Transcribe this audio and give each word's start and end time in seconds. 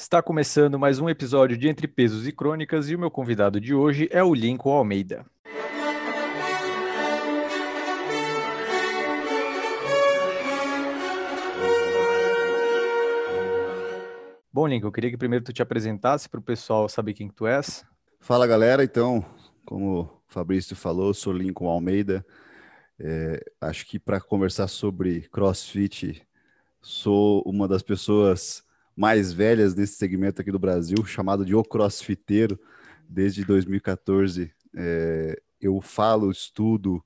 Está 0.00 0.22
começando 0.22 0.78
mais 0.78 0.98
um 0.98 1.10
episódio 1.10 1.58
de 1.58 1.68
Entre 1.68 1.86
Pesos 1.86 2.26
e 2.26 2.32
Crônicas 2.32 2.88
e 2.88 2.96
o 2.96 2.98
meu 2.98 3.10
convidado 3.10 3.60
de 3.60 3.74
hoje 3.74 4.08
é 4.10 4.24
o 4.24 4.34
Lincoln 4.34 4.72
Almeida. 4.72 5.26
Bom, 14.50 14.66
Lincoln, 14.66 14.88
eu 14.88 14.92
queria 14.92 15.10
que 15.10 15.18
primeiro 15.18 15.44
tu 15.44 15.52
te 15.52 15.60
apresentasse 15.60 16.30
para 16.30 16.40
o 16.40 16.42
pessoal 16.42 16.88
saber 16.88 17.12
quem 17.12 17.28
tu 17.28 17.46
és. 17.46 17.84
Fala, 18.18 18.46
galera. 18.46 18.82
Então, 18.82 19.22
como 19.66 20.00
o 20.00 20.08
Fabrício 20.26 20.74
falou, 20.74 21.12
sou 21.12 21.30
Lincoln 21.30 21.68
Almeida. 21.68 22.24
É, 22.98 23.44
acho 23.60 23.86
que 23.86 23.98
para 23.98 24.18
conversar 24.18 24.66
sobre 24.66 25.28
CrossFit, 25.28 26.26
sou 26.80 27.42
uma 27.44 27.68
das 27.68 27.82
pessoas 27.82 28.64
mais 28.96 29.32
velhas 29.32 29.74
nesse 29.74 29.94
segmento 29.94 30.40
aqui 30.40 30.50
do 30.50 30.58
Brasil, 30.58 31.04
chamado 31.04 31.44
de 31.44 31.54
O 31.54 31.62
Crossfiteiro. 31.62 32.58
Desde 33.08 33.44
2014, 33.44 34.52
é, 34.76 35.40
eu 35.60 35.80
falo, 35.80 36.30
estudo 36.30 37.04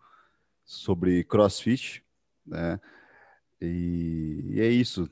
sobre 0.64 1.24
CrossFit, 1.24 2.04
né? 2.46 2.80
E, 3.60 4.44
e 4.50 4.60
é 4.60 4.68
isso. 4.68 5.10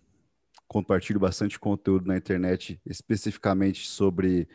Compartilho 0.69 1.21
bastante 1.21 1.59
conteúdo 1.59 2.07
na 2.07 2.16
internet, 2.16 2.80
especificamente 2.85 3.87
sobre 3.87 4.49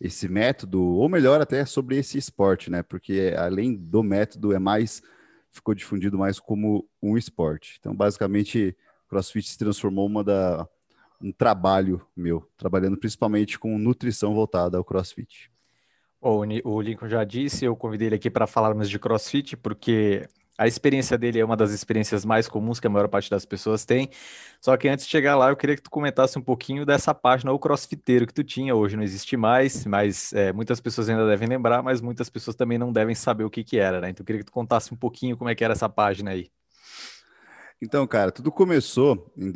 esse 0.00 0.28
método, 0.28 0.82
ou 0.82 1.08
melhor, 1.08 1.40
até 1.40 1.64
sobre 1.64 1.96
esse 1.96 2.16
esporte, 2.16 2.70
né? 2.70 2.82
Porque 2.82 3.34
além 3.36 3.76
do 3.76 4.02
método, 4.02 4.52
é 4.52 4.58
mais 4.58 5.02
ficou 5.50 5.74
difundido 5.74 6.16
mais 6.16 6.38
como 6.38 6.88
um 7.02 7.18
esporte. 7.18 7.76
Então, 7.78 7.94
basicamente, 7.94 8.76
CrossFit 9.08 9.48
se 9.48 9.58
transformou 9.58 10.06
uma 10.06 10.22
da 10.22 10.68
um 11.20 11.32
trabalho 11.32 12.00
meu, 12.16 12.48
trabalhando 12.56 12.96
principalmente 12.96 13.58
com 13.58 13.78
nutrição 13.78 14.34
voltada 14.34 14.78
ao 14.78 14.84
CrossFit. 14.84 15.50
Bom, 16.20 16.42
o 16.64 16.80
Lincoln 16.80 17.08
já 17.08 17.24
disse, 17.24 17.64
eu 17.64 17.74
convidei 17.74 18.08
ele 18.08 18.16
aqui 18.16 18.30
para 18.30 18.46
falarmos 18.46 18.90
de 18.90 18.98
CrossFit, 18.98 19.56
porque 19.56 20.28
a 20.60 20.66
experiência 20.66 21.16
dele 21.16 21.40
é 21.40 21.44
uma 21.44 21.56
das 21.56 21.70
experiências 21.70 22.22
mais 22.22 22.46
comuns 22.46 22.78
que 22.78 22.86
a 22.86 22.90
maior 22.90 23.08
parte 23.08 23.30
das 23.30 23.46
pessoas 23.46 23.86
tem. 23.86 24.10
Só 24.60 24.76
que 24.76 24.86
antes 24.86 25.06
de 25.06 25.10
chegar 25.10 25.34
lá, 25.34 25.48
eu 25.48 25.56
queria 25.56 25.74
que 25.74 25.80
tu 25.80 25.90
comentasse 25.90 26.38
um 26.38 26.42
pouquinho 26.42 26.84
dessa 26.84 27.14
página, 27.14 27.50
o 27.50 27.58
crossfiteiro 27.58 28.26
que 28.26 28.34
tu 28.34 28.44
tinha. 28.44 28.74
Hoje 28.74 28.94
não 28.94 29.02
existe 29.02 29.38
mais, 29.38 29.86
mas 29.86 30.34
é, 30.34 30.52
muitas 30.52 30.78
pessoas 30.78 31.08
ainda 31.08 31.26
devem 31.26 31.48
lembrar, 31.48 31.82
mas 31.82 32.02
muitas 32.02 32.28
pessoas 32.28 32.54
também 32.54 32.76
não 32.76 32.92
devem 32.92 33.14
saber 33.14 33.44
o 33.44 33.48
que, 33.48 33.64
que 33.64 33.78
era, 33.78 34.02
né? 34.02 34.10
Então 34.10 34.22
eu 34.22 34.26
queria 34.26 34.40
que 34.40 34.44
tu 34.44 34.52
contasse 34.52 34.92
um 34.92 34.96
pouquinho 34.98 35.34
como 35.34 35.48
é 35.48 35.54
que 35.54 35.64
era 35.64 35.72
essa 35.72 35.88
página 35.88 36.32
aí. 36.32 36.50
Então, 37.80 38.06
cara, 38.06 38.30
tudo 38.30 38.52
começou 38.52 39.32
em 39.38 39.50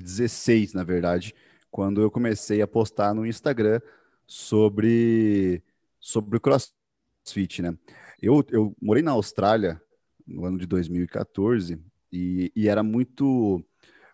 2016, 0.00 0.72
na 0.74 0.84
verdade, 0.84 1.34
quando 1.70 2.00
eu 2.00 2.10
comecei 2.10 2.62
a 2.62 2.66
postar 2.66 3.14
no 3.14 3.26
Instagram 3.26 3.80
sobre, 4.26 5.62
sobre 6.00 6.36
o 6.36 6.40
crossfit, 6.40 7.62
né? 7.62 7.76
Eu, 8.20 8.44
eu 8.50 8.74
morei 8.80 9.02
na 9.02 9.12
Austrália 9.12 9.80
no 10.26 10.44
ano 10.44 10.58
de 10.58 10.66
2014 10.66 11.78
e, 12.12 12.50
e 12.54 12.68
era 12.68 12.82
muito 12.82 13.62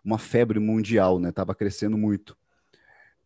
uma 0.03 0.17
febre 0.17 0.59
mundial, 0.59 1.19
né? 1.19 1.31
Tava 1.31 1.55
crescendo 1.55 1.97
muito. 1.97 2.37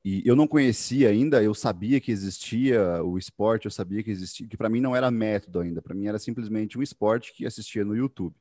E 0.03 0.22
eu 0.23 0.36
não 0.36 0.47
conhecia 0.47 1.09
ainda, 1.09 1.42
eu 1.42 1.56
sabia 1.56 2.00
que 2.00 2.12
existia 2.12 3.03
o 3.03 3.17
esporte, 3.17 3.66
eu 3.66 3.72
sabia 3.72 4.03
que 4.03 4.12
existia, 4.12 4.47
que 4.47 4.56
para 4.56 4.69
mim 4.69 4.80
não 4.80 4.95
era 4.95 5.09
método 5.09 5.59
ainda, 5.59 5.81
para 5.81 5.95
mim 5.95 6.06
era 6.06 6.19
simplesmente 6.19 6.78
um 6.78 6.84
esporte 6.84 7.34
que 7.34 7.44
assistia 7.44 7.84
no 7.84 7.95
YouTube. 7.95 8.36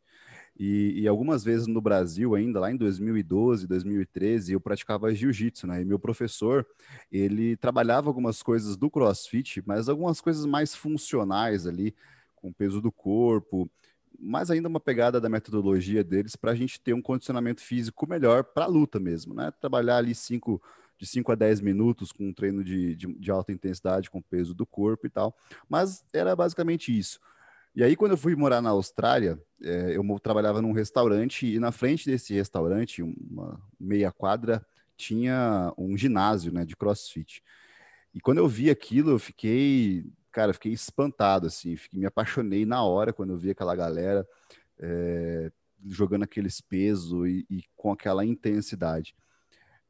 E, 0.56 1.00
e, 1.00 1.08
algumas 1.08 1.42
vezes 1.42 1.66
no 1.66 1.80
Brasil 1.80 2.34
ainda, 2.34 2.60
lá 2.60 2.70
em 2.70 2.76
2012, 2.76 3.66
2013, 3.66 4.52
eu 4.52 4.60
praticava 4.60 5.12
jiu-jitsu, 5.12 5.66
né? 5.66 5.82
E 5.82 5.84
meu 5.84 5.98
professor, 5.98 6.64
ele 7.10 7.56
trabalhava 7.56 8.08
algumas 8.08 8.40
coisas 8.40 8.76
do 8.76 8.88
CrossFit, 8.88 9.62
mas 9.66 9.88
algumas 9.88 10.20
coisas 10.20 10.46
mais 10.46 10.72
funcionais 10.74 11.66
ali, 11.66 11.94
com 12.36 12.52
peso 12.52 12.80
do 12.80 12.92
corpo, 12.92 13.68
mais 14.18 14.50
ainda 14.50 14.68
uma 14.68 14.78
pegada 14.78 15.20
da 15.20 15.28
metodologia 15.28 16.04
deles 16.04 16.36
para 16.36 16.52
a 16.52 16.54
gente 16.54 16.80
ter 16.80 16.94
um 16.94 17.02
condicionamento 17.02 17.60
físico 17.60 18.08
melhor 18.08 18.44
para 18.44 18.64
a 18.64 18.68
luta 18.68 19.00
mesmo, 19.00 19.34
né? 19.34 19.52
Trabalhar 19.60 19.96
ali 19.96 20.14
cinco, 20.14 20.62
de 20.96 21.06
5 21.06 21.32
a 21.32 21.34
10 21.34 21.60
minutos 21.60 22.12
com 22.12 22.28
um 22.28 22.32
treino 22.32 22.62
de, 22.62 22.94
de, 22.94 23.12
de, 23.12 23.30
alta 23.30 23.52
intensidade 23.52 24.08
com 24.08 24.22
peso 24.22 24.54
do 24.54 24.64
corpo 24.64 25.06
e 25.06 25.10
tal. 25.10 25.36
Mas 25.68 26.04
era 26.12 26.36
basicamente 26.36 26.96
isso. 26.96 27.18
E 27.74 27.82
aí, 27.82 27.96
quando 27.96 28.12
eu 28.12 28.16
fui 28.16 28.36
morar 28.36 28.62
na 28.62 28.70
Austrália, 28.70 29.40
é, 29.62 29.96
eu 29.96 30.04
trabalhava 30.20 30.62
num 30.62 30.72
restaurante 30.72 31.46
e 31.46 31.58
na 31.58 31.72
frente 31.72 32.06
desse 32.06 32.32
restaurante, 32.32 33.02
uma 33.02 33.60
meia 33.78 34.12
quadra, 34.12 34.64
tinha 34.96 35.72
um 35.76 35.96
ginásio 35.96 36.52
né, 36.52 36.64
de 36.64 36.76
crossfit. 36.76 37.42
E 38.14 38.20
quando 38.20 38.38
eu 38.38 38.46
vi 38.46 38.70
aquilo, 38.70 39.10
eu 39.10 39.18
fiquei 39.18 40.04
cara, 40.34 40.52
fiquei 40.52 40.72
espantado, 40.72 41.46
assim, 41.46 41.76
fiquei, 41.76 42.00
me 42.00 42.06
apaixonei 42.06 42.66
na 42.66 42.82
hora 42.82 43.12
quando 43.12 43.30
eu 43.30 43.38
vi 43.38 43.50
aquela 43.50 43.76
galera 43.76 44.28
é, 44.80 45.50
jogando 45.86 46.24
aqueles 46.24 46.60
pesos 46.60 47.28
e, 47.28 47.46
e, 47.48 47.62
com 47.76 47.92
aquela 47.92 48.24
intensidade. 48.24 49.14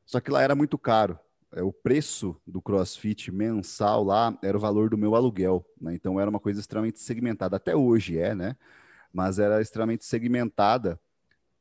Só 0.05 0.21
que 0.21 0.31
lá 0.31 0.43
era 0.43 0.55
muito 0.55 0.77
caro. 0.77 1.19
É, 1.54 1.62
o 1.62 1.72
preço 1.72 2.37
do 2.47 2.60
CrossFit 2.60 3.31
mensal 3.31 4.03
lá 4.03 4.37
era 4.42 4.56
o 4.56 4.60
valor 4.60 4.91
do 4.91 4.98
meu 4.98 5.15
aluguel, 5.15 5.65
né? 5.81 5.94
Então 5.94 6.19
era 6.19 6.28
uma 6.28 6.41
coisa 6.41 6.60
extremamente 6.60 6.98
segmentada. 6.98 7.56
Até 7.56 7.76
hoje 7.76 8.19
é, 8.19 8.34
né? 8.34 8.56
Mas 9.12 9.38
era 9.38 9.60
extremamente 9.62 10.04
segmentada, 10.04 11.00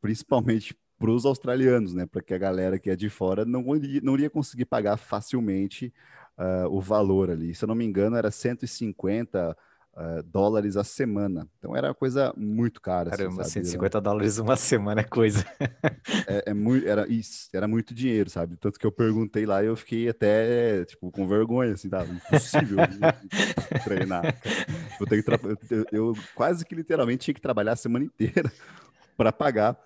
principalmente 0.02 0.76
para 0.98 1.12
os 1.12 1.26
australianos, 1.26 1.94
né? 1.94 2.08
Para 2.08 2.24
que 2.24 2.34
a 2.34 2.38
galera 2.40 2.80
que 2.80 2.90
é 2.90 2.96
de 2.96 3.10
fora 3.10 3.46
não 3.46 3.64
não 4.02 4.14
iria 4.16 4.30
conseguir 4.30 4.66
pagar 4.66 4.98
facilmente 4.98 5.94
uh, 6.40 6.68
o 6.70 6.82
valor 6.82 7.30
ali. 7.30 7.54
Se 7.54 7.64
eu 7.64 7.68
não 7.68 7.76
me 7.76 7.86
engano, 7.86 8.16
era 8.16 8.32
150 8.32 9.56
uh, 9.96 10.24
dólares 10.24 10.76
a 10.78 10.84
semana. 10.84 11.48
Então 11.58 11.76
era 11.76 11.88
uma 11.88 11.96
coisa 11.96 12.34
muito 12.36 12.82
cara. 12.82 13.10
Assim, 13.10 13.24
Caramba, 13.24 13.42
assim, 13.42 13.64
150 13.64 14.02
dólares 14.02 14.38
uma 14.38 14.56
semana 14.56 15.02
é 15.02 15.04
coisa. 15.04 15.46
é, 16.28 16.44
é 16.48 16.54
muito, 16.54 16.88
era, 16.88 17.08
isso, 17.08 17.50
era 17.54 17.68
muito 17.68 17.94
dinheiro, 17.94 18.30
sabe? 18.30 18.58
Tanto 18.58 18.80
que 18.80 18.86
eu 18.86 18.92
perguntei 18.92 19.46
lá 19.46 19.64
e 19.64 19.68
eu 19.68 19.76
fiquei 19.76 20.10
até, 20.10 20.86
tipo, 20.86 21.12
com 21.12 21.28
vergonha, 21.28 21.74
assim, 21.74 21.90
tá? 21.90 22.06
Impossível 22.06 22.78
treinar. 23.84 24.36
Eu, 25.00 25.06
tenho 25.06 25.24
que 25.24 25.32
eu, 25.74 25.86
eu 25.92 26.18
quase 26.36 26.66
que 26.66 26.76
literalmente 26.76 27.26
tinha 27.26 27.34
que 27.34 27.42
trabalhar 27.42 27.74
a 27.74 27.78
semana 27.78 28.06
inteira 28.06 28.52
para 29.18 29.32
pagar 29.32 29.78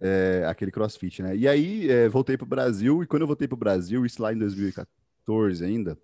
é, 0.00 0.44
aquele 0.48 0.70
crossfit, 0.70 1.22
né? 1.22 1.36
E 1.36 1.48
aí 1.48 1.90
é, 1.90 2.08
voltei 2.08 2.36
para 2.36 2.44
o 2.44 2.48
Brasil, 2.48 3.02
e 3.02 3.06
quando 3.06 3.22
eu 3.22 3.26
voltei 3.26 3.48
para 3.48 3.54
o 3.54 3.58
Brasil, 3.58 4.04
isso 4.04 4.22
lá 4.22 4.32
em 4.32 4.38
2014, 4.38 4.96
2014 5.26 5.64
ainda, 5.64 5.98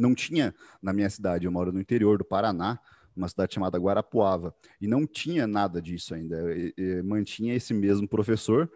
não 0.00 0.14
tinha 0.14 0.54
na 0.82 0.92
minha 0.92 1.10
cidade, 1.10 1.44
eu 1.44 1.52
moro 1.52 1.72
no 1.72 1.80
interior 1.80 2.18
do 2.18 2.24
Paraná, 2.24 2.78
uma 3.14 3.28
cidade 3.28 3.54
chamada 3.54 3.78
Guarapuava, 3.78 4.54
e 4.80 4.86
não 4.86 5.06
tinha 5.06 5.46
nada 5.46 5.80
disso 5.80 6.14
ainda. 6.14 6.56
E, 6.56 6.72
e, 6.76 7.02
mantinha 7.02 7.54
esse 7.54 7.74
mesmo 7.74 8.08
professor 8.08 8.70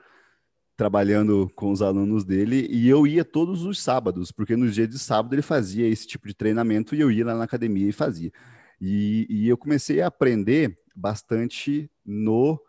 trabalhando 0.77 1.51
com 1.55 1.71
os 1.71 1.81
alunos 1.81 2.25
dele, 2.25 2.67
e 2.69 2.89
eu 2.89 3.07
ia 3.07 3.25
todos 3.25 3.63
os 3.63 3.81
sábados, 3.81 4.33
porque 4.33 4.57
nos 4.57 4.75
dias 4.75 4.89
de 4.89 4.99
sábado 4.99 5.33
ele 5.33 5.43
fazia 5.43 5.87
esse 5.87 6.07
tipo 6.07 6.27
de 6.27 6.35
treinamento 6.35 6.97
e 6.97 7.01
eu 7.01 7.13
ia 7.13 7.25
lá 7.25 7.35
na 7.37 7.45
academia 7.45 7.89
e 7.89 7.93
fazia. 7.93 8.33
E, 8.81 9.27
e 9.31 9.49
eu 9.49 9.57
comecei 9.57 10.01
a 10.01 10.09
aprender 10.09 10.77
bastante 10.95 11.89
no 12.05 12.61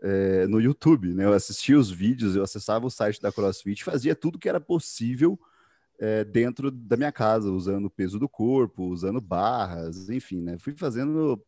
é, 0.00 0.46
no 0.46 0.60
YouTube, 0.60 1.12
né? 1.12 1.24
Eu 1.24 1.32
assistia 1.32 1.78
os 1.78 1.90
vídeos, 1.90 2.36
eu 2.36 2.42
acessava 2.42 2.86
o 2.86 2.90
site 2.90 3.20
da 3.20 3.32
CrossFit, 3.32 3.82
fazia 3.82 4.14
tudo 4.14 4.38
que 4.38 4.48
era 4.48 4.60
possível 4.60 5.38
é, 5.98 6.24
dentro 6.24 6.70
da 6.70 6.96
minha 6.96 7.12
casa, 7.12 7.50
usando 7.50 7.86
o 7.86 7.90
peso 7.90 8.18
do 8.18 8.28
corpo, 8.28 8.84
usando 8.84 9.20
barras, 9.20 10.08
enfim, 10.08 10.40
né? 10.40 10.58
Fui 10.58 10.74
fazendo 10.76 11.42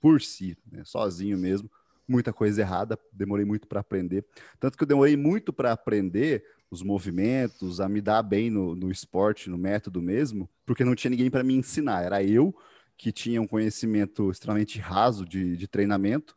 por 0.00 0.20
si, 0.22 0.56
né? 0.70 0.82
sozinho 0.84 1.36
mesmo. 1.36 1.70
Muita 2.06 2.32
coisa 2.32 2.60
errada, 2.60 2.96
demorei 3.12 3.44
muito 3.44 3.66
para 3.66 3.80
aprender. 3.80 4.24
Tanto 4.60 4.76
que 4.76 4.84
eu 4.84 4.86
demorei 4.86 5.16
muito 5.16 5.52
para 5.52 5.72
aprender 5.72 6.44
os 6.70 6.82
movimentos, 6.82 7.80
a 7.80 7.88
me 7.88 8.00
dar 8.00 8.22
bem 8.22 8.48
no, 8.48 8.76
no 8.76 8.90
esporte, 8.90 9.50
no 9.50 9.58
método 9.58 10.00
mesmo, 10.00 10.48
porque 10.64 10.84
não 10.84 10.94
tinha 10.94 11.10
ninguém 11.10 11.30
para 11.30 11.42
me 11.42 11.54
ensinar. 11.54 12.04
Era 12.04 12.22
eu 12.22 12.54
que 12.96 13.10
tinha 13.10 13.42
um 13.42 13.46
conhecimento 13.46 14.30
extremamente 14.30 14.78
raso 14.78 15.26
de, 15.26 15.56
de 15.56 15.66
treinamento, 15.66 16.34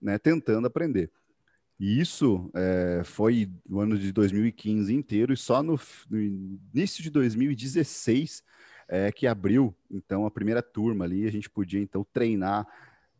né, 0.00 0.18
tentando 0.18 0.66
aprender. 0.66 1.10
E 1.80 1.98
isso 1.98 2.50
é, 2.54 3.00
foi 3.02 3.50
no 3.66 3.80
ano 3.80 3.98
de 3.98 4.12
2015 4.12 4.94
inteiro, 4.94 5.32
e 5.32 5.36
só 5.36 5.62
no, 5.62 5.80
no 6.10 6.20
início 6.20 7.02
de 7.02 7.08
2016 7.08 8.44
é, 8.86 9.10
que 9.10 9.26
abriu, 9.26 9.74
então, 9.90 10.26
a 10.26 10.30
primeira 10.30 10.60
turma 10.60 11.06
ali, 11.06 11.26
a 11.26 11.32
gente 11.32 11.48
podia, 11.48 11.80
então, 11.80 12.04
treinar 12.12 12.66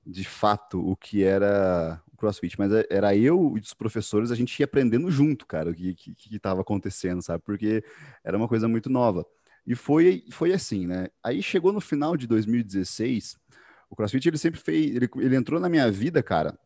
de 0.04 0.24
fato 0.24 0.78
o 0.78 0.94
que 0.94 1.24
era 1.24 2.02
o 2.12 2.16
CrossFit, 2.18 2.58
mas 2.58 2.70
é, 2.70 2.84
era 2.90 3.16
eu 3.16 3.54
e 3.56 3.60
os 3.60 3.72
professores, 3.72 4.30
a 4.30 4.34
gente 4.34 4.60
ia 4.60 4.64
aprendendo 4.64 5.10
junto, 5.10 5.46
cara, 5.46 5.70
o 5.70 5.74
que 5.74 5.96
estava 6.30 6.60
acontecendo, 6.60 7.22
sabe? 7.22 7.42
Porque 7.42 7.82
era 8.22 8.36
uma 8.36 8.46
coisa 8.48 8.68
muito 8.68 8.90
nova. 8.90 9.24
E 9.66 9.74
foi, 9.74 10.24
foi 10.30 10.52
assim, 10.52 10.86
né? 10.86 11.08
Aí 11.24 11.42
chegou 11.42 11.72
no 11.72 11.80
final 11.80 12.14
de 12.14 12.26
2016, 12.26 13.38
o 13.88 13.96
CrossFit 13.96 14.28
ele 14.28 14.36
sempre 14.36 14.60
fez, 14.60 14.94
ele, 14.94 15.08
ele 15.16 15.36
entrou 15.36 15.58
na 15.58 15.68
minha 15.70 15.90
vida, 15.90 16.22
cara, 16.22 16.58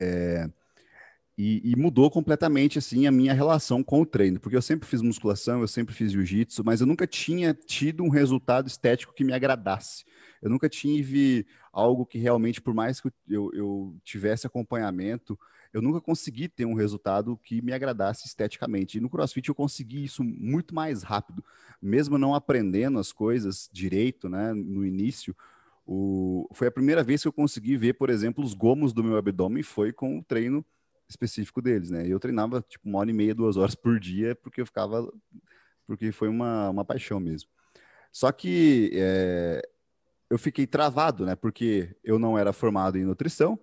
é, 0.00 0.48
e, 1.38 1.62
e, 1.70 1.76
mudou 1.76 2.10
completamente 2.10 2.80
assim 2.80 3.06
a 3.06 3.12
minha 3.12 3.32
relação 3.32 3.80
com 3.80 4.00
o 4.02 4.06
treino, 4.06 4.40
porque 4.40 4.56
eu 4.56 4.62
sempre 4.62 4.88
fiz 4.88 5.00
musculação, 5.00 5.60
eu 5.60 5.68
sempre 5.68 5.94
fiz 5.94 6.10
jiu-jitsu, 6.10 6.64
mas 6.64 6.80
eu 6.80 6.86
nunca 6.86 7.06
tinha 7.06 7.54
tido 7.54 8.02
um 8.02 8.08
resultado 8.08 8.66
estético 8.66 9.14
que 9.14 9.22
me 9.22 9.32
agradasse. 9.32 10.04
Eu 10.42 10.50
nunca 10.50 10.68
tive 10.68 11.46
algo 11.72 12.04
que 12.04 12.18
realmente, 12.18 12.60
por 12.60 12.74
mais 12.74 13.00
que 13.00 13.12
eu, 13.28 13.52
eu 13.54 13.96
tivesse 14.02 14.48
acompanhamento, 14.48 15.38
eu 15.72 15.80
nunca 15.80 16.00
consegui 16.00 16.48
ter 16.48 16.64
um 16.64 16.74
resultado 16.74 17.38
que 17.44 17.62
me 17.62 17.72
agradasse 17.72 18.26
esteticamente. 18.26 18.98
E 18.98 19.00
no 19.00 19.08
CrossFit 19.08 19.48
eu 19.48 19.54
consegui 19.54 20.02
isso 20.02 20.24
muito 20.24 20.74
mais 20.74 21.04
rápido, 21.04 21.44
mesmo 21.80 22.18
não 22.18 22.34
aprendendo 22.34 22.98
as 22.98 23.12
coisas 23.12 23.70
direito, 23.72 24.28
né, 24.28 24.52
no 24.52 24.84
início. 24.84 25.36
O... 25.86 26.48
Foi 26.52 26.66
a 26.66 26.72
primeira 26.72 27.04
vez 27.04 27.22
que 27.22 27.28
eu 27.28 27.32
consegui 27.32 27.76
ver, 27.76 27.92
por 27.92 28.10
exemplo, 28.10 28.42
os 28.42 28.54
gomos 28.54 28.92
do 28.92 29.04
meu 29.04 29.16
abdômen 29.16 29.62
foi 29.62 29.92
com 29.92 30.18
o 30.18 30.24
treino 30.24 30.66
específico 31.08 31.62
deles, 31.62 31.90
né? 31.90 32.06
Eu 32.06 32.20
treinava 32.20 32.62
tipo 32.62 32.88
uma 32.88 32.98
hora 32.98 33.10
e 33.10 33.14
meia, 33.14 33.34
duas 33.34 33.56
horas 33.56 33.74
por 33.74 33.98
dia, 33.98 34.34
porque 34.36 34.60
eu 34.60 34.66
ficava, 34.66 35.10
porque 35.86 36.12
foi 36.12 36.28
uma, 36.28 36.70
uma 36.70 36.84
paixão 36.84 37.18
mesmo. 37.18 37.48
Só 38.12 38.30
que 38.32 38.90
é, 38.94 39.62
eu 40.30 40.38
fiquei 40.38 40.66
travado, 40.66 41.24
né? 41.24 41.34
Porque 41.34 41.96
eu 42.04 42.18
não 42.18 42.38
era 42.38 42.52
formado 42.52 42.98
em 42.98 43.04
nutrição, 43.04 43.58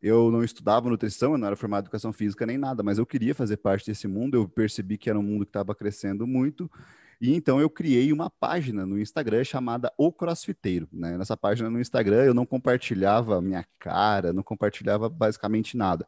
eu 0.00 0.30
não 0.30 0.44
estudava 0.44 0.88
nutrição, 0.88 1.32
eu 1.32 1.38
não 1.38 1.46
era 1.46 1.56
formado 1.56 1.84
em 1.84 1.86
educação 1.86 2.12
física 2.12 2.46
nem 2.46 2.58
nada, 2.58 2.82
mas 2.82 2.98
eu 2.98 3.06
queria 3.06 3.34
fazer 3.34 3.56
parte 3.56 3.86
desse 3.86 4.06
mundo. 4.06 4.36
Eu 4.36 4.48
percebi 4.48 4.96
que 4.98 5.10
era 5.10 5.18
um 5.18 5.22
mundo 5.22 5.44
que 5.44 5.50
estava 5.50 5.74
crescendo 5.74 6.26
muito. 6.26 6.70
E 7.20 7.34
então 7.34 7.58
eu 7.60 7.70
criei 7.70 8.12
uma 8.12 8.28
página 8.28 8.84
no 8.84 9.00
Instagram 9.00 9.42
chamada 9.42 9.92
O 9.96 10.12
Crossfiteiro. 10.12 10.86
Né? 10.92 11.16
Nessa 11.16 11.36
página 11.36 11.70
no 11.70 11.80
Instagram 11.80 12.24
eu 12.24 12.34
não 12.34 12.44
compartilhava 12.44 13.40
minha 13.40 13.64
cara, 13.78 14.32
não 14.32 14.42
compartilhava 14.42 15.08
basicamente 15.08 15.76
nada. 15.76 16.06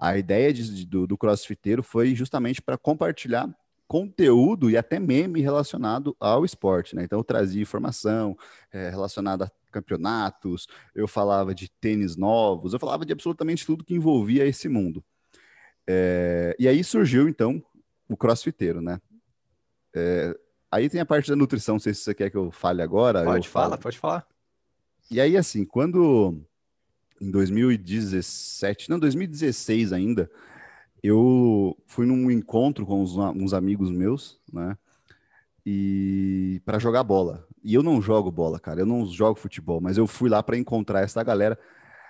A 0.00 0.16
ideia 0.16 0.50
de, 0.52 0.86
do, 0.86 1.06
do 1.06 1.18
crossfiteiro 1.18 1.82
foi 1.82 2.14
justamente 2.14 2.62
para 2.62 2.78
compartilhar 2.78 3.54
conteúdo 3.86 4.70
e 4.70 4.76
até 4.76 5.00
meme 5.00 5.40
relacionado 5.40 6.16
ao 6.18 6.44
esporte, 6.44 6.94
né? 6.94 7.02
Então 7.02 7.18
eu 7.18 7.24
trazia 7.24 7.60
informação 7.60 8.38
é, 8.72 8.88
relacionada 8.88 9.46
a 9.46 9.50
campeonatos, 9.70 10.68
eu 10.94 11.06
falava 11.06 11.52
de 11.54 11.68
tênis 11.68 12.16
novos, 12.16 12.72
eu 12.72 12.78
falava 12.78 13.04
de 13.04 13.12
absolutamente 13.12 13.66
tudo 13.66 13.84
que 13.84 13.92
envolvia 13.92 14.46
esse 14.46 14.68
mundo. 14.68 15.04
É, 15.88 16.54
e 16.56 16.68
aí 16.68 16.82
surgiu 16.84 17.28
então 17.28 17.60
o 18.08 18.16
crossfiteiro, 18.16 18.80
né? 18.80 19.00
É, 19.94 20.38
aí 20.70 20.88
tem 20.88 21.00
a 21.00 21.06
parte 21.06 21.28
da 21.28 21.36
nutrição, 21.36 21.74
não 21.74 21.80
sei 21.80 21.92
se 21.92 22.02
você 22.02 22.14
quer 22.14 22.30
que 22.30 22.36
eu 22.36 22.50
fale 22.52 22.80
agora. 22.80 23.24
Pode 23.24 23.48
falar, 23.48 23.76
pode 23.76 23.98
falar. 23.98 24.26
E 25.10 25.20
aí 25.20 25.36
assim, 25.36 25.64
quando 25.64 26.40
em 27.20 27.30
2017, 27.30 28.88
não, 28.88 28.98
2016 28.98 29.92
ainda, 29.92 30.30
eu 31.02 31.76
fui 31.86 32.06
num 32.06 32.30
encontro 32.30 32.86
com 32.86 33.02
uns, 33.02 33.16
uns 33.16 33.52
amigos 33.52 33.90
meus, 33.90 34.40
né? 34.52 34.76
E 35.64 36.62
para 36.64 36.78
jogar 36.78 37.02
bola. 37.04 37.46
E 37.62 37.74
eu 37.74 37.82
não 37.82 38.00
jogo 38.00 38.30
bola, 38.30 38.58
cara. 38.58 38.80
Eu 38.80 38.86
não 38.86 39.04
jogo 39.06 39.38
futebol, 39.38 39.80
mas 39.80 39.98
eu 39.98 40.06
fui 40.06 40.30
lá 40.30 40.42
para 40.42 40.56
encontrar 40.56 41.02
essa 41.02 41.22
galera. 41.22 41.58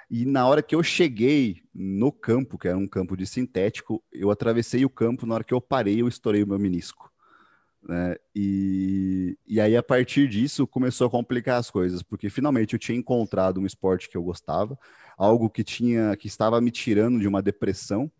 E 0.08 0.24
na 0.24 0.46
hora 0.46 0.62
que 0.62 0.74
eu 0.74 0.82
cheguei 0.82 1.62
no 1.74 2.12
campo, 2.12 2.58
que 2.58 2.68
era 2.68 2.78
um 2.78 2.86
campo 2.86 3.16
de 3.16 3.26
sintético, 3.26 4.02
eu 4.12 4.30
atravessei 4.30 4.84
o 4.84 4.90
campo. 4.90 5.26
Na 5.26 5.34
hora 5.34 5.44
que 5.44 5.54
eu 5.54 5.60
parei, 5.60 6.00
eu 6.00 6.08
estourei 6.08 6.42
o 6.42 6.46
meu 6.46 6.58
menisco. 6.58 7.09
Né? 7.82 8.16
E, 8.34 9.38
e 9.46 9.60
aí, 9.60 9.76
a 9.76 9.82
partir 9.82 10.28
disso, 10.28 10.66
começou 10.66 11.06
a 11.06 11.10
complicar 11.10 11.58
as 11.58 11.70
coisas, 11.70 12.02
porque 12.02 12.28
finalmente 12.28 12.74
eu 12.74 12.78
tinha 12.78 12.98
encontrado 12.98 13.60
um 13.60 13.66
esporte 13.66 14.08
que 14.08 14.16
eu 14.16 14.22
gostava, 14.22 14.78
algo 15.16 15.48
que 15.48 15.64
tinha 15.64 16.16
que 16.16 16.26
estava 16.26 16.60
me 16.60 16.70
tirando 16.70 17.18
de 17.18 17.26
uma 17.26 17.42
depressão, 17.42 18.10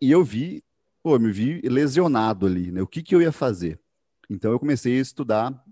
e 0.00 0.10
eu 0.10 0.22
vi, 0.24 0.62
pô, 1.02 1.14
eu 1.14 1.20
me 1.20 1.32
vi 1.32 1.60
lesionado 1.62 2.46
ali, 2.46 2.70
né? 2.70 2.82
O 2.82 2.86
que, 2.86 3.02
que 3.02 3.14
eu 3.14 3.22
ia 3.22 3.32
fazer? 3.32 3.80
Então 4.28 4.50
eu 4.50 4.58
comecei 4.58 4.98
a 4.98 5.00
estudar 5.00 5.64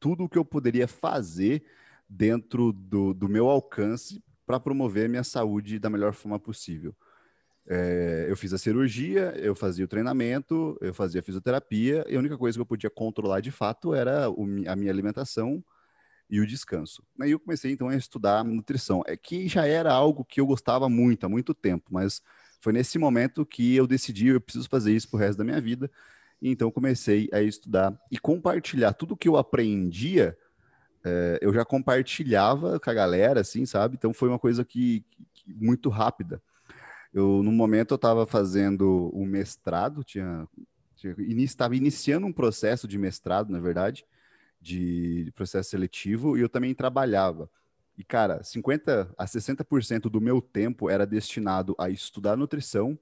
tudo 0.00 0.24
o 0.24 0.28
que 0.28 0.38
eu 0.38 0.44
poderia 0.44 0.88
fazer 0.88 1.62
dentro 2.08 2.72
do, 2.72 3.12
do 3.12 3.28
meu 3.28 3.48
alcance 3.48 4.22
para 4.46 4.58
promover 4.58 5.08
minha 5.08 5.24
saúde 5.24 5.78
da 5.78 5.90
melhor 5.90 6.14
forma 6.14 6.38
possível. 6.38 6.96
É, 7.70 8.26
eu 8.28 8.36
fiz 8.36 8.54
a 8.54 8.58
cirurgia, 8.58 9.34
eu 9.36 9.54
fazia 9.54 9.84
o 9.84 9.88
treinamento, 9.88 10.78
eu 10.80 10.94
fazia 10.94 11.20
a 11.20 11.22
fisioterapia, 11.22 12.02
e 12.08 12.16
a 12.16 12.18
única 12.18 12.38
coisa 12.38 12.56
que 12.56 12.62
eu 12.62 12.66
podia 12.66 12.88
controlar 12.88 13.40
de 13.40 13.50
fato 13.50 13.94
era 13.94 14.30
o, 14.30 14.44
a 14.66 14.74
minha 14.74 14.90
alimentação 14.90 15.62
e 16.30 16.40
o 16.40 16.46
descanso. 16.46 17.02
Aí 17.20 17.30
eu 17.30 17.38
comecei 17.38 17.70
então 17.70 17.88
a 17.88 17.96
estudar 17.96 18.42
nutrição, 18.42 19.02
é 19.06 19.16
que 19.16 19.46
já 19.48 19.66
era 19.66 19.92
algo 19.92 20.24
que 20.24 20.40
eu 20.40 20.46
gostava 20.46 20.88
muito 20.88 21.26
há 21.26 21.28
muito 21.28 21.52
tempo, 21.52 21.84
mas 21.90 22.22
foi 22.60 22.72
nesse 22.72 22.98
momento 22.98 23.44
que 23.44 23.76
eu 23.76 23.86
decidi 23.86 24.28
eu 24.28 24.40
preciso 24.40 24.68
fazer 24.68 24.94
isso 24.94 25.10
pro 25.10 25.18
resto 25.18 25.38
da 25.38 25.44
minha 25.44 25.60
vida. 25.60 25.90
Então 26.40 26.70
comecei 26.70 27.28
a 27.32 27.42
estudar 27.42 27.98
e 28.10 28.18
compartilhar 28.18 28.94
tudo 28.94 29.16
que 29.16 29.28
eu 29.28 29.36
aprendia. 29.36 30.36
É, 31.04 31.38
eu 31.42 31.52
já 31.52 31.64
compartilhava 31.64 32.80
com 32.80 32.90
a 32.90 32.94
galera, 32.94 33.40
assim, 33.40 33.66
sabe? 33.66 33.96
Então 33.96 34.12
foi 34.14 34.28
uma 34.28 34.38
coisa 34.38 34.64
que, 34.64 35.04
que 35.34 35.52
muito 35.52 35.88
rápida. 35.88 36.42
Eu, 37.12 37.42
no 37.42 37.50
momento, 37.50 37.92
eu 37.92 37.96
estava 37.96 38.26
fazendo 38.26 39.10
um 39.14 39.24
mestrado, 39.24 40.04
tinha, 40.04 40.46
estava 41.28 41.74
iniciando 41.74 42.26
um 42.26 42.32
processo 42.32 42.86
de 42.86 42.98
mestrado, 42.98 43.50
na 43.50 43.58
verdade, 43.58 44.04
de, 44.60 45.32
processo 45.34 45.70
seletivo, 45.70 46.36
e 46.36 46.40
eu 46.40 46.48
também 46.48 46.74
trabalhava. 46.74 47.50
E, 47.96 48.04
cara, 48.04 48.42
50% 48.42 49.12
a 49.16 49.24
60% 49.24 50.02
do 50.02 50.20
meu 50.20 50.40
tempo 50.40 50.88
era 50.88 51.06
destinado 51.06 51.74
a 51.78 51.88
estudar 51.88 52.36
nutrição 52.36 52.98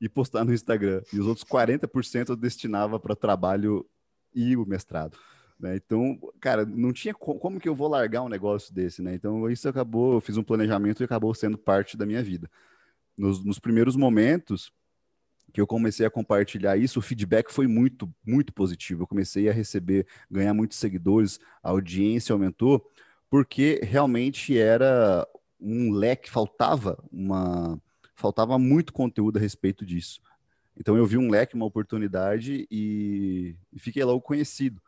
e 0.00 0.08
postar 0.08 0.44
no 0.44 0.52
Instagram. 0.52 1.02
E 1.12 1.20
os 1.20 1.26
outros 1.26 1.44
40% 1.44 2.30
eu 2.30 2.36
destinava 2.36 2.98
para 2.98 3.14
trabalho 3.14 3.86
e 4.34 4.56
o 4.56 4.66
mestrado. 4.66 5.16
Né? 5.60 5.76
Então, 5.76 6.18
cara, 6.40 6.64
não 6.64 6.92
tinha 6.92 7.14
como, 7.14 7.38
como 7.38 7.60
que 7.60 7.68
eu 7.68 7.74
vou 7.74 7.86
largar 7.86 8.22
um 8.22 8.28
negócio 8.28 8.74
desse, 8.74 9.00
né? 9.00 9.14
Então, 9.14 9.48
isso 9.48 9.68
acabou, 9.68 10.14
eu 10.14 10.20
fiz 10.20 10.36
um 10.36 10.42
planejamento 10.42 11.02
e 11.02 11.04
acabou 11.04 11.32
sendo 11.34 11.56
parte 11.56 11.96
da 11.96 12.04
minha 12.04 12.22
vida 12.22 12.50
nos, 13.16 13.44
nos 13.44 13.58
primeiros 13.58 13.96
momentos 13.96 14.72
que 15.52 15.60
eu 15.60 15.66
comecei 15.66 16.06
a 16.06 16.10
compartilhar 16.10 16.76
isso, 16.76 16.98
o 16.98 17.02
feedback 17.02 17.52
foi 17.52 17.66
muito, 17.66 18.12
muito 18.24 18.52
positivo. 18.52 19.02
Eu 19.02 19.06
comecei 19.06 19.48
a 19.48 19.52
receber, 19.52 20.06
ganhar 20.30 20.54
muitos 20.54 20.78
seguidores, 20.78 21.38
a 21.62 21.70
audiência 21.70 22.32
aumentou, 22.32 22.90
porque 23.28 23.80
realmente 23.82 24.56
era 24.56 25.26
um 25.60 25.92
leque, 25.92 26.30
faltava 26.30 27.02
uma, 27.12 27.78
faltava 28.14 28.58
muito 28.58 28.92
conteúdo 28.92 29.36
a 29.36 29.40
respeito 29.40 29.84
disso. 29.84 30.20
Então 30.76 30.96
eu 30.96 31.04
vi 31.04 31.18
um 31.18 31.30
leque, 31.30 31.54
uma 31.54 31.66
oportunidade 31.66 32.66
e, 32.70 33.54
e 33.70 33.78
fiquei 33.78 34.02
logo 34.04 34.22
conhecido. 34.22 34.80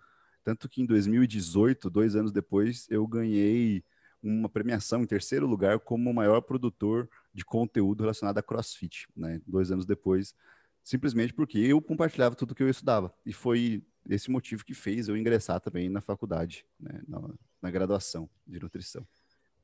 Tanto 0.43 0.69
que 0.69 0.83
em 0.83 0.87
2018, 0.87 1.91
dois 1.91 2.17
anos 2.17 2.33
depois, 2.33 2.87
eu 2.91 3.07
ganhei 3.07 3.85
uma 4.23 4.49
premiação 4.49 5.03
em 5.03 5.07
terceiro 5.07 5.47
lugar 5.47 5.79
como 5.81 6.11
o 6.11 6.15
maior 6.15 6.41
produtor 6.41 7.09
de 7.35 7.45
conteúdo 7.45 8.03
relacionado 8.03 8.39
a 8.39 8.43
CrossFit, 8.43 9.09
né? 9.17 9.41
Dois 9.47 9.73
anos 9.73 9.85
depois, 9.85 10.35
simplesmente 10.83 11.35
porque 11.35 11.59
eu 11.59 11.83
compartilhava 11.83 12.37
tudo 12.37 12.55
que 12.55 12.63
eu 12.63 12.69
estudava. 12.69 13.13
E 13.27 13.33
foi 13.33 13.83
esse 14.09 14.31
motivo 14.31 14.65
que 14.65 14.75
fez 14.75 15.09
eu 15.09 15.17
ingressar 15.17 15.61
também 15.61 15.89
na 15.89 16.01
faculdade, 16.01 16.65
né? 16.79 17.01
na, 17.09 17.21
na 17.61 17.71
graduação 17.71 18.29
de 18.47 18.61
nutrição. 18.61 19.07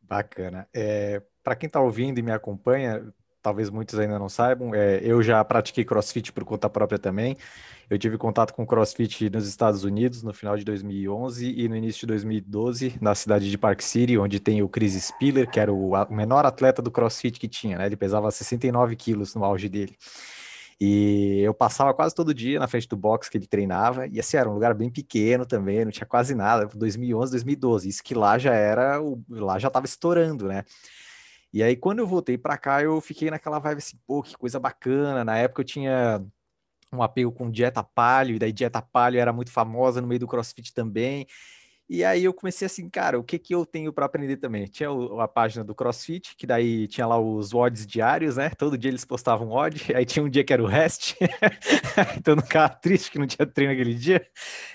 Bacana. 0.03 0.69
É, 0.75 1.23
Para 1.45 1.55
quem 1.55 1.69
está 1.69 1.81
ouvindo 1.81 2.19
e 2.19 2.23
me 2.23 2.33
acompanha, 2.33 3.13
talvez 3.43 3.71
muitos 3.71 3.99
ainda 3.99 4.19
não 4.19 4.29
saibam, 4.29 4.75
é, 4.75 5.01
eu 5.03 5.23
já 5.23 5.43
pratiquei 5.45 5.85
crossfit 5.85 6.33
por 6.33 6.45
conta 6.45 6.69
própria 6.69 6.99
também. 6.99 7.37
Eu 7.89 7.99
tive 7.99 8.17
contato 8.17 8.55
com 8.55 8.65
crossfit 8.65 9.29
nos 9.31 9.49
Estados 9.49 9.83
Unidos 9.83 10.23
no 10.23 10.33
final 10.33 10.57
de 10.57 10.65
2011 10.65 11.53
e 11.57 11.69
no 11.69 11.75
início 11.75 12.01
de 12.01 12.07
2012 12.07 12.99
na 13.01 13.17
cidade 13.17 13.51
de 13.51 13.59
Park 13.59 13.81
City, 13.81 14.17
onde 14.17 14.39
tem 14.39 14.63
o 14.63 14.69
Chris 14.69 14.95
Spiller, 14.95 15.51
que 15.51 15.59
era 15.59 15.73
o, 15.73 15.93
menor 16.09 16.47
atleta 16.47 16.81
do 16.81 16.91
crossfit 16.91 17.41
que 17.41 17.49
tinha, 17.49 17.79
né? 17.79 17.87
Ele 17.87 17.97
pesava 17.97 18.31
69 18.31 18.95
quilos 18.95 19.35
no 19.35 19.45
auge 19.45 19.69
dele. 19.69 19.97
E 20.81 21.41
eu 21.43 21.53
passava 21.53 21.93
quase 21.93 22.15
todo 22.15 22.33
dia 22.33 22.59
na 22.59 22.67
frente 22.67 22.89
do 22.89 22.97
box 22.97 23.29
que 23.29 23.37
ele 23.37 23.47
treinava, 23.47 24.07
e 24.07 24.19
assim, 24.19 24.39
era 24.39 24.49
um 24.49 24.55
lugar 24.55 24.73
bem 24.73 24.89
pequeno 24.89 25.45
também, 25.45 25.85
não 25.85 25.93
tinha 25.93 26.07
quase 26.07 26.35
nada, 26.35 26.67
2011, 26.75 27.33
2012, 27.33 27.89
isso 27.89 28.03
que 28.03 28.15
lá 28.15 28.39
já 28.39 28.55
era, 28.55 28.99
lá 29.29 29.59
já 29.59 29.69
estava 29.69 29.85
estourando, 29.85 30.47
né? 30.47 30.65
E 31.53 31.63
aí, 31.63 31.77
quando 31.77 31.99
eu 32.01 32.07
voltei 32.07 32.39
para 32.39 32.57
cá, 32.59 32.83
eu 32.83 33.01
fiquei 33.01 33.31
naquela 33.31 33.59
vibe 33.59 33.79
assim, 33.79 33.99
pô, 34.07 34.23
que 34.23 34.37
coisa 34.37 34.61
bacana. 34.61 35.25
Na 35.25 35.37
época 35.39 35.63
eu 35.63 35.67
tinha 35.67 36.25
um 36.93 37.03
apego 37.03 37.33
com 37.33 37.51
dieta 37.51 37.83
palio, 37.83 38.37
e 38.37 38.39
daí 38.39 38.53
dieta 38.53 38.83
palio 38.83 39.21
era 39.21 39.33
muito 39.33 39.53
famosa 39.53 40.01
no 40.01 40.09
meio 40.09 40.21
do 40.21 40.29
crossfit 40.29 40.75
também. 40.75 41.27
E 41.93 42.05
aí 42.05 42.23
eu 42.23 42.33
comecei 42.33 42.67
assim, 42.67 42.89
cara, 42.89 43.19
o 43.19 43.25
que 43.25 43.37
que 43.37 43.53
eu 43.53 43.67
tenho 43.67 43.93
para 43.93 44.07
aprender 44.07 44.37
também? 44.37 44.65
Tinha 44.67 44.89
a 45.21 45.27
página 45.27 45.65
do 45.65 45.75
CrossFit, 45.75 46.37
que 46.37 46.47
daí 46.47 46.87
tinha 46.87 47.05
lá 47.05 47.19
os 47.19 47.53
odds 47.53 47.85
diários, 47.85 48.37
né? 48.37 48.49
Todo 48.51 48.79
dia 48.79 48.93
eles 48.93 49.05
postavam 49.05 49.49
um 49.49 49.53
odd, 49.53 49.77
aí 49.93 50.05
tinha 50.07 50.25
um 50.25 50.31
dia 50.31 50.45
que 50.45 50.53
era 50.53 50.63
o 50.63 50.67
rest, 50.67 51.17
então 52.17 52.37
não 52.37 52.45
ficava 52.45 52.69
triste 52.69 53.11
que 53.11 53.19
não 53.19 53.27
tinha 53.27 53.45
treino 53.45 53.73
aquele 53.73 53.93
dia. 53.95 54.25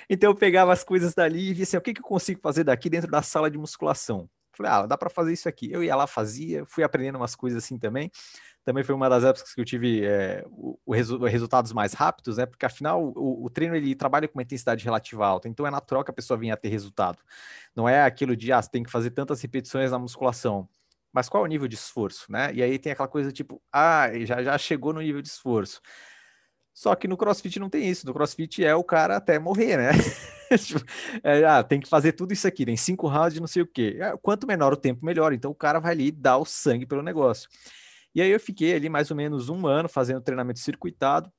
Então 0.09 0.29
eu 0.31 0.35
pegava 0.35 0.73
as 0.73 0.83
coisas 0.83 1.13
dali 1.13 1.51
e 1.51 1.53
via 1.53 1.63
assim, 1.63 1.77
o 1.77 1.81
que 1.81 1.93
que 1.93 2.01
eu 2.01 2.05
consigo 2.05 2.41
fazer 2.41 2.65
daqui 2.65 2.89
dentro 2.89 3.09
da 3.09 3.21
sala 3.21 3.49
de 3.49 3.57
musculação? 3.57 4.29
Falei, 4.55 4.71
ah, 4.71 4.85
dá 4.85 4.97
para 4.97 5.09
fazer 5.09 5.33
isso 5.33 5.47
aqui. 5.49 5.71
Eu 5.71 5.83
ia 5.83 5.95
lá, 5.95 6.07
fazia, 6.07 6.65
fui 6.65 6.83
aprendendo 6.83 7.17
umas 7.17 7.35
coisas 7.35 7.63
assim 7.63 7.77
também. 7.77 8.11
Também 8.63 8.83
foi 8.83 8.95
uma 8.95 9.07
das 9.07 9.23
épocas 9.23 9.53
que 9.53 9.61
eu 9.61 9.65
tive 9.65 10.03
é, 10.05 10.43
o, 10.47 10.79
o 10.85 10.93
resu 10.93 11.19
resultados 11.19 11.71
mais 11.71 11.93
rápidos, 11.93 12.37
né? 12.37 12.45
Porque 12.45 12.65
afinal 12.65 13.03
o, 13.03 13.45
o, 13.45 13.49
treino 13.49 13.75
ele 13.75 13.93
trabalha 13.95 14.27
com 14.27 14.37
uma 14.39 14.43
intensidade 14.43 14.83
relativa 14.83 15.25
alta, 15.25 15.47
então 15.47 15.67
é 15.67 15.71
natural 15.71 16.03
que 16.03 16.09
a 16.09 16.13
pessoa 16.13 16.37
venha 16.37 16.55
a 16.55 16.57
ter 16.57 16.69
resultado. 16.69 17.19
Não 17.75 17.87
é 17.87 18.03
aquilo 18.03 18.35
de, 18.35 18.51
ah, 18.51 18.61
você 18.61 18.69
tem 18.71 18.83
que 18.83 18.89
fazer 18.91 19.11
tantas 19.11 19.41
repetições 19.41 19.91
na 19.91 19.99
musculação 19.99 20.67
mas 21.15 21.29
qual 21.29 21.43
é 21.43 21.45
o 21.45 21.49
nível 21.49 21.65
de 21.65 21.75
esforço, 21.75 22.29
né? 22.29 22.53
E 22.53 22.61
aí 22.61 22.77
tem 22.77 22.91
aquela 22.91 23.07
coisa 23.07 23.31
tipo, 23.31 23.61
ah, 23.71 24.09
já, 24.25 24.43
já 24.43 24.57
chegou 24.57 24.91
no 24.91 24.99
nível 24.99 25.21
de 25.21 25.29
esforço. 25.29 25.79
Só 26.75 26.93
que 26.93 27.07
no 27.07 27.15
CrossFit 27.15 27.57
não 27.57 27.69
tem 27.69 27.89
isso. 27.89 28.05
No 28.05 28.13
CrossFit 28.13 28.63
é 28.63 28.75
o 28.75 28.83
cara 28.83 29.15
até 29.15 29.39
morrer, 29.39 29.77
né? 29.77 29.91
Tipo, 30.59 30.85
é, 31.23 31.43
ah, 31.43 31.63
tem 31.63 31.79
que 31.79 31.87
fazer 31.87 32.11
tudo 32.11 32.31
isso 32.31 32.47
aqui, 32.47 32.65
tem 32.65 32.77
cinco 32.77 33.07
rounds 33.07 33.33
de 33.33 33.39
não 33.39 33.47
sei 33.47 33.63
o 33.63 33.67
quê. 33.67 33.97
É, 33.99 34.15
quanto 34.21 34.45
menor 34.45 34.73
o 34.73 34.77
tempo, 34.77 35.03
melhor. 35.03 35.33
Então 35.33 35.49
o 35.49 35.55
cara 35.55 35.79
vai 35.79 35.93
ali 35.93 36.11
dar 36.11 36.37
o 36.37 36.45
sangue 36.45 36.85
pelo 36.85 37.01
negócio. 37.01 37.49
E 38.13 38.21
aí 38.21 38.29
eu 38.29 38.39
fiquei 38.39 38.75
ali 38.75 38.89
mais 38.89 39.09
ou 39.09 39.17
menos 39.17 39.49
um 39.49 39.65
ano 39.65 39.89
fazendo 39.89 40.21
treinamento 40.21 40.59
circuitado. 40.59 41.31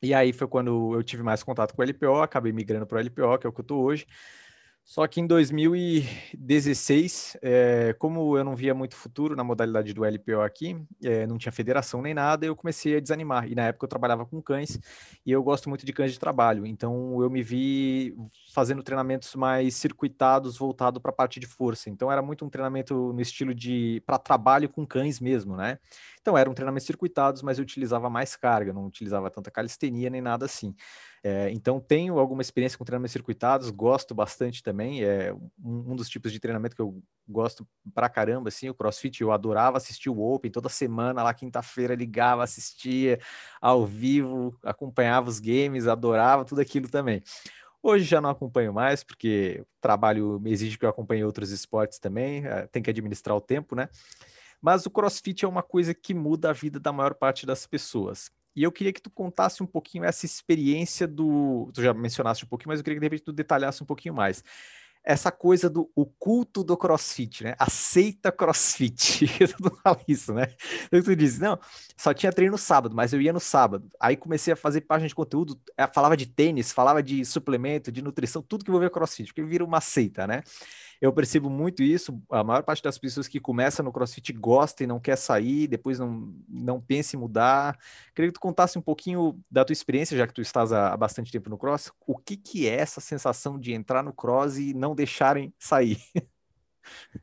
E 0.00 0.14
aí 0.14 0.32
foi 0.32 0.46
quando 0.46 0.94
eu 0.94 1.02
tive 1.02 1.22
mais 1.22 1.42
contato 1.42 1.74
com 1.74 1.82
o 1.82 1.84
LPO, 1.84 2.22
acabei 2.22 2.52
migrando 2.52 2.86
para 2.86 2.96
o 2.96 3.00
LPO, 3.00 3.38
que 3.38 3.46
é 3.46 3.50
o 3.50 3.52
que 3.52 3.60
eu 3.60 3.64
tô 3.64 3.80
hoje. 3.82 4.06
Só 4.86 5.06
que 5.06 5.18
em 5.18 5.26
2016, 5.26 7.38
é, 7.40 7.88
eh, 7.88 7.92
como 7.94 8.36
eu 8.36 8.44
não 8.44 8.54
via 8.54 8.74
muito 8.74 8.94
futuro 8.94 9.34
na 9.34 9.42
modalidade 9.42 9.94
do 9.94 10.04
LPO 10.04 10.42
aqui, 10.42 10.76
é, 11.02 11.26
não 11.26 11.38
tinha 11.38 11.50
federação 11.50 12.02
nem 12.02 12.12
nada, 12.12 12.44
eu 12.44 12.54
comecei 12.54 12.98
a 12.98 13.00
desanimar. 13.00 13.50
E 13.50 13.54
na 13.54 13.68
época 13.68 13.86
eu 13.86 13.88
trabalhava 13.88 14.26
com 14.26 14.42
cães 14.42 14.78
e 15.24 15.32
eu 15.32 15.42
gosto 15.42 15.70
muito 15.70 15.86
de 15.86 15.92
cães 15.92 16.12
de 16.12 16.20
trabalho. 16.20 16.66
Então 16.66 17.18
eu 17.22 17.30
me 17.30 17.42
vi 17.42 18.14
fazendo 18.52 18.82
treinamentos 18.82 19.34
mais 19.34 19.74
circuitados, 19.74 20.58
voltado 20.58 21.00
para 21.00 21.10
a 21.10 21.14
parte 21.14 21.40
de 21.40 21.46
força. 21.46 21.88
Então 21.88 22.12
era 22.12 22.20
muito 22.20 22.44
um 22.44 22.50
treinamento 22.50 22.94
no 22.94 23.22
estilo 23.22 23.54
de 23.54 24.02
para 24.04 24.18
trabalho 24.18 24.68
com 24.68 24.86
cães 24.86 25.18
mesmo, 25.18 25.56
né? 25.56 25.78
Então 26.24 26.38
eram 26.38 26.54
treinamentos 26.54 26.86
circuitados, 26.86 27.42
mas 27.42 27.58
eu 27.58 27.62
utilizava 27.62 28.08
mais 28.08 28.34
carga, 28.34 28.72
não 28.72 28.86
utilizava 28.86 29.30
tanta 29.30 29.50
calistenia 29.50 30.08
nem 30.08 30.22
nada 30.22 30.46
assim. 30.46 30.74
É, 31.22 31.50
então, 31.50 31.78
tenho 31.78 32.18
alguma 32.18 32.40
experiência 32.40 32.78
com 32.78 32.84
treinamentos 32.84 33.12
circuitados, 33.12 33.68
gosto 33.68 34.14
bastante 34.14 34.62
também. 34.62 35.04
É 35.04 35.34
um, 35.62 35.92
um, 35.92 35.94
dos 35.94 36.08
tipos 36.08 36.32
de 36.32 36.40
treinamento 36.40 36.74
que 36.74 36.80
eu 36.80 36.98
gosto 37.28 37.68
pra 37.94 38.08
caramba, 38.08 38.48
assim, 38.48 38.70
o 38.70 38.74
CrossFit. 38.74 39.20
Eu 39.20 39.32
adorava 39.32 39.76
assistir 39.76 40.08
o 40.08 40.18
Open 40.18 40.50
toda 40.50 40.70
semana, 40.70 41.22
lá 41.22 41.34
quinta-feira, 41.34 41.94
ligava, 41.94 42.42
assistia 42.42 43.20
ao 43.60 43.84
vivo, 43.84 44.58
acompanhava 44.62 45.28
os 45.28 45.38
games, 45.38 45.86
adorava 45.86 46.42
tudo 46.42 46.62
aquilo 46.62 46.88
também. 46.88 47.22
Hoje 47.82 48.06
já 48.06 48.18
não 48.18 48.30
acompanho 48.30 48.72
mais, 48.72 49.04
porque 49.04 49.60
o 49.60 49.80
trabalho 49.82 50.40
exige 50.46 50.78
que 50.78 50.86
eu 50.86 50.88
acompanhe 50.88 51.22
outros 51.22 51.50
esportes 51.50 51.98
também, 51.98 52.46
é, 52.46 52.66
tem 52.66 52.82
que 52.82 52.88
administrar 52.88 53.36
o 53.36 53.42
tempo, 53.42 53.76
né? 53.76 53.90
Mas 54.64 54.86
o 54.86 54.90
CrossFit 54.90 55.44
é 55.44 55.48
uma 55.48 55.62
coisa 55.62 55.92
que 55.92 56.14
muda 56.14 56.48
a 56.48 56.52
vida 56.54 56.80
da 56.80 56.90
maior 56.90 57.12
parte 57.12 57.44
das 57.44 57.66
pessoas. 57.66 58.30
E 58.56 58.62
eu 58.62 58.72
queria 58.72 58.94
que 58.94 59.02
tu 59.02 59.10
contasse 59.10 59.62
um 59.62 59.66
pouquinho 59.66 60.04
essa 60.04 60.24
experiência 60.24 61.06
do. 61.06 61.70
Tu 61.74 61.82
já 61.82 61.92
mencionaste 61.92 62.46
um 62.46 62.48
pouquinho, 62.48 62.70
mas 62.70 62.80
eu 62.80 62.84
queria 62.84 62.96
que 62.96 63.00
de 63.00 63.04
repente 63.04 63.24
tu 63.24 63.32
detalhasse 63.32 63.82
um 63.82 63.86
pouquinho 63.86 64.14
mais. 64.14 64.42
Essa 65.04 65.30
coisa 65.30 65.68
do 65.68 65.90
o 65.94 66.06
culto 66.06 66.64
do 66.64 66.78
crossfit, 66.78 67.44
né? 67.44 67.54
Aceita 67.58 68.32
crossfit. 68.32 69.26
Todo 69.58 69.76
fala 69.82 70.00
isso, 70.08 70.32
né? 70.32 70.46
Então 70.86 71.02
tu 71.02 71.14
diz, 71.14 71.38
não, 71.38 71.58
só 71.94 72.14
tinha 72.14 72.32
treino 72.32 72.52
no 72.52 72.58
sábado, 72.58 72.96
mas 72.96 73.12
eu 73.12 73.20
ia 73.20 73.34
no 73.34 73.40
sábado. 73.40 73.86
Aí 74.00 74.16
comecei 74.16 74.54
a 74.54 74.56
fazer 74.56 74.80
página 74.80 75.08
de 75.08 75.14
conteúdo, 75.14 75.60
eh, 75.76 75.86
falava 75.88 76.16
de 76.16 76.24
tênis, 76.24 76.72
falava 76.72 77.02
de 77.02 77.22
suplemento, 77.22 77.92
de 77.92 78.00
nutrição, 78.00 78.40
tudo 78.40 78.64
que 78.64 78.70
envolvia 78.70 78.88
crossfit, 78.88 79.26
porque 79.26 79.42
vira 79.42 79.62
uma 79.62 79.82
seita, 79.82 80.26
né? 80.26 80.42
Eu 81.00 81.12
percebo 81.12 81.50
muito 81.50 81.82
isso. 81.82 82.20
A 82.30 82.42
maior 82.42 82.62
parte 82.62 82.82
das 82.82 82.98
pessoas 82.98 83.28
que 83.28 83.40
começam 83.40 83.84
no 83.84 83.92
CrossFit 83.92 84.32
gosta 84.32 84.84
e 84.84 84.86
não 84.86 85.00
quer 85.00 85.16
sair, 85.16 85.66
depois 85.66 85.98
não, 85.98 86.34
não 86.48 86.80
pensa 86.80 87.16
em 87.16 87.18
mudar. 87.18 87.78
Queria 88.14 88.30
que 88.30 88.34
tu 88.34 88.40
contasse 88.40 88.78
um 88.78 88.82
pouquinho 88.82 89.38
da 89.50 89.64
tua 89.64 89.72
experiência, 89.72 90.16
já 90.16 90.26
que 90.26 90.34
tu 90.34 90.40
estás 90.40 90.72
há, 90.72 90.92
há 90.92 90.96
bastante 90.96 91.30
tempo 91.30 91.50
no 91.50 91.58
Cross. 91.58 91.92
O 92.06 92.16
que, 92.16 92.36
que 92.36 92.68
é 92.68 92.76
essa 92.76 93.00
sensação 93.00 93.58
de 93.58 93.72
entrar 93.72 94.02
no 94.02 94.12
Cross 94.12 94.58
e 94.58 94.74
não 94.74 94.94
deixarem 94.94 95.52
sair? 95.58 95.98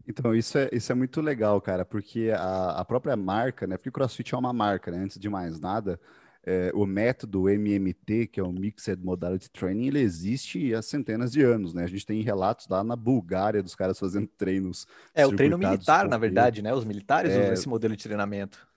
Então, 0.08 0.34
isso 0.34 0.58
é, 0.58 0.70
isso 0.72 0.92
é 0.92 0.96
muito 0.96 1.22
legal, 1.22 1.62
cara, 1.62 1.86
porque 1.86 2.32
a, 2.36 2.80
a 2.80 2.84
própria 2.86 3.16
marca, 3.16 3.68
né? 3.68 3.78
Porque 3.78 3.90
o 3.90 3.92
CrossFit 3.92 4.34
é 4.34 4.38
uma 4.38 4.51
marca, 4.51 4.90
né? 4.90 4.98
Antes 4.98 5.20
de 5.20 5.30
mais 5.30 5.60
nada, 5.60 6.00
é, 6.44 6.72
o 6.74 6.86
método 6.86 7.48
MMT, 7.48 8.28
que 8.28 8.40
é 8.40 8.44
o 8.44 8.52
Mixed 8.52 9.04
Modality 9.04 9.50
Training, 9.52 9.88
ele 9.88 10.00
existe 10.00 10.74
há 10.74 10.82
centenas 10.82 11.32
de 11.32 11.44
anos, 11.44 11.74
né? 11.74 11.84
A 11.84 11.88
gente 11.88 12.06
tem 12.06 12.22
relatos 12.22 12.68
lá 12.68 12.84
na 12.84 12.96
Bulgária 12.96 13.62
dos 13.62 13.76
caras 13.76 14.00
fazendo 14.00 14.28
treinos. 14.38 14.88
É, 15.14 15.26
o 15.26 15.36
treino 15.36 15.58
militar, 15.58 16.08
na 16.08 16.18
verdade, 16.18 16.62
né? 16.62 16.74
Os 16.74 16.86
militares 16.86 17.32
é, 17.32 17.42
usam 17.42 17.54
esse 17.54 17.70
modelo 17.70 17.96
de 17.96 18.04
treinamento. 18.04 18.68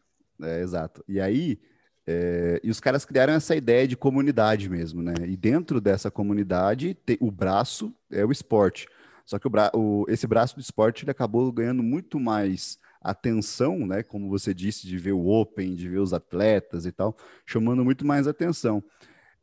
É, 0.43 0.61
exato. 0.61 1.03
E 1.09 1.21
aí, 1.21 1.59
é, 2.07 2.61
e 2.63 2.71
os 2.71 2.81
caras 2.81 3.05
criaram 3.05 3.33
essa 3.33 3.57
ideia 3.57 3.89
de 3.89 3.97
comunidade 3.97 4.69
mesmo, 4.69 5.03
né? 5.03 5.15
E 5.27 5.37
dentro 5.37 5.81
dessa 5.81 6.11
comunidade, 6.11 6.95
tem, 7.07 7.17
o 7.19 7.31
braço 7.31 7.95
é 8.11 8.25
o 8.25 8.33
esporte. 8.33 8.87
Só 9.25 9.39
que 9.39 9.47
o, 9.47 9.51
bra 9.51 9.71
o, 9.75 10.05
esse 10.09 10.27
braço 10.27 10.55
do 10.55 10.61
esporte 10.61 11.03
ele 11.03 11.11
acabou 11.11 11.51
ganhando 11.51 11.83
muito 11.83 12.21
mais 12.21 12.79
atenção, 13.05 13.87
né? 13.87 14.03
Como 14.03 14.29
você 14.29 14.55
disse, 14.55 14.87
de 14.87 14.97
ver 14.97 15.13
o 15.13 15.27
Open, 15.29 15.75
de 15.75 15.89
ver 15.89 15.99
os 15.99 16.15
atletas 16.15 16.87
e 16.87 16.91
tal, 16.91 17.15
chamando 17.47 17.85
muito 17.85 18.07
mais 18.07 18.27
atenção. 18.27 18.83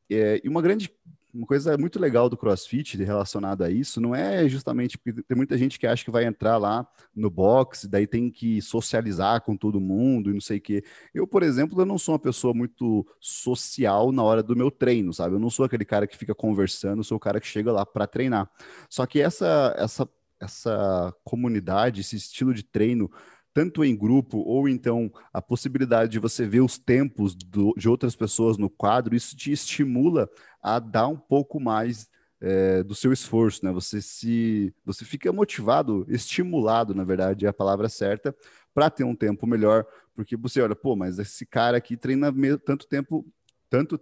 É, 0.09 0.41
e 0.43 0.49
uma 0.49 0.61
grande 0.61 0.91
uma 1.33 1.47
coisa 1.47 1.77
muito 1.77 1.99
legal 1.99 2.29
do 2.29 2.35
CrossFit 2.35 3.01
relacionada 3.01 3.65
a 3.65 3.71
isso 3.71 4.01
não 4.01 4.13
é 4.13 4.47
justamente 4.49 4.97
porque 4.97 5.23
tem 5.23 5.37
muita 5.37 5.57
gente 5.57 5.79
que 5.79 5.87
acha 5.87 6.03
que 6.03 6.11
vai 6.11 6.25
entrar 6.25 6.57
lá 6.57 6.85
no 7.15 7.29
box, 7.29 7.87
daí 7.87 8.05
tem 8.05 8.29
que 8.29 8.61
socializar 8.61 9.41
com 9.41 9.55
todo 9.55 9.79
mundo 9.79 10.29
e 10.29 10.33
não 10.33 10.41
sei 10.41 10.57
o 10.57 10.61
quê. 10.61 10.83
Eu, 11.13 11.25
por 11.25 11.43
exemplo, 11.43 11.79
eu 11.81 11.85
não 11.85 11.97
sou 11.97 12.13
uma 12.13 12.19
pessoa 12.19 12.53
muito 12.53 13.07
social 13.19 14.11
na 14.11 14.23
hora 14.23 14.43
do 14.43 14.55
meu 14.55 14.69
treino, 14.69 15.13
sabe? 15.13 15.35
Eu 15.35 15.39
não 15.39 15.49
sou 15.49 15.65
aquele 15.65 15.85
cara 15.85 16.05
que 16.05 16.17
fica 16.17 16.35
conversando, 16.35 17.03
sou 17.03 17.15
o 17.15 17.19
cara 17.19 17.39
que 17.39 17.47
chega 17.47 17.71
lá 17.71 17.85
para 17.85 18.05
treinar. 18.07 18.49
Só 18.89 19.05
que 19.05 19.21
essa 19.21 19.73
essa 19.77 20.09
essa 20.39 21.15
comunidade, 21.23 22.01
esse 22.01 22.15
estilo 22.15 22.53
de 22.53 22.63
treino 22.63 23.11
tanto 23.53 23.83
em 23.83 23.95
grupo 23.95 24.37
ou 24.39 24.67
então 24.67 25.11
a 25.33 25.41
possibilidade 25.41 26.11
de 26.11 26.19
você 26.19 26.45
ver 26.45 26.61
os 26.61 26.77
tempos 26.77 27.35
do, 27.35 27.73
de 27.77 27.89
outras 27.89 28.15
pessoas 28.15 28.57
no 28.57 28.69
quadro, 28.69 29.15
isso 29.15 29.35
te 29.35 29.51
estimula 29.51 30.29
a 30.61 30.79
dar 30.79 31.07
um 31.07 31.17
pouco 31.17 31.59
mais 31.59 32.09
é, 32.39 32.81
do 32.81 32.95
seu 32.95 33.13
esforço, 33.13 33.63
né? 33.63 33.71
Você 33.71 34.01
se, 34.01 34.73
você 34.83 35.05
fica 35.05 35.31
motivado, 35.31 36.05
estimulado, 36.09 36.95
na 36.95 37.03
verdade, 37.03 37.45
é 37.45 37.49
a 37.49 37.53
palavra 37.53 37.87
certa, 37.87 38.35
para 38.73 38.89
ter 38.89 39.03
um 39.03 39.15
tempo 39.15 39.45
melhor, 39.45 39.85
porque 40.15 40.35
você 40.35 40.61
olha, 40.61 40.75
pô, 40.75 40.95
mas 40.95 41.19
esse 41.19 41.45
cara 41.45 41.77
aqui 41.77 41.95
treina 41.95 42.33
tanto 42.65 42.87
tempo, 42.87 43.25
tanto 43.69 43.99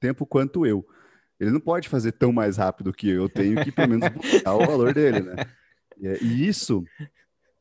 tempo 0.00 0.26
quanto 0.26 0.66
eu. 0.66 0.86
Ele 1.38 1.50
não 1.50 1.60
pode 1.60 1.88
fazer 1.88 2.12
tão 2.12 2.32
mais 2.32 2.56
rápido 2.56 2.92
que 2.92 3.08
eu, 3.08 3.22
eu 3.22 3.28
tenho 3.28 3.62
que 3.62 3.70
pelo 3.70 3.90
menos 3.90 4.08
buscar 4.08 4.54
o 4.54 4.66
valor 4.66 4.92
dele, 4.92 5.20
né? 5.20 5.34
E 6.20 6.46
isso 6.46 6.84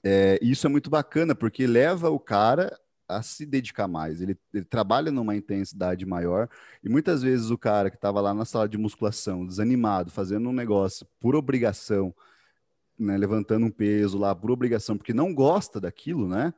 é, 0.05 0.37
isso 0.39 0.67
é 0.67 0.69
muito 0.69 0.87
bacana, 0.87 1.33
porque 1.33 1.65
leva 1.65 2.11
o 2.11 2.19
cara 2.19 2.71
a 3.07 3.23
se 3.23 3.43
dedicar 3.43 3.87
mais. 3.87 4.21
Ele, 4.21 4.37
ele, 4.53 4.63
trabalha 4.63 5.11
numa 5.11 5.35
intensidade 5.35 6.05
maior 6.05 6.47
e 6.83 6.89
muitas 6.89 7.23
vezes 7.23 7.49
o 7.49 7.57
cara 7.57 7.89
que 7.89 7.95
estava 7.95 8.21
lá 8.21 8.31
na 8.31 8.45
sala 8.45 8.69
de 8.69 8.77
musculação, 8.77 9.47
desanimado, 9.47 10.11
fazendo 10.11 10.47
um 10.47 10.53
negócio 10.53 11.07
por 11.19 11.35
obrigação, 11.35 12.13
né, 12.99 13.17
levantando 13.17 13.65
um 13.65 13.71
peso 13.71 14.19
lá 14.19 14.35
por 14.35 14.51
obrigação, 14.51 14.95
porque 14.95 15.13
não 15.13 15.33
gosta 15.33 15.81
daquilo, 15.81 16.27
né? 16.27 16.53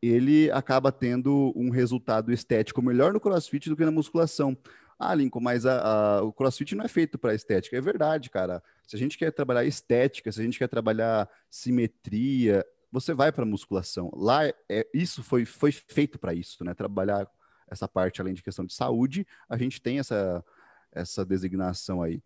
Ele 0.00 0.48
acaba 0.52 0.92
tendo 0.92 1.52
um 1.56 1.70
resultado 1.70 2.32
estético 2.32 2.80
melhor 2.80 3.12
no 3.12 3.20
CrossFit 3.20 3.68
do 3.68 3.76
que 3.76 3.84
na 3.84 3.90
musculação. 3.90 4.56
Ah, 4.98 5.14
Lincoln, 5.14 5.40
mas 5.40 5.66
a, 5.66 5.80
a, 5.80 6.22
o 6.22 6.32
CrossFit 6.32 6.74
não 6.76 6.84
é 6.84 6.88
feito 6.88 7.18
para 7.18 7.34
estética. 7.34 7.76
É 7.76 7.80
verdade, 7.80 8.30
cara. 8.30 8.62
Se 8.86 8.94
a 8.94 8.98
gente 8.98 9.18
quer 9.18 9.32
trabalhar 9.32 9.64
estética, 9.64 10.30
se 10.30 10.40
a 10.40 10.44
gente 10.44 10.58
quer 10.58 10.68
trabalhar 10.68 11.28
simetria, 11.50 12.64
você 12.90 13.12
vai 13.12 13.32
para 13.32 13.44
musculação. 13.44 14.10
Lá, 14.14 14.44
é, 14.68 14.86
isso 14.94 15.22
foi, 15.22 15.44
foi 15.44 15.72
feito 15.72 16.18
para 16.18 16.34
isso, 16.34 16.64
né? 16.64 16.74
Trabalhar 16.74 17.28
essa 17.68 17.88
parte, 17.88 18.20
além 18.20 18.34
de 18.34 18.42
questão 18.42 18.64
de 18.64 18.72
saúde, 18.72 19.26
a 19.48 19.56
gente 19.56 19.80
tem 19.80 19.98
essa, 19.98 20.44
essa 20.92 21.24
designação 21.24 22.02
aí. 22.02 22.22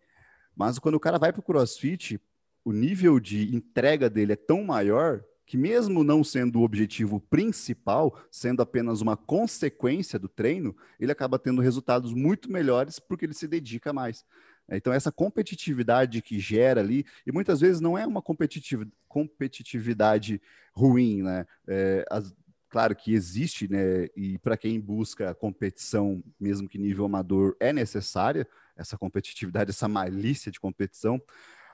Mas 0.55 0.79
quando 0.79 0.95
o 0.95 0.99
cara 0.99 1.17
vai 1.17 1.31
para 1.31 1.39
o 1.39 1.43
crossfit, 1.43 2.19
o 2.63 2.71
nível 2.71 3.19
de 3.19 3.55
entrega 3.55 4.09
dele 4.09 4.33
é 4.33 4.35
tão 4.35 4.63
maior 4.63 5.23
que, 5.45 5.57
mesmo 5.57 6.03
não 6.03 6.23
sendo 6.23 6.59
o 6.59 6.63
objetivo 6.63 7.19
principal, 7.19 8.17
sendo 8.29 8.61
apenas 8.61 9.01
uma 9.01 9.17
consequência 9.17 10.17
do 10.17 10.29
treino, 10.29 10.75
ele 10.99 11.11
acaba 11.11 11.39
tendo 11.39 11.61
resultados 11.61 12.13
muito 12.13 12.51
melhores 12.51 12.99
porque 12.99 13.25
ele 13.25 13.33
se 13.33 13.47
dedica 13.47 13.91
mais. 13.91 14.23
Então, 14.77 14.93
essa 14.93 15.11
competitividade 15.11 16.21
que 16.21 16.39
gera 16.39 16.81
ali, 16.81 17.05
e 17.25 17.31
muitas 17.31 17.59
vezes 17.59 17.81
não 17.81 17.97
é 17.97 18.05
uma 18.05 18.21
competitividade 19.07 20.41
ruim, 20.73 21.21
né? 21.23 21.45
É, 21.67 22.05
as, 22.09 22.33
claro 22.69 22.95
que 22.95 23.13
existe, 23.13 23.67
né? 23.69 24.07
E 24.15 24.37
para 24.37 24.55
quem 24.57 24.79
busca 24.79 25.35
competição, 25.35 26.23
mesmo 26.39 26.69
que 26.69 26.77
nível 26.77 27.05
amador, 27.05 27.55
é 27.59 27.73
necessária 27.73 28.47
essa 28.75 28.97
competitividade, 28.97 29.71
essa 29.71 29.87
malícia 29.87 30.51
de 30.51 30.59
competição. 30.59 31.21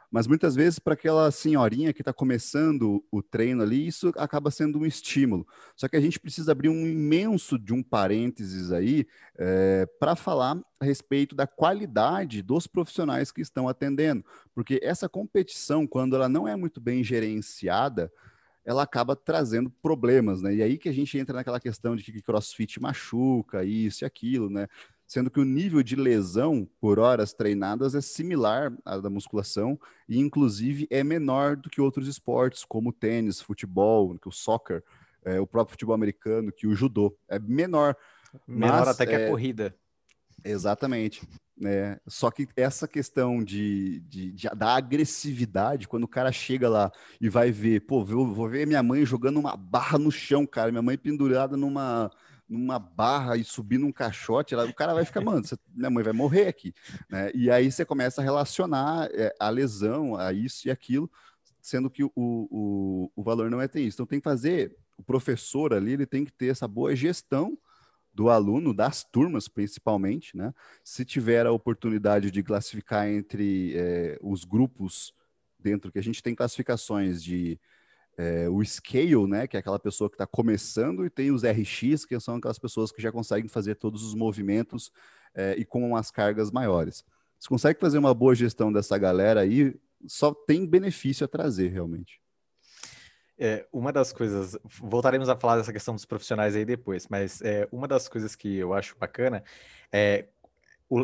Mas 0.09 0.25
muitas 0.25 0.55
vezes, 0.55 0.79
para 0.79 0.93
aquela 0.93 1.29
senhorinha 1.31 1.91
que 1.91 2.01
está 2.01 2.13
começando 2.13 3.03
o 3.11 3.21
treino 3.21 3.61
ali, 3.61 3.85
isso 3.85 4.13
acaba 4.15 4.49
sendo 4.49 4.79
um 4.79 4.85
estímulo. 4.85 5.45
Só 5.75 5.87
que 5.87 5.97
a 5.97 6.01
gente 6.01 6.19
precisa 6.19 6.53
abrir 6.53 6.69
um 6.69 6.87
imenso 6.87 7.59
de 7.59 7.73
um 7.73 7.83
parênteses 7.83 8.71
aí 8.71 9.05
é, 9.37 9.85
para 9.99 10.15
falar 10.15 10.57
a 10.79 10.85
respeito 10.85 11.35
da 11.35 11.45
qualidade 11.45 12.41
dos 12.41 12.67
profissionais 12.67 13.31
que 13.31 13.41
estão 13.41 13.67
atendendo. 13.67 14.23
Porque 14.55 14.79
essa 14.81 15.09
competição, 15.09 15.85
quando 15.85 16.15
ela 16.15 16.29
não 16.29 16.47
é 16.47 16.55
muito 16.55 16.79
bem 16.79 17.03
gerenciada, 17.03 18.11
ela 18.67 18.83
acaba 18.83 19.15
trazendo 19.15 19.69
problemas, 19.69 20.41
né? 20.41 20.55
E 20.55 20.61
aí 20.61 20.77
que 20.77 20.89
a 20.89 20.93
gente 20.93 21.17
entra 21.17 21.35
naquela 21.35 21.59
questão 21.59 21.95
de 21.95 22.03
que 22.03 22.21
crossfit 22.21 22.81
machuca, 22.81 23.63
isso 23.63 24.03
e 24.03 24.05
aquilo, 24.05 24.49
né? 24.49 24.67
Sendo 25.07 25.31
que 25.31 25.39
o 25.39 25.45
nível 25.45 25.81
de 25.81 25.95
lesão 25.95 26.67
por 26.81 26.99
horas 26.99 27.33
treinadas 27.33 27.95
é 27.95 28.01
similar 28.01 28.73
à 28.83 28.97
da 28.97 29.09
musculação 29.09 29.79
e, 30.07 30.19
inclusive, 30.19 30.85
é 30.91 31.01
menor 31.01 31.55
do 31.55 31.69
que 31.69 31.79
outros 31.79 32.09
esportes, 32.09 32.65
como 32.65 32.89
o 32.89 32.93
tênis, 32.93 33.39
futebol, 33.39 34.19
que 34.19 34.27
o 34.27 34.31
soccer, 34.31 34.83
é, 35.23 35.39
o 35.39 35.47
próprio 35.47 35.71
futebol 35.71 35.95
americano, 35.95 36.51
que 36.51 36.67
o 36.67 36.75
judô. 36.75 37.17
É 37.29 37.39
menor. 37.39 37.95
Menor 38.45 38.79
mas, 38.79 38.87
até 38.89 39.05
que 39.05 39.15
é, 39.15 39.25
a 39.25 39.29
corrida. 39.29 39.73
Exatamente. 40.43 41.25
É, 41.63 41.99
só 42.05 42.29
que 42.29 42.47
essa 42.55 42.87
questão 42.87 43.43
de, 43.43 44.01
de, 44.01 44.31
de, 44.31 44.49
da 44.49 44.75
agressividade, 44.75 45.87
quando 45.87 46.03
o 46.03 46.07
cara 46.07 46.31
chega 46.31 46.69
lá 46.69 46.91
e 47.19 47.29
vai 47.29 47.49
ver, 47.49 47.81
pô, 47.81 48.03
vou, 48.03 48.31
vou 48.31 48.47
ver 48.47 48.67
minha 48.67 48.83
mãe 48.83 49.05
jogando 49.05 49.39
uma 49.39 49.55
barra 49.55 49.97
no 49.97 50.11
chão, 50.11 50.45
cara, 50.45 50.69
minha 50.69 50.83
mãe 50.83 50.97
pendurada 50.97 51.57
numa, 51.57 52.11
numa 52.47 52.79
barra 52.79 53.35
e 53.35 53.43
subir 53.43 53.77
num 53.77 53.91
caixote, 53.91 54.55
o 54.55 54.73
cara 54.73 54.93
vai 54.93 55.03
ficar, 55.03 55.21
mano, 55.21 55.45
você, 55.45 55.57
minha 55.73 55.89
mãe 55.89 56.03
vai 56.03 56.13
morrer 56.13 56.47
aqui. 56.47 56.73
Né? 57.09 57.31
E 57.33 57.51
aí 57.51 57.71
você 57.71 57.83
começa 57.83 58.21
a 58.21 58.23
relacionar 58.23 59.09
é, 59.11 59.33
a 59.39 59.49
lesão, 59.49 60.15
a 60.15 60.31
isso 60.31 60.67
e 60.67 60.71
aquilo, 60.71 61.11
sendo 61.61 61.89
que 61.89 62.03
o, 62.03 62.11
o, 62.15 63.11
o 63.15 63.23
valor 63.23 63.51
não 63.51 63.61
é 63.61 63.67
ter 63.67 63.81
isso. 63.81 63.95
Então 63.97 64.05
tem 64.05 64.19
que 64.19 64.23
fazer, 64.23 64.75
o 64.97 65.03
professor 65.03 65.73
ali, 65.73 65.93
ele 65.93 66.05
tem 66.05 66.25
que 66.25 66.31
ter 66.31 66.47
essa 66.47 66.67
boa 66.67 66.95
gestão 66.95 67.57
do 68.13 68.29
aluno, 68.29 68.73
das 68.73 69.03
turmas 69.03 69.47
principalmente, 69.47 70.35
né? 70.35 70.51
Se 70.83 71.05
tiver 71.05 71.45
a 71.45 71.51
oportunidade 71.51 72.31
de 72.31 72.41
classificar 72.41 73.07
entre 73.07 73.73
é, 73.75 74.17
os 74.23 74.43
grupos 74.43 75.13
dentro, 75.59 75.91
que 75.91 75.99
a 75.99 76.03
gente 76.03 76.23
tem 76.23 76.33
classificações 76.33 77.23
de 77.23 77.59
é, 78.17 78.49
o 78.49 78.63
scale, 78.65 79.27
né, 79.27 79.47
que 79.47 79.55
é 79.55 79.59
aquela 79.59 79.77
pessoa 79.77 80.09
que 80.09 80.15
está 80.15 80.25
começando, 80.25 81.05
e 81.05 81.09
tem 81.09 81.31
os 81.31 81.43
RX, 81.43 82.03
que 82.05 82.19
são 82.19 82.35
aquelas 82.35 82.57
pessoas 82.57 82.91
que 82.91 83.01
já 83.01 83.11
conseguem 83.11 83.47
fazer 83.47 83.75
todos 83.75 84.03
os 84.03 84.15
movimentos 84.15 84.91
é, 85.35 85.55
e 85.57 85.63
com 85.63 85.87
umas 85.87 86.09
cargas 86.09 86.49
maiores. 86.51 87.05
Se 87.39 87.47
consegue 87.47 87.79
fazer 87.79 87.99
uma 87.99 88.13
boa 88.13 88.33
gestão 88.33 88.73
dessa 88.73 88.97
galera 88.97 89.41
aí, 89.41 89.79
só 90.07 90.33
tem 90.33 90.65
benefício 90.65 91.23
a 91.25 91.27
trazer, 91.27 91.67
realmente. 91.67 92.19
É, 93.39 93.67
uma 93.71 93.93
das 93.93 94.11
coisas, 94.11 94.57
voltaremos 94.81 95.29
a 95.29 95.35
falar 95.35 95.57
dessa 95.57 95.71
questão 95.71 95.93
dos 95.93 96.05
profissionais 96.05 96.55
aí 96.55 96.65
depois, 96.65 97.07
mas 97.07 97.39
é, 97.43 97.67
uma 97.71 97.87
das 97.87 98.07
coisas 98.07 98.35
que 98.35 98.57
eu 98.57 98.73
acho 98.73 98.97
bacana 98.97 99.43
é 99.91 100.25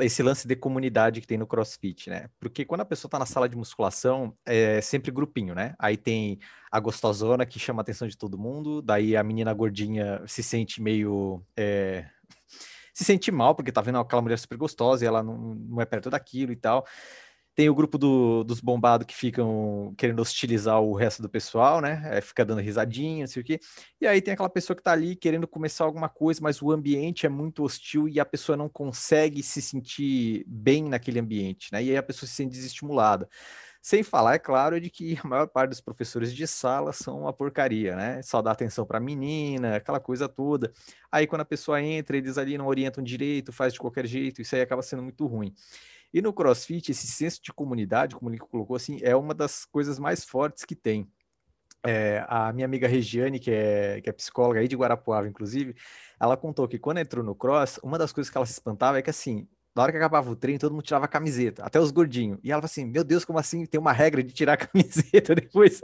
esse 0.02 0.24
lance 0.24 0.48
de 0.48 0.56
comunidade 0.56 1.20
que 1.20 1.28
tem 1.28 1.38
no 1.38 1.46
CrossFit, 1.46 2.10
né? 2.10 2.30
Porque 2.40 2.64
quando 2.64 2.82
a 2.82 2.86
pessoa 2.86 3.12
tá 3.12 3.20
na 3.20 3.26
sala 3.26 3.50
de 3.50 3.56
musculação, 3.56 4.36
é 4.46 4.80
sempre 4.80 5.12
grupinho, 5.12 5.54
né? 5.54 5.76
Aí 5.78 5.98
tem 5.98 6.40
a 6.72 6.80
gostosona 6.80 7.46
que 7.46 7.60
chama 7.60 7.82
a 7.82 7.84
atenção 7.84 8.08
de 8.08 8.18
todo 8.18 8.38
mundo, 8.38 8.82
daí 8.82 9.16
a 9.18 9.24
menina 9.24 9.54
gordinha 9.54 10.22
se 10.26 10.42
sente 10.42 10.82
meio. 10.82 11.44
É... 11.58 12.06
se 12.94 13.04
sente 13.04 13.32
mal, 13.32 13.56
porque 13.56 13.72
tá 13.72 13.82
vendo 13.82 13.98
aquela 13.98 14.22
mulher 14.22 14.40
super 14.40 14.58
gostosa 14.58 15.04
e 15.04 15.08
ela 15.08 15.22
não, 15.22 15.56
não 15.56 15.82
é 15.82 15.86
perto 15.86 16.10
daquilo 16.10 16.54
e 16.54 16.56
tal. 16.56 16.86
Tem 17.56 17.70
o 17.70 17.76
grupo 17.76 17.98
do, 18.00 18.44
dos 18.44 18.60
bombados 18.60 19.06
que 19.06 19.16
ficam 19.16 19.94
querendo 19.96 20.20
hostilizar 20.20 20.82
o 20.82 20.94
resto 20.94 21.22
do 21.22 21.30
pessoal, 21.30 21.80
né? 21.82 22.02
É, 22.06 22.20
fica 22.22 22.44
dando 22.44 22.62
risadinha, 22.62 23.22
não 23.22 23.28
sei 23.28 23.42
o 23.44 23.46
quê. 23.46 23.60
E 24.02 24.08
aí 24.08 24.22
tem 24.22 24.34
aquela 24.34 24.50
pessoa 24.50 24.76
que 24.76 24.82
tá 24.82 24.92
ali 24.92 25.16
querendo 25.16 25.48
começar 25.48 25.84
alguma 25.86 26.10
coisa, 26.10 26.40
mas 26.42 26.62
o 26.62 26.72
ambiente 26.72 27.28
é 27.28 27.30
muito 27.30 27.64
hostil 27.64 28.10
e 28.10 28.20
a 28.20 28.26
pessoa 28.26 28.58
não 28.58 28.68
consegue 28.68 29.44
se 29.44 29.62
sentir 29.62 30.44
bem 30.48 30.84
naquele 30.90 31.20
ambiente, 31.20 31.70
né? 31.72 31.84
E 31.84 31.92
aí 31.92 31.98
a 31.98 32.04
pessoa 32.04 32.28
se 32.28 32.34
sente 32.34 32.54
desestimulada. 32.54 33.30
Sem 33.86 34.02
falar, 34.02 34.36
é 34.36 34.40
claro, 34.40 34.80
de 34.80 34.90
que 34.90 35.20
a 35.24 35.28
maior 35.28 35.48
parte 35.48 35.72
dos 35.72 35.82
professores 35.82 36.34
de 36.34 36.48
sala 36.48 36.94
são 36.94 37.20
uma 37.22 37.34
porcaria, 37.34 37.96
né? 37.96 38.22
Só 38.24 38.42
dá 38.42 38.52
atenção 38.52 38.86
para 38.86 39.00
menina, 39.00 39.76
aquela 39.76 40.00
coisa 40.00 40.28
toda. 40.30 40.72
Aí 41.12 41.28
quando 41.28 41.42
a 41.42 41.46
pessoa 41.46 41.82
entra, 41.82 42.16
eles 42.18 42.38
ali 42.38 42.58
não 42.58 42.66
orientam 42.66 43.04
direito, 43.04 43.52
faz 43.52 43.74
de 43.74 43.80
qualquer 43.80 44.08
jeito, 44.08 44.42
isso 44.42 44.56
aí 44.56 44.62
acaba 44.62 44.82
sendo 44.82 45.04
muito 45.04 45.28
ruim. 45.28 45.54
E 46.14 46.22
no 46.22 46.32
CrossFit, 46.32 46.92
esse 46.92 47.08
senso 47.08 47.42
de 47.42 47.52
comunidade, 47.52 48.16
como 48.16 48.30
o 48.30 48.32
Nico 48.32 48.48
colocou, 48.48 48.76
assim, 48.76 49.00
é 49.02 49.16
uma 49.16 49.34
das 49.34 49.66
coisas 49.66 49.98
mais 49.98 50.24
fortes 50.24 50.64
que 50.64 50.76
tem. 50.76 51.10
É, 51.86 52.24
a 52.30 52.54
minha 52.54 52.66
amiga 52.66 52.88
Regiane, 52.88 53.40
que 53.40 53.52
é, 53.52 54.00
que 54.00 54.10
é 54.10 54.14
psicóloga 54.14 54.60
aí 54.60 54.68
de 54.68 54.76
Guarapuava, 54.76 55.28
inclusive, 55.28 55.76
ela 56.20 56.38
contou 56.38 56.68
que 56.68 56.78
quando 56.78 57.00
entrou 57.00 57.24
no 57.24 57.36
cross, 57.36 57.80
uma 57.84 57.98
das 57.98 58.14
coisas 58.14 58.30
que 58.30 58.38
ela 58.38 58.46
se 58.46 58.54
espantava 58.54 59.00
é 59.00 59.02
que 59.02 59.10
assim, 59.10 59.48
na 59.76 59.82
hora 59.82 59.92
que 59.92 59.98
acabava 59.98 60.30
o 60.30 60.36
treino, 60.36 60.60
todo 60.60 60.72
mundo 60.72 60.84
tirava 60.84 61.06
a 61.06 61.08
camiseta, 61.08 61.64
até 61.66 61.80
os 61.80 61.92
gordinhos. 61.92 62.40
E 62.44 62.52
ela 62.52 62.62
falou 62.62 62.72
assim: 62.72 62.86
Meu 62.86 63.04
Deus, 63.04 63.26
como 63.26 63.40
assim? 63.40 63.66
Tem 63.66 63.80
uma 63.80 63.92
regra 63.92 64.24
de 64.24 64.32
tirar 64.32 64.54
a 64.54 64.58
camiseta 64.68 65.34
depois. 65.34 65.82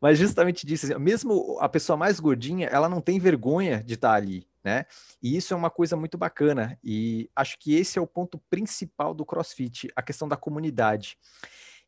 Mas 0.00 0.18
justamente 0.18 0.66
disso, 0.66 0.86
assim, 0.86 1.02
mesmo 1.02 1.58
a 1.60 1.68
pessoa 1.68 1.96
mais 1.96 2.20
gordinha, 2.20 2.68
ela 2.68 2.88
não 2.88 3.00
tem 3.00 3.18
vergonha 3.18 3.82
de 3.82 3.94
estar 3.94 4.12
ali 4.12 4.46
né? 4.64 4.86
E 5.22 5.36
isso 5.36 5.52
é 5.52 5.56
uma 5.56 5.70
coisa 5.70 5.96
muito 5.96 6.16
bacana 6.16 6.78
e 6.82 7.30
acho 7.36 7.58
que 7.58 7.74
esse 7.74 7.98
é 7.98 8.02
o 8.02 8.06
ponto 8.06 8.38
principal 8.48 9.12
do 9.14 9.24
CrossFit, 9.24 9.88
a 9.94 10.02
questão 10.02 10.26
da 10.26 10.36
comunidade. 10.36 11.18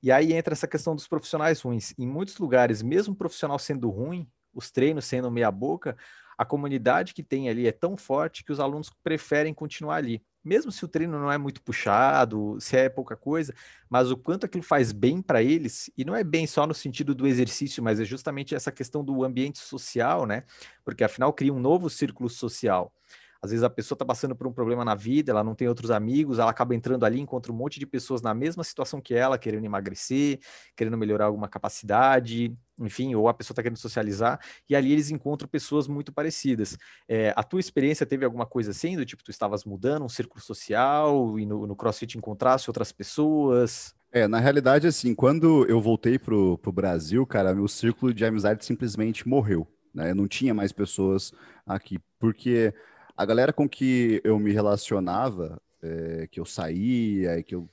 E 0.03 0.13
aí 0.13 0.35
entra 0.35 0.53
essa 0.53 0.69
questão 0.69 0.95
dos 0.95 1.09
profissionais 1.09 1.61
ruins. 1.63 1.95
Em 1.99 2.07
muitos 2.07 2.39
lugares, 2.39 2.83
mesmo 2.83 3.15
o 3.15 3.17
profissional 3.17 3.59
sendo 3.59 3.89
ruim, 3.89 4.31
os 4.53 4.71
treinos 4.71 5.07
sendo 5.07 5.31
meia 5.31 5.51
boca, 5.51 5.97
a 6.37 6.45
comunidade 6.45 7.15
que 7.15 7.23
tem 7.23 7.49
ali 7.49 7.67
é 7.67 7.73
tão 7.73 7.97
forte 7.97 8.45
que 8.45 8.53
os 8.53 8.61
alunos 8.61 8.91
preferem 9.03 9.55
continuar 9.55 9.97
ali 9.97 10.23
mesmo 10.47 10.71
se 10.71 10.85
o 10.85 10.89
treino 10.89 11.19
não 11.19 11.31
é 11.31 11.37
muito 11.37 11.61
puxado, 11.61 12.57
se 12.61 12.77
é 12.77 12.89
pouca 12.89 13.17
coisa, 13.17 13.53
mas 13.91 14.13
o 14.13 14.17
quanto 14.17 14.47
aquilo 14.47 14.63
faz 14.63 14.93
bem 14.93 15.21
para 15.21 15.43
eles, 15.43 15.91
e 15.99 16.05
não 16.05 16.15
é 16.15 16.23
bem 16.23 16.47
só 16.47 16.65
no 16.69 16.73
sentido 16.73 17.17
do 17.17 17.27
exercício, 17.27 17.83
mas 17.83 17.99
é 17.99 18.05
justamente 18.05 18.55
essa 18.55 18.71
questão 18.71 19.05
do 19.05 19.25
ambiente 19.25 19.59
social, 19.59 20.25
né? 20.25 20.45
Porque 20.85 21.03
afinal 21.03 21.33
cria 21.33 21.53
um 21.53 21.59
novo 21.59 21.91
círculo 21.91 22.31
social. 22.31 22.93
Às 23.41 23.51
vezes 23.51 23.63
a 23.63 23.71
pessoa 23.71 23.97
está 23.97 24.05
passando 24.05 24.35
por 24.35 24.47
um 24.47 24.53
problema 24.53 24.85
na 24.85 24.95
vida, 24.95 25.33
ela 25.33 25.45
não 25.45 25.55
tem 25.55 25.69
outros 25.69 25.91
amigos, 25.91 26.39
ela 26.39 26.51
acaba 26.51 26.75
entrando 26.75 27.05
ali, 27.05 27.21
encontra 27.21 27.53
um 27.53 27.57
monte 27.57 27.79
de 27.79 27.87
pessoas 27.87 28.23
na 28.23 28.35
mesma 28.35 28.65
situação 28.65 29.01
que 29.01 29.15
ela, 29.15 29.39
querendo 29.39 29.65
emagrecer, 29.65 30.41
querendo 30.77 30.97
melhorar 30.97 31.27
alguma 31.27 31.49
capacidade, 31.49 32.57
enfim, 32.79 33.15
ou 33.15 33.29
a 33.29 33.35
pessoa 33.35 33.53
está 33.53 33.63
querendo 33.63 33.79
socializar, 33.79 34.41
e 34.69 34.77
ali 34.77 34.93
eles 34.93 35.11
encontram 35.11 35.49
pessoas 35.49 35.89
muito 35.89 36.13
parecidas. 36.13 36.77
É, 37.09 37.33
a 37.37 37.43
tua 37.43 37.61
experiência 37.61 38.05
teve 38.05 38.25
alguma 38.25 38.47
coisa 38.47 38.71
assim, 38.71 38.97
do 38.97 39.05
tipo, 39.05 39.25
tu 39.25 39.31
estavas 39.31 39.65
mudando 39.65 40.05
um 40.05 40.09
círculo 40.09 40.41
social 40.41 41.39
e 41.39 41.47
no, 41.47 41.67
no 41.67 41.77
CrossFit 41.77 42.19
encontrasse 42.19 42.69
outras 42.69 42.93
pessoas? 42.93 43.95
É, 44.13 44.27
na 44.27 44.39
realidade, 44.39 44.87
assim, 44.87 45.15
quando 45.15 45.67
eu 45.67 45.81
voltei 45.81 46.19
pro, 46.19 46.57
pro 46.59 46.73
Brasil, 46.73 47.27
cara, 47.27 47.55
meu 47.55 47.69
círculo 47.69 48.15
de 48.15 48.25
amizade 48.25 48.65
simplesmente 48.65 49.29
morreu, 49.29 49.67
né? 49.95 50.11
Eu 50.11 50.15
não 50.15 50.27
tinha 50.27 50.55
mais 50.55 50.73
pessoas 50.73 51.33
aqui, 51.67 51.99
porque 52.19 52.73
a 53.17 53.25
galera 53.25 53.53
com 53.53 53.69
que 53.69 54.21
eu 54.23 54.39
me 54.39 54.53
relacionava, 54.53 55.61
é, 55.83 56.27
que 56.31 56.39
eu 56.39 56.45
saía, 56.45 57.43
que 57.43 57.55
eu, 57.55 57.69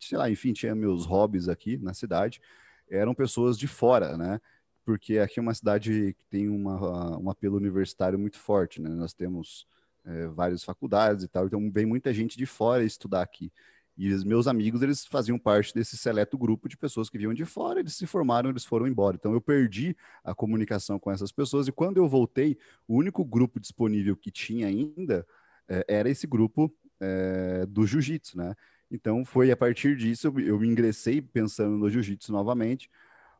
sei 0.00 0.16
lá, 0.16 0.30
enfim, 0.30 0.52
tinha 0.52 0.74
meus 0.74 1.04
hobbies 1.04 1.48
aqui 1.48 1.76
na 1.76 1.92
cidade, 1.92 2.40
eram 2.88 3.14
pessoas 3.14 3.58
de 3.58 3.68
fora, 3.68 4.16
né? 4.16 4.40
Porque 4.84 5.18
aqui 5.18 5.38
é 5.38 5.42
uma 5.42 5.54
cidade 5.54 6.14
que 6.16 6.24
tem 6.26 6.48
uma, 6.48 7.18
um 7.18 7.28
apelo 7.28 7.56
universitário 7.56 8.18
muito 8.18 8.38
forte, 8.38 8.80
né? 8.80 8.88
Nós 8.88 9.12
temos 9.12 9.66
é, 10.04 10.28
várias 10.28 10.64
faculdades 10.64 11.24
e 11.24 11.28
tal, 11.28 11.46
então 11.46 11.70
vem 11.70 11.84
muita 11.84 12.14
gente 12.14 12.38
de 12.38 12.46
fora 12.46 12.84
estudar 12.84 13.22
aqui. 13.22 13.52
E 13.96 14.12
os 14.12 14.24
meus 14.24 14.46
amigos, 14.46 14.82
eles 14.82 15.06
faziam 15.06 15.38
parte 15.38 15.72
desse 15.72 15.96
seleto 15.96 16.36
grupo 16.36 16.68
de 16.68 16.76
pessoas 16.76 17.08
que 17.08 17.16
vinham 17.16 17.32
de 17.32 17.46
fora, 17.46 17.80
eles 17.80 17.94
se 17.94 18.06
formaram, 18.06 18.50
eles 18.50 18.64
foram 18.64 18.86
embora. 18.86 19.16
Então 19.16 19.32
eu 19.32 19.40
perdi 19.40 19.96
a 20.22 20.34
comunicação 20.34 20.98
com 20.98 21.10
essas 21.10 21.32
pessoas 21.32 21.66
e 21.66 21.72
quando 21.72 21.96
eu 21.96 22.06
voltei, 22.06 22.58
o 22.86 22.94
único 22.94 23.24
grupo 23.24 23.58
disponível 23.58 24.14
que 24.14 24.30
tinha 24.30 24.66
ainda 24.66 25.26
é, 25.66 25.84
era 25.88 26.10
esse 26.10 26.26
grupo 26.26 26.70
é, 27.00 27.64
do 27.66 27.86
jiu-jitsu, 27.86 28.36
né? 28.36 28.54
Então 28.90 29.24
foi 29.24 29.50
a 29.50 29.56
partir 29.56 29.96
disso 29.96 30.28
eu, 30.28 30.40
eu 30.40 30.64
ingressei 30.64 31.22
pensando 31.22 31.78
no 31.78 31.88
jiu-jitsu 31.88 32.30
novamente, 32.30 32.90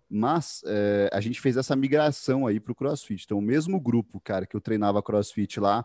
mas 0.09 0.63
é, 0.65 1.11
a 1.13 1.21
gente 1.21 1.39
fez 1.39 1.59
essa 1.59 1.77
migração 1.77 2.47
aí 2.47 2.59
para 2.59 2.73
o 2.73 2.75
CrossFit. 2.75 3.25
Então 3.27 3.39
o 3.39 3.43
mesmo 3.43 3.79
grupo, 3.79 4.19
cara, 4.21 4.47
que 4.47 4.57
eu 4.57 4.61
treinava 4.61 5.03
CrossFit 5.03 5.61
lá 5.61 5.85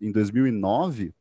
em 0.00 0.12
2009 0.12 1.12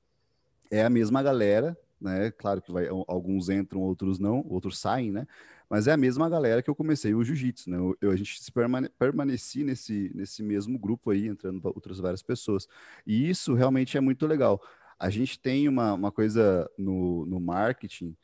é 0.70 0.86
a 0.86 0.90
mesma 0.90 1.24
galera 1.24 1.76
né? 2.02 2.32
Claro 2.32 2.62
que 2.62 2.72
vai, 2.72 2.88
alguns 2.88 3.50
entram, 3.50 3.82
outros 3.82 4.20
não, 4.20 4.46
outros 4.50 4.80
saem, 4.80 5.12
né? 5.12 5.28
Mas 5.70 5.88
é 5.88 5.94
a 5.94 5.98
mesma 5.98 6.30
galera 6.30 6.62
que 6.62 6.70
eu 6.70 6.76
comecei 6.76 7.14
o 7.14 7.24
jiu-jitsu, 7.24 7.70
né? 7.70 7.78
Eu, 7.78 7.98
eu, 8.02 8.12
a 8.12 8.16
gente 8.16 8.52
permane 8.52 8.90
permaneci 8.90 9.64
nesse, 9.64 10.12
nesse 10.14 10.44
mesmo 10.44 10.78
grupo 10.78 11.12
aí, 11.12 11.28
entrando 11.28 11.62
outras 11.66 12.00
várias 12.00 12.22
pessoas. 12.22 12.68
E 13.06 13.30
isso 13.30 13.54
realmente 13.54 13.98
é 13.98 14.02
muito 14.02 14.28
legal. 14.28 14.62
A 15.00 15.10
gente 15.10 15.40
tem 15.40 15.68
uma, 15.70 15.94
uma 15.94 16.12
coisa 16.12 16.70
no, 16.78 17.26
no 17.26 17.40
marketing 17.40 18.16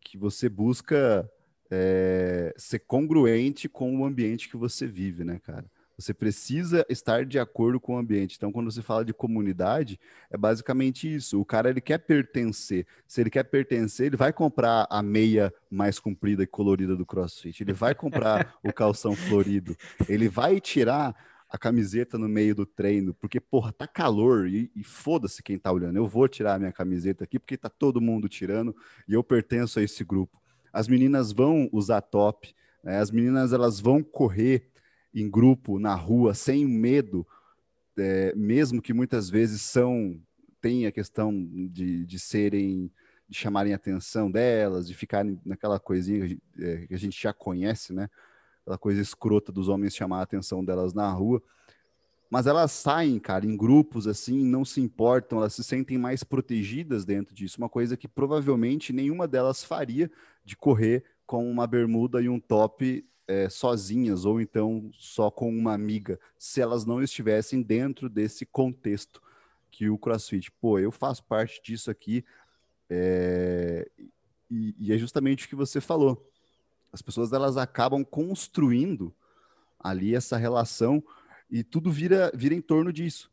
que 0.00 0.16
você 0.16 0.48
busca 0.48 1.30
é, 1.70 2.54
ser 2.56 2.80
congruente 2.80 3.68
com 3.68 3.98
o 4.00 4.04
ambiente 4.04 4.48
que 4.48 4.56
você 4.56 4.86
vive, 4.86 5.24
né, 5.24 5.38
cara? 5.38 5.70
Você 5.98 6.12
precisa 6.12 6.84
estar 6.90 7.24
de 7.24 7.38
acordo 7.38 7.80
com 7.80 7.94
o 7.94 7.98
ambiente. 7.98 8.36
Então, 8.36 8.52
quando 8.52 8.70
você 8.70 8.82
fala 8.82 9.04
de 9.04 9.14
comunidade, 9.14 9.98
é 10.30 10.36
basicamente 10.36 11.12
isso. 11.12 11.40
O 11.40 11.44
cara 11.44 11.70
ele 11.70 11.80
quer 11.80 11.98
pertencer. 11.98 12.86
Se 13.06 13.22
ele 13.22 13.30
quer 13.30 13.44
pertencer, 13.44 14.06
ele 14.06 14.16
vai 14.16 14.30
comprar 14.30 14.86
a 14.90 15.02
meia 15.02 15.52
mais 15.70 15.98
comprida 15.98 16.42
e 16.42 16.46
colorida 16.46 16.94
do 16.94 17.06
CrossFit. 17.06 17.62
Ele 17.62 17.72
vai 17.72 17.94
comprar 17.94 18.54
o 18.62 18.72
calção 18.72 19.16
florido. 19.16 19.74
Ele 20.06 20.28
vai 20.28 20.60
tirar 20.60 21.16
a 21.48 21.56
camiseta 21.56 22.18
no 22.18 22.28
meio 22.28 22.54
do 22.54 22.66
treino, 22.66 23.14
porque, 23.14 23.40
porra, 23.40 23.72
tá 23.72 23.86
calor 23.86 24.48
e, 24.48 24.70
e 24.76 24.84
foda-se 24.84 25.42
quem 25.42 25.58
tá 25.58 25.72
olhando. 25.72 25.96
Eu 25.96 26.06
vou 26.06 26.28
tirar 26.28 26.54
a 26.54 26.58
minha 26.58 26.72
camiseta 26.72 27.24
aqui 27.24 27.38
porque 27.38 27.56
tá 27.56 27.70
todo 27.70 28.00
mundo 28.00 28.28
tirando 28.28 28.76
e 29.08 29.14
eu 29.14 29.24
pertenço 29.24 29.78
a 29.78 29.82
esse 29.82 30.04
grupo. 30.04 30.38
As 30.72 30.88
meninas 30.88 31.32
vão 31.32 31.70
usar 31.72 32.02
top, 32.02 32.54
né? 32.84 32.98
as 32.98 33.10
meninas 33.10 33.54
elas 33.54 33.80
vão 33.80 34.02
correr 34.02 34.68
em 35.16 35.30
grupo, 35.30 35.78
na 35.78 35.94
rua, 35.94 36.34
sem 36.34 36.66
medo, 36.66 37.26
é, 37.96 38.34
mesmo 38.36 38.82
que 38.82 38.92
muitas 38.92 39.30
vezes 39.30 39.62
são 39.62 40.20
tem 40.60 40.86
a 40.86 40.92
questão 40.92 41.32
de, 41.70 42.04
de 42.04 42.18
serem 42.18 42.90
de 43.28 43.36
chamarem 43.36 43.72
a 43.72 43.76
atenção 43.76 44.30
delas, 44.30 44.86
de 44.86 44.94
ficarem 44.94 45.40
naquela 45.44 45.80
coisinha 45.80 46.38
é, 46.58 46.86
que 46.86 46.94
a 46.94 46.98
gente 46.98 47.20
já 47.20 47.32
conhece, 47.32 47.92
né? 47.92 48.08
Aquela 48.62 48.78
coisa 48.78 49.00
escrota 49.00 49.50
dos 49.50 49.68
homens 49.68 49.96
chamar 49.96 50.20
a 50.20 50.22
atenção 50.22 50.64
delas 50.64 50.92
na 50.94 51.10
rua. 51.10 51.42
Mas 52.30 52.46
elas 52.46 52.70
saem, 52.72 53.18
cara, 53.18 53.46
em 53.46 53.56
grupos 53.56 54.06
assim, 54.06 54.44
não 54.44 54.64
se 54.64 54.80
importam, 54.80 55.38
elas 55.38 55.54
se 55.54 55.64
sentem 55.64 55.98
mais 55.98 56.22
protegidas 56.22 57.04
dentro 57.04 57.34
disso. 57.34 57.58
Uma 57.58 57.68
coisa 57.68 57.96
que 57.96 58.06
provavelmente 58.06 58.92
nenhuma 58.92 59.26
delas 59.26 59.64
faria 59.64 60.10
de 60.44 60.56
correr 60.56 61.04
com 61.24 61.50
uma 61.50 61.66
bermuda 61.66 62.20
e 62.20 62.28
um 62.28 62.38
top 62.38 63.04
é, 63.26 63.48
sozinhas 63.48 64.24
ou 64.24 64.40
então 64.40 64.90
só 64.92 65.30
com 65.30 65.48
uma 65.48 65.72
amiga, 65.72 66.18
se 66.38 66.60
elas 66.60 66.84
não 66.84 67.02
estivessem 67.02 67.62
dentro 67.62 68.08
desse 68.08 68.46
contexto 68.46 69.22
que 69.70 69.88
o 69.90 69.98
CrossFit, 69.98 70.50
pô, 70.52 70.78
eu 70.78 70.90
faço 70.90 71.24
parte 71.24 71.60
disso 71.62 71.90
aqui, 71.90 72.24
é, 72.88 73.88
e, 74.50 74.74
e, 74.78 74.92
é 74.92 74.98
justamente 74.98 75.44
o 75.44 75.48
que 75.48 75.56
você 75.56 75.80
falou. 75.80 76.30
As 76.92 77.02
pessoas 77.02 77.32
elas 77.32 77.56
acabam 77.56 78.04
construindo 78.04 79.14
ali 79.78 80.14
essa 80.14 80.36
relação 80.36 81.02
e 81.50 81.62
tudo 81.62 81.90
vira, 81.90 82.30
vira 82.34 82.54
em 82.54 82.60
torno 82.60 82.92
disso. 82.92 83.30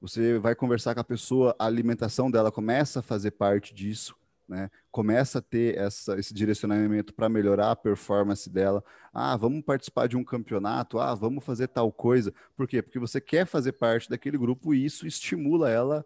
Você 0.00 0.38
vai 0.38 0.54
conversar 0.54 0.94
com 0.94 1.00
a 1.00 1.04
pessoa, 1.04 1.56
a 1.58 1.66
alimentação 1.66 2.30
dela 2.30 2.52
começa 2.52 3.00
a 3.00 3.02
fazer 3.02 3.32
parte 3.32 3.74
disso 3.74 4.16
né? 4.48 4.70
Começa 4.90 5.38
a 5.38 5.42
ter 5.42 5.76
essa, 5.78 6.18
esse 6.18 6.34
direcionamento 6.34 7.14
para 7.14 7.28
melhorar 7.28 7.70
a 7.70 7.76
performance 7.76 8.48
dela. 8.48 8.84
Ah, 9.12 9.36
vamos 9.36 9.62
participar 9.62 10.06
de 10.06 10.16
um 10.16 10.24
campeonato. 10.24 10.98
Ah, 10.98 11.14
vamos 11.14 11.44
fazer 11.44 11.68
tal 11.68 11.90
coisa. 11.90 12.32
Por 12.56 12.66
quê? 12.68 12.82
Porque 12.82 12.98
você 12.98 13.20
quer 13.20 13.46
fazer 13.46 13.72
parte 13.72 14.08
daquele 14.08 14.38
grupo 14.38 14.74
e 14.74 14.84
isso 14.84 15.06
estimula 15.06 15.70
ela 15.70 16.04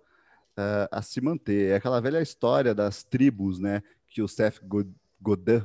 uh, 0.57 0.89
a 0.91 1.03
se 1.03 1.21
manter. 1.21 1.73
É 1.73 1.77
aquela 1.77 2.01
velha 2.01 2.21
história 2.21 2.75
das 2.75 3.03
tribos, 3.03 3.59
né? 3.59 3.83
Que 4.09 4.23
o 4.23 4.29
Seth 4.29 4.61
Godin 4.63 4.95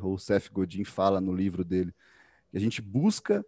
ou 0.02 0.18
Seth 0.18 0.50
Godin 0.52 0.84
fala 0.84 1.22
no 1.22 1.34
livro 1.34 1.64
dele. 1.64 1.94
A 2.54 2.60
gente 2.60 2.82
busca 2.82 3.46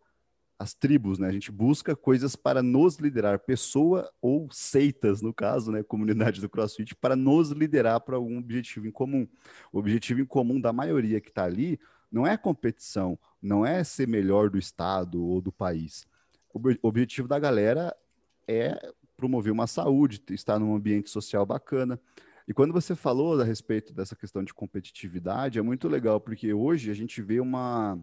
as 0.57 0.73
tribos, 0.73 1.19
né? 1.19 1.27
A 1.27 1.31
gente 1.31 1.51
busca 1.51 1.95
coisas 1.95 2.35
para 2.35 2.63
nos 2.63 2.97
liderar, 2.97 3.39
pessoa 3.39 4.09
ou 4.21 4.47
seitas, 4.51 5.21
no 5.21 5.33
caso, 5.33 5.71
né? 5.71 5.83
Comunidade 5.83 6.39
do 6.39 6.49
CrossFit, 6.49 6.95
para 6.95 7.15
nos 7.15 7.51
liderar 7.51 7.99
para 8.01 8.15
algum 8.15 8.37
objetivo 8.37 8.87
em 8.87 8.91
comum. 8.91 9.27
O 9.71 9.79
objetivo 9.79 10.21
em 10.21 10.25
comum 10.25 10.59
da 10.59 10.71
maioria 10.71 11.19
que 11.19 11.29
está 11.29 11.43
ali 11.43 11.79
não 12.11 12.25
é 12.25 12.37
competição, 12.37 13.19
não 13.41 13.65
é 13.65 13.83
ser 13.83 14.07
melhor 14.07 14.49
do 14.49 14.57
estado 14.57 15.23
ou 15.23 15.41
do 15.41 15.51
país. 15.51 16.07
O 16.53 16.87
objetivo 16.87 17.27
da 17.27 17.37
galera 17.37 17.95
é 18.47 18.93
promover 19.17 19.51
uma 19.51 19.67
saúde, 19.67 20.21
estar 20.29 20.57
num 20.57 20.75
ambiente 20.75 21.09
social 21.09 21.45
bacana. 21.45 21.99
E 22.47 22.53
quando 22.53 22.71
você 22.71 22.95
falou 22.95 23.39
a 23.41 23.43
respeito 23.43 23.93
dessa 23.93 24.15
questão 24.15 24.43
de 24.43 24.53
competitividade, 24.53 25.59
é 25.59 25.61
muito 25.61 25.87
legal, 25.87 26.21
porque 26.21 26.53
hoje 26.53 26.91
a 26.91 26.93
gente 26.93 27.21
vê 27.21 27.39
uma, 27.39 27.99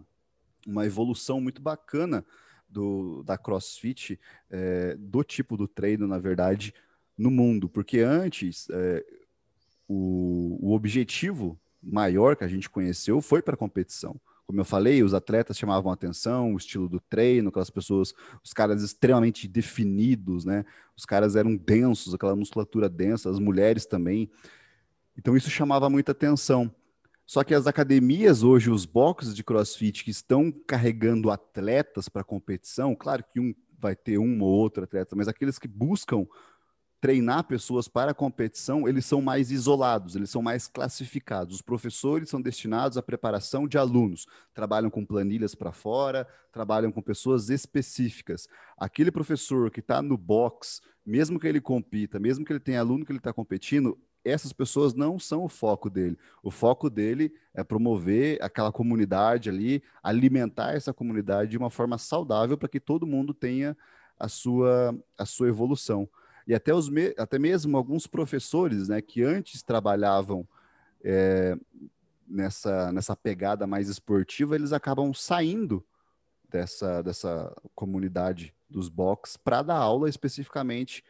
uma 0.67 0.85
evolução 0.85 1.41
muito 1.41 1.61
bacana 1.61 2.25
do, 2.67 3.23
da 3.23 3.37
CrossFit, 3.37 4.19
é, 4.49 4.95
do 4.97 5.23
tipo 5.23 5.55
do 5.55 5.67
treino, 5.67 6.07
na 6.07 6.17
verdade, 6.17 6.73
no 7.17 7.29
mundo. 7.29 7.69
Porque 7.69 7.99
antes, 7.99 8.67
é, 8.69 9.05
o, 9.87 10.57
o 10.61 10.73
objetivo 10.73 11.59
maior 11.81 12.35
que 12.35 12.43
a 12.43 12.47
gente 12.47 12.69
conheceu 12.69 13.21
foi 13.21 13.41
para 13.41 13.53
a 13.53 13.57
competição. 13.57 14.19
Como 14.45 14.59
eu 14.59 14.65
falei, 14.65 15.01
os 15.03 15.13
atletas 15.13 15.57
chamavam 15.57 15.91
atenção, 15.91 16.53
o 16.53 16.57
estilo 16.57 16.89
do 16.89 16.99
treino, 16.99 17.49
aquelas 17.49 17.69
pessoas, 17.69 18.13
os 18.43 18.51
caras 18.53 18.83
extremamente 18.83 19.47
definidos, 19.47 20.43
né? 20.43 20.65
Os 20.97 21.05
caras 21.05 21.35
eram 21.35 21.55
densos, 21.55 22.13
aquela 22.13 22.35
musculatura 22.35 22.89
densa, 22.89 23.29
as 23.29 23.39
mulheres 23.39 23.85
também. 23.85 24.29
Então 25.17 25.37
isso 25.37 25.49
chamava 25.49 25.89
muita 25.89 26.11
atenção. 26.11 26.73
Só 27.25 27.43
que 27.43 27.53
as 27.53 27.67
academias 27.67 28.43
hoje, 28.43 28.69
os 28.69 28.85
boxes 28.85 29.35
de 29.35 29.43
crossfit 29.43 30.03
que 30.03 30.11
estão 30.11 30.51
carregando 30.67 31.31
atletas 31.31 32.09
para 32.09 32.23
competição, 32.23 32.95
claro 32.95 33.23
que 33.31 33.39
um 33.39 33.53
vai 33.79 33.95
ter 33.95 34.17
um 34.17 34.41
ou 34.41 34.49
outro 34.49 34.83
atleta, 34.83 35.15
mas 35.15 35.27
aqueles 35.27 35.59
que 35.59 35.67
buscam 35.67 36.25
treinar 37.03 37.43
pessoas 37.43 37.85
para 37.89 38.13
competição, 38.13 38.87
eles 38.87 39.05
são 39.05 39.21
mais 39.21 39.51
isolados, 39.51 40.15
eles 40.15 40.29
são 40.29 40.41
mais 40.41 40.69
classificados. 40.69 41.55
Os 41.55 41.61
professores 41.61 42.29
são 42.29 42.41
destinados 42.41 42.97
à 42.97 43.01
preparação 43.01 43.67
de 43.67 43.77
alunos, 43.77 44.25
trabalham 44.53 44.89
com 44.89 45.05
planilhas 45.05 45.53
para 45.53 45.73
fora, 45.73 46.25
trabalham 46.49 46.93
com 46.93 47.01
pessoas 47.01 47.49
específicas. 47.49 48.47
Aquele 48.77 49.11
professor 49.11 49.69
que 49.69 49.81
está 49.81 50.01
no 50.01 50.17
box, 50.17 50.79
mesmo 51.05 51.37
que 51.37 51.45
ele 51.45 51.59
compita, 51.59 52.21
mesmo 52.21 52.45
que 52.45 52.53
ele 52.53 52.59
tenha 52.61 52.79
aluno 52.79 53.05
que 53.05 53.11
ele 53.11 53.19
está 53.19 53.33
competindo, 53.33 53.99
essas 54.23 54.53
pessoas 54.53 54.93
não 54.93 55.19
são 55.19 55.43
o 55.43 55.49
foco 55.49 55.89
dele. 55.89 56.17
O 56.41 56.49
foco 56.49 56.89
dele 56.89 57.33
é 57.53 57.63
promover 57.63 58.41
aquela 58.41 58.71
comunidade 58.71 59.49
ali, 59.49 59.83
alimentar 60.01 60.73
essa 60.73 60.93
comunidade 60.93 61.51
de 61.51 61.57
uma 61.57 61.69
forma 61.69 61.97
saudável 61.97 62.57
para 62.57 62.69
que 62.69 62.79
todo 62.79 63.07
mundo 63.07 63.33
tenha 63.33 63.75
a 64.17 64.27
sua, 64.27 64.97
a 65.17 65.25
sua 65.25 65.49
evolução. 65.49 66.07
E 66.47 66.53
até, 66.53 66.73
os 66.73 66.89
me, 66.89 67.13
até 67.17 67.39
mesmo 67.39 67.77
alguns 67.77 68.07
professores 68.07 68.87
né, 68.87 69.01
que 69.01 69.23
antes 69.23 69.61
trabalhavam 69.61 70.47
é, 71.03 71.57
nessa, 72.27 72.91
nessa 72.91 73.15
pegada 73.15 73.67
mais 73.67 73.89
esportiva, 73.89 74.55
eles 74.55 74.73
acabam 74.73 75.13
saindo 75.13 75.85
dessa, 76.49 77.01
dessa 77.01 77.53
comunidade 77.73 78.53
dos 78.69 78.89
box 78.89 79.37
para 79.37 79.61
dar 79.61 79.77
aula 79.77 80.09
especificamente 80.09 81.03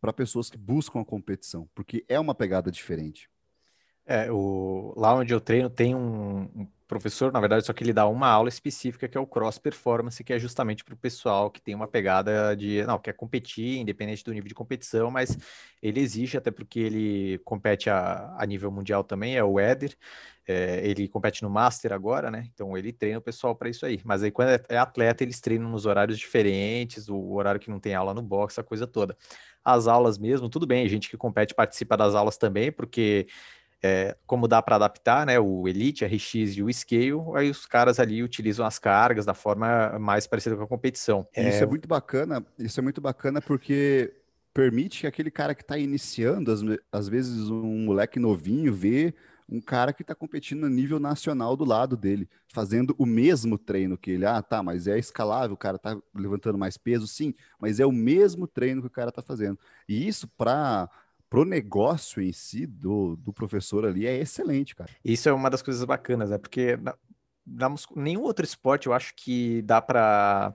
para 0.00 0.12
pessoas 0.12 0.48
que 0.48 0.56
buscam 0.56 1.00
a 1.00 1.04
competição, 1.04 1.68
porque 1.74 2.04
é 2.08 2.18
uma 2.18 2.34
pegada 2.34 2.70
diferente. 2.70 3.28
É, 4.06 4.30
o, 4.32 4.94
lá 4.96 5.14
onde 5.14 5.34
eu 5.34 5.40
treino 5.40 5.68
tem 5.68 5.94
um, 5.94 6.66
professor, 6.88 7.30
na 7.30 7.38
verdade, 7.38 7.66
só 7.66 7.72
que 7.72 7.84
ele 7.84 7.92
dá 7.92 8.08
uma 8.08 8.26
aula 8.28 8.48
específica 8.48 9.06
que 9.06 9.16
é 9.16 9.20
o 9.20 9.26
Cross 9.26 9.58
Performance, 9.58 10.24
que 10.24 10.32
é 10.32 10.38
justamente 10.38 10.82
para 10.82 10.94
o 10.94 10.96
pessoal 10.96 11.50
que 11.50 11.60
tem 11.60 11.74
uma 11.74 11.86
pegada 11.86 12.56
de, 12.56 12.82
não, 12.86 12.98
quer 12.98 13.12
competir, 13.12 13.78
independente 13.78 14.24
do 14.24 14.32
nível 14.32 14.48
de 14.48 14.54
competição, 14.54 15.10
mas 15.10 15.36
ele 15.82 16.00
exige, 16.00 16.38
até 16.38 16.50
porque 16.50 16.80
ele 16.80 17.38
compete 17.44 17.90
a, 17.90 18.34
a 18.38 18.46
nível 18.46 18.70
mundial 18.70 19.04
também, 19.04 19.36
é 19.36 19.44
o 19.44 19.60
Éder, 19.60 19.94
é, 20.46 20.80
ele 20.82 21.06
compete 21.06 21.42
no 21.42 21.50
Master 21.50 21.92
agora, 21.92 22.30
né? 22.30 22.48
Então 22.54 22.76
ele 22.76 22.90
treina 22.90 23.18
o 23.18 23.22
pessoal 23.22 23.54
para 23.54 23.68
isso 23.68 23.84
aí. 23.84 24.00
Mas 24.02 24.22
aí 24.22 24.30
quando 24.30 24.48
é, 24.48 24.62
é 24.70 24.78
atleta, 24.78 25.22
eles 25.22 25.40
treinam 25.40 25.68
nos 25.68 25.84
horários 25.84 26.18
diferentes, 26.18 27.06
o 27.10 27.34
horário 27.34 27.60
que 27.60 27.70
não 27.70 27.78
tem 27.78 27.94
aula 27.94 28.14
no 28.14 28.22
box, 28.22 28.58
a 28.58 28.64
coisa 28.64 28.86
toda 28.86 29.14
as 29.62 29.86
aulas 29.86 30.16
mesmo, 30.16 30.48
tudo 30.48 30.66
bem, 30.66 30.88
gente 30.88 31.10
que 31.10 31.16
compete 31.16 31.54
participa 31.54 31.96
das 31.96 32.14
aulas 32.14 32.38
também, 32.38 32.72
porque 32.72 33.26
é, 33.82 34.16
como 34.26 34.48
dá 34.48 34.60
para 34.60 34.76
adaptar, 34.76 35.26
né, 35.26 35.38
o 35.38 35.68
Elite, 35.68 36.04
a 36.04 36.08
RX 36.08 36.34
e 36.56 36.62
o 36.62 36.72
Scale, 36.72 37.36
aí 37.36 37.50
os 37.50 37.64
caras 37.64 38.00
ali 38.00 38.22
utilizam 38.22 38.66
as 38.66 38.78
cargas 38.78 39.24
da 39.24 39.34
forma 39.34 39.98
mais 39.98 40.26
parecida 40.26 40.56
com 40.56 40.64
a 40.64 40.68
competição. 40.68 41.26
Isso 41.36 41.60
é, 41.60 41.62
é 41.62 41.66
muito 41.66 41.86
bacana, 41.86 42.44
isso 42.58 42.80
é 42.80 42.82
muito 42.82 43.00
bacana 43.00 43.40
porque 43.40 44.14
permite 44.52 45.02
que 45.02 45.06
aquele 45.06 45.30
cara 45.30 45.54
que 45.54 45.62
está 45.62 45.78
iniciando, 45.78 46.50
às, 46.50 46.60
às 46.90 47.08
vezes 47.08 47.48
um 47.48 47.84
moleque 47.84 48.18
novinho, 48.18 48.72
vê 48.72 49.14
um 49.48 49.60
cara 49.60 49.92
que 49.92 50.02
está 50.02 50.14
competindo 50.14 50.66
a 50.66 50.68
nível 50.68 51.00
nacional 51.00 51.56
do 51.56 51.64
lado 51.64 51.96
dele, 51.96 52.28
fazendo 52.52 52.94
o 52.98 53.06
mesmo 53.06 53.56
treino 53.56 53.96
que 53.96 54.10
ele. 54.10 54.26
Ah, 54.26 54.42
tá, 54.42 54.62
mas 54.62 54.86
é 54.86 54.98
escalável, 54.98 55.54
o 55.54 55.58
cara 55.58 55.76
está 55.76 55.96
levantando 56.14 56.58
mais 56.58 56.76
peso, 56.76 57.06
sim, 57.06 57.34
mas 57.58 57.80
é 57.80 57.86
o 57.86 57.92
mesmo 57.92 58.46
treino 58.46 58.82
que 58.82 58.88
o 58.88 58.90
cara 58.90 59.08
está 59.08 59.22
fazendo. 59.22 59.58
E 59.88 60.06
isso 60.06 60.28
para 60.36 60.90
pro 61.28 61.44
negócio 61.44 62.22
em 62.22 62.32
si 62.32 62.66
do, 62.66 63.16
do 63.16 63.32
professor 63.32 63.84
ali 63.84 64.06
é 64.06 64.16
excelente, 64.18 64.74
cara. 64.74 64.90
Isso 65.04 65.28
é 65.28 65.32
uma 65.32 65.50
das 65.50 65.62
coisas 65.62 65.84
bacanas, 65.84 66.30
né? 66.30 66.38
Porque 66.38 66.76
na, 66.76 66.94
na 67.46 67.74
nenhum 67.96 68.22
outro 68.22 68.44
esporte 68.44 68.86
eu 68.86 68.92
acho 68.92 69.14
que 69.14 69.62
dá 69.62 69.80
para 69.80 70.54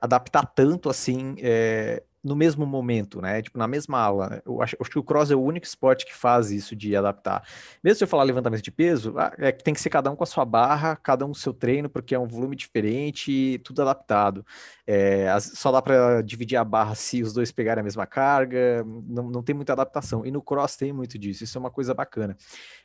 adaptar 0.00 0.46
tanto 0.46 0.88
assim 0.88 1.36
é, 1.38 2.02
no 2.24 2.34
mesmo 2.34 2.64
momento, 2.64 3.20
né? 3.20 3.42
Tipo, 3.42 3.58
na 3.58 3.68
mesma 3.68 3.98
aula. 3.98 4.42
Eu 4.46 4.62
acho, 4.62 4.76
acho, 4.80 4.90
que 4.90 4.98
o 4.98 5.02
cross 5.02 5.30
é 5.30 5.34
o 5.36 5.42
único 5.42 5.66
esporte 5.66 6.06
que 6.06 6.14
faz 6.14 6.50
isso 6.50 6.74
de 6.74 6.96
adaptar. 6.96 7.46
Mesmo 7.82 7.98
se 7.98 8.04
eu 8.04 8.08
falar 8.08 8.22
levantamento 8.24 8.62
de 8.62 8.70
peso, 8.70 9.14
ah, 9.18 9.32
é 9.38 9.52
que 9.52 9.62
tem 9.62 9.74
que 9.74 9.80
ser 9.80 9.90
cada 9.90 10.10
um 10.10 10.16
com 10.16 10.24
a 10.24 10.26
sua 10.26 10.44
barra, 10.44 10.96
cada 10.96 11.26
um 11.26 11.32
o 11.32 11.34
seu 11.34 11.52
treino, 11.52 11.90
porque 11.90 12.14
é 12.14 12.18
um 12.18 12.26
volume 12.26 12.56
diferente, 12.56 13.60
tudo 13.62 13.82
adaptado. 13.82 14.44
É, 14.86 15.28
só 15.40 15.70
dá 15.70 15.82
para 15.82 16.22
dividir 16.22 16.56
a 16.56 16.64
barra 16.64 16.94
se 16.94 17.22
os 17.22 17.34
dois 17.34 17.52
pegarem 17.52 17.80
a 17.80 17.84
mesma 17.84 18.06
carga, 18.06 18.82
não, 19.06 19.28
não 19.30 19.42
tem 19.42 19.54
muita 19.54 19.74
adaptação. 19.74 20.24
E 20.24 20.30
no 20.30 20.40
cross 20.40 20.76
tem 20.76 20.92
muito 20.92 21.18
disso, 21.18 21.44
isso 21.44 21.58
é 21.58 21.60
uma 21.60 21.70
coisa 21.70 21.92
bacana. 21.92 22.36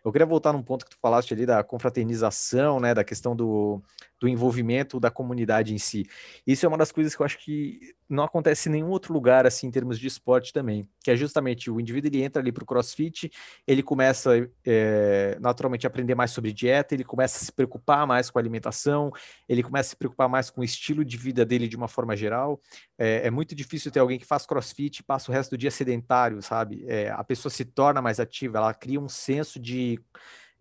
Eu 0.03 0.11
queria 0.11 0.25
voltar 0.25 0.51
num 0.51 0.63
ponto 0.63 0.83
que 0.83 0.91
tu 0.91 0.97
falaste 1.01 1.33
ali 1.33 1.45
da 1.45 1.63
confraternização, 1.63 2.79
né? 2.79 2.93
Da 2.93 3.03
questão 3.03 3.35
do, 3.35 3.81
do 4.19 4.27
envolvimento 4.27 4.99
da 4.99 5.09
comunidade 5.09 5.73
em 5.73 5.77
si. 5.77 6.05
Isso 6.45 6.65
é 6.65 6.69
uma 6.69 6.77
das 6.77 6.91
coisas 6.91 7.15
que 7.15 7.21
eu 7.21 7.25
acho 7.25 7.37
que 7.39 7.79
não 8.09 8.23
acontece 8.23 8.67
em 8.67 8.71
nenhum 8.71 8.89
outro 8.89 9.13
lugar, 9.13 9.45
assim, 9.45 9.67
em 9.67 9.71
termos 9.71 9.99
de 9.99 10.07
esporte 10.07 10.51
também, 10.51 10.87
que 11.03 11.11
é 11.11 11.15
justamente 11.15 11.69
o 11.69 11.79
indivíduo, 11.79 12.09
ele 12.09 12.23
entra 12.23 12.41
ali 12.41 12.51
para 12.51 12.63
o 12.63 12.65
crossfit, 12.65 13.31
ele 13.67 13.83
começa 13.83 14.49
é, 14.65 15.37
naturalmente 15.39 15.85
a 15.85 15.89
aprender 15.89 16.15
mais 16.15 16.31
sobre 16.31 16.51
dieta, 16.51 16.95
ele 16.95 17.03
começa 17.03 17.37
a 17.37 17.45
se 17.45 17.51
preocupar 17.51 18.07
mais 18.07 18.29
com 18.29 18.39
a 18.39 18.41
alimentação, 18.41 19.11
ele 19.47 19.61
começa 19.61 19.89
a 19.89 19.91
se 19.91 19.95
preocupar 19.95 20.27
mais 20.27 20.49
com 20.49 20.61
o 20.61 20.63
estilo 20.63 21.05
de 21.05 21.17
vida 21.17 21.45
dele 21.45 21.67
de 21.67 21.77
uma 21.77 21.87
forma 21.87 22.15
geral. 22.15 22.59
É, 22.97 23.27
é 23.27 23.31
muito 23.31 23.53
difícil 23.53 23.91
ter 23.91 23.99
alguém 23.99 24.17
que 24.17 24.25
faz 24.25 24.45
crossfit 24.45 24.99
e 24.99 25.03
passa 25.03 25.31
o 25.31 25.33
resto 25.33 25.51
do 25.51 25.57
dia 25.57 25.71
sedentário, 25.71 26.41
sabe? 26.41 26.83
É, 26.87 27.11
a 27.11 27.23
pessoa 27.23 27.51
se 27.51 27.63
torna 27.63 28.01
mais 28.01 28.19
ativa, 28.19 28.57
ela 28.57 28.73
cria 28.73 28.99
um 28.99 29.07
senso 29.07 29.59
de 29.59 29.99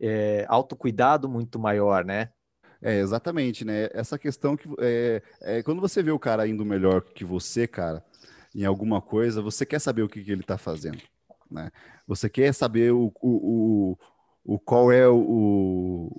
é, 0.01 0.45
autocuidado 0.49 1.29
muito 1.29 1.59
maior, 1.59 2.05
né? 2.05 2.31
É, 2.81 3.01
exatamente, 3.01 3.65
né? 3.65 3.89
Essa 3.93 4.19
questão 4.19 4.57
que 4.57 4.69
é, 4.79 5.23
é, 5.41 5.63
quando 5.63 5.81
você 5.81 6.03
vê 6.03 6.13
o 6.13 6.19
cara 6.19 6.47
indo 6.47 6.65
melhor 6.65 7.03
que 7.03 7.25
você, 7.25 7.67
cara, 7.67 8.05
em 8.55 8.65
alguma 8.65 9.01
coisa, 9.01 9.43
você 9.43 9.67
quer 9.67 9.81
saber 9.81 10.03
o 10.03 10.09
que, 10.09 10.23
que 10.23 10.31
ele 10.31 10.43
está 10.43 10.57
fazendo, 10.57 11.03
né? 11.51 11.71
Você 12.07 12.29
quer 12.29 12.53
saber 12.55 12.93
o, 12.93 13.13
o, 13.21 13.97
o, 14.45 14.55
o 14.55 14.59
qual 14.59 14.93
é 14.93 15.09
o, 15.09 16.11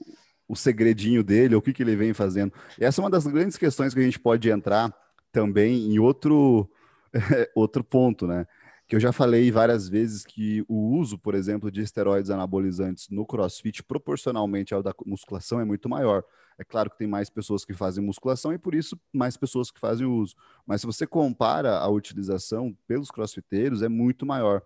o 0.48 0.56
segredinho 0.56 1.24
dele, 1.24 1.56
o 1.56 1.62
que, 1.62 1.72
que 1.72 1.82
ele 1.82 1.95
vem 1.95 2.13
fazendo. 2.13 2.54
E 2.80 2.84
essa 2.84 3.00
é 3.00 3.04
uma 3.04 3.10
das 3.10 3.26
grandes 3.26 3.56
questões 3.56 3.93
que 3.93 4.00
a 4.00 4.04
gente 4.04 4.19
pode 4.19 4.50
entrar 4.50 4.93
também 5.32 5.93
em 5.93 6.00
outro, 6.00 6.69
outro 7.56 7.84
ponto, 7.84 8.28
né? 8.28 8.45
Que 8.88 8.95
eu 8.95 9.00
já 9.00 9.12
falei 9.12 9.52
várias 9.52 9.88
vezes 9.88 10.26
que 10.26 10.65
o 10.67 10.98
uso, 10.98 11.17
por 11.17 11.36
exemplo, 11.36 11.72
de 11.72 11.82
esteroides 11.82 12.32
anabolizantes 12.32 13.08
no 13.10 13.26
crossfit, 13.26 13.84
proporcionalmente 13.84 14.74
ao 14.74 14.82
da 14.82 14.93
musculação, 15.06 15.60
é 15.60 15.65
muito 15.65 15.88
maior. 15.88 16.24
É 16.60 16.63
claro 16.65 16.89
que 16.89 16.98
tem 16.98 17.08
mais 17.08 17.30
pessoas 17.30 17.63
que 17.63 17.74
fazem 17.74 18.04
musculação 18.04 18.52
e 18.54 18.58
por 18.58 18.76
isso 18.76 19.00
mais 19.13 19.38
pessoas 19.38 19.72
que 19.72 19.80
fazem 19.80 20.06
uso. 20.06 20.36
Mas 20.67 20.82
se 20.82 20.88
você 20.88 21.08
compara 21.08 21.78
a 21.78 21.88
utilização 21.88 22.78
pelos 22.86 23.10
crossfiteiros, 23.10 23.82
é 23.82 23.88
muito 23.88 24.26
maior. 24.26 24.62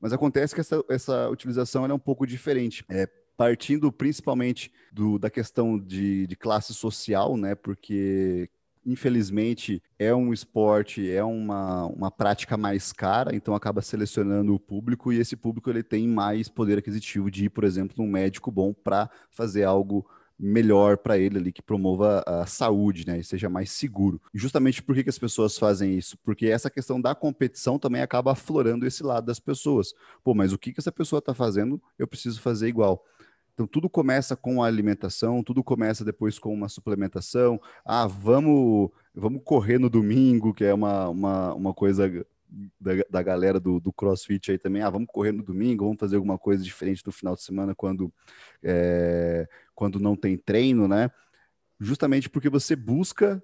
Mas 0.00 0.12
acontece 0.12 0.54
que 0.54 0.60
essa, 0.62 0.82
essa 0.88 1.28
utilização 1.28 1.84
é 1.84 1.92
um 1.92 1.98
pouco 1.98 2.26
diferente. 2.26 2.82
É, 2.88 3.06
partindo 3.36 3.92
principalmente 3.92 4.72
do, 4.90 5.18
da 5.18 5.28
questão 5.28 5.78
de, 5.78 6.26
de 6.26 6.34
classe 6.34 6.72
social, 6.72 7.36
né? 7.36 7.54
Porque 7.54 8.48
infelizmente, 8.86 9.82
é 9.98 10.14
um 10.14 10.32
esporte, 10.32 11.10
é 11.10 11.24
uma, 11.24 11.86
uma 11.86 12.10
prática 12.10 12.56
mais 12.56 12.92
cara, 12.92 13.34
então 13.34 13.54
acaba 13.54 13.80
selecionando 13.80 14.54
o 14.54 14.60
público 14.60 15.12
e 15.12 15.18
esse 15.18 15.36
público 15.36 15.70
ele 15.70 15.82
tem 15.82 16.06
mais 16.06 16.48
poder 16.48 16.78
aquisitivo 16.78 17.30
de 17.30 17.46
ir, 17.46 17.48
por 17.48 17.64
exemplo, 17.64 17.96
num 17.98 18.10
médico 18.10 18.50
bom 18.50 18.74
para 18.74 19.08
fazer 19.30 19.64
algo 19.64 20.06
melhor 20.38 20.98
para 20.98 21.18
ele 21.18 21.38
ali, 21.38 21.52
que 21.52 21.62
promova 21.62 22.22
a 22.26 22.46
saúde, 22.46 23.06
né, 23.06 23.18
e 23.18 23.24
seja 23.24 23.48
mais 23.48 23.70
seguro. 23.70 24.20
E 24.32 24.38
justamente 24.38 24.82
por 24.82 24.94
que, 24.94 25.04
que 25.04 25.10
as 25.10 25.18
pessoas 25.18 25.56
fazem 25.58 25.96
isso? 25.96 26.18
Porque 26.18 26.46
essa 26.46 26.68
questão 26.68 27.00
da 27.00 27.14
competição 27.14 27.78
também 27.78 28.02
acaba 28.02 28.32
aflorando 28.32 28.86
esse 28.86 29.02
lado 29.02 29.26
das 29.26 29.38
pessoas. 29.38 29.94
Pô, 30.22 30.34
mas 30.34 30.52
o 30.52 30.58
que, 30.58 30.72
que 30.72 30.80
essa 30.80 30.92
pessoa 30.92 31.18
está 31.18 31.34
fazendo, 31.34 31.80
eu 31.98 32.06
preciso 32.06 32.40
fazer 32.40 32.68
igual. 32.68 33.04
Então, 33.54 33.68
tudo 33.68 33.88
começa 33.88 34.34
com 34.34 34.62
a 34.62 34.66
alimentação, 34.66 35.42
tudo 35.42 35.62
começa 35.62 36.04
depois 36.04 36.40
com 36.40 36.52
uma 36.52 36.68
suplementação. 36.68 37.60
Ah, 37.84 38.04
vamos, 38.04 38.90
vamos 39.14 39.42
correr 39.44 39.78
no 39.78 39.88
domingo, 39.88 40.52
que 40.52 40.64
é 40.64 40.74
uma, 40.74 41.08
uma, 41.08 41.54
uma 41.54 41.72
coisa 41.72 42.26
da, 42.80 42.92
da 43.10 43.22
galera 43.22 43.58
do, 43.58 43.80
do 43.80 43.92
CrossFit 43.92 44.50
aí 44.52 44.58
também. 44.58 44.82
Ah, 44.82 44.90
vamos 44.90 45.08
correr 45.12 45.32
no 45.32 45.42
domingo, 45.42 45.84
vamos 45.84 46.00
fazer 46.00 46.16
alguma 46.16 46.38
coisa 46.38 46.62
diferente 46.62 47.02
no 47.04 47.12
final 47.12 47.34
de 47.34 47.42
semana 47.42 47.74
quando, 47.74 48.12
é, 48.62 49.48
quando 49.74 49.98
não 49.98 50.16
tem 50.16 50.36
treino, 50.36 50.86
né? 50.88 51.10
Justamente 51.80 52.30
porque 52.30 52.48
você 52.48 52.76
busca 52.76 53.42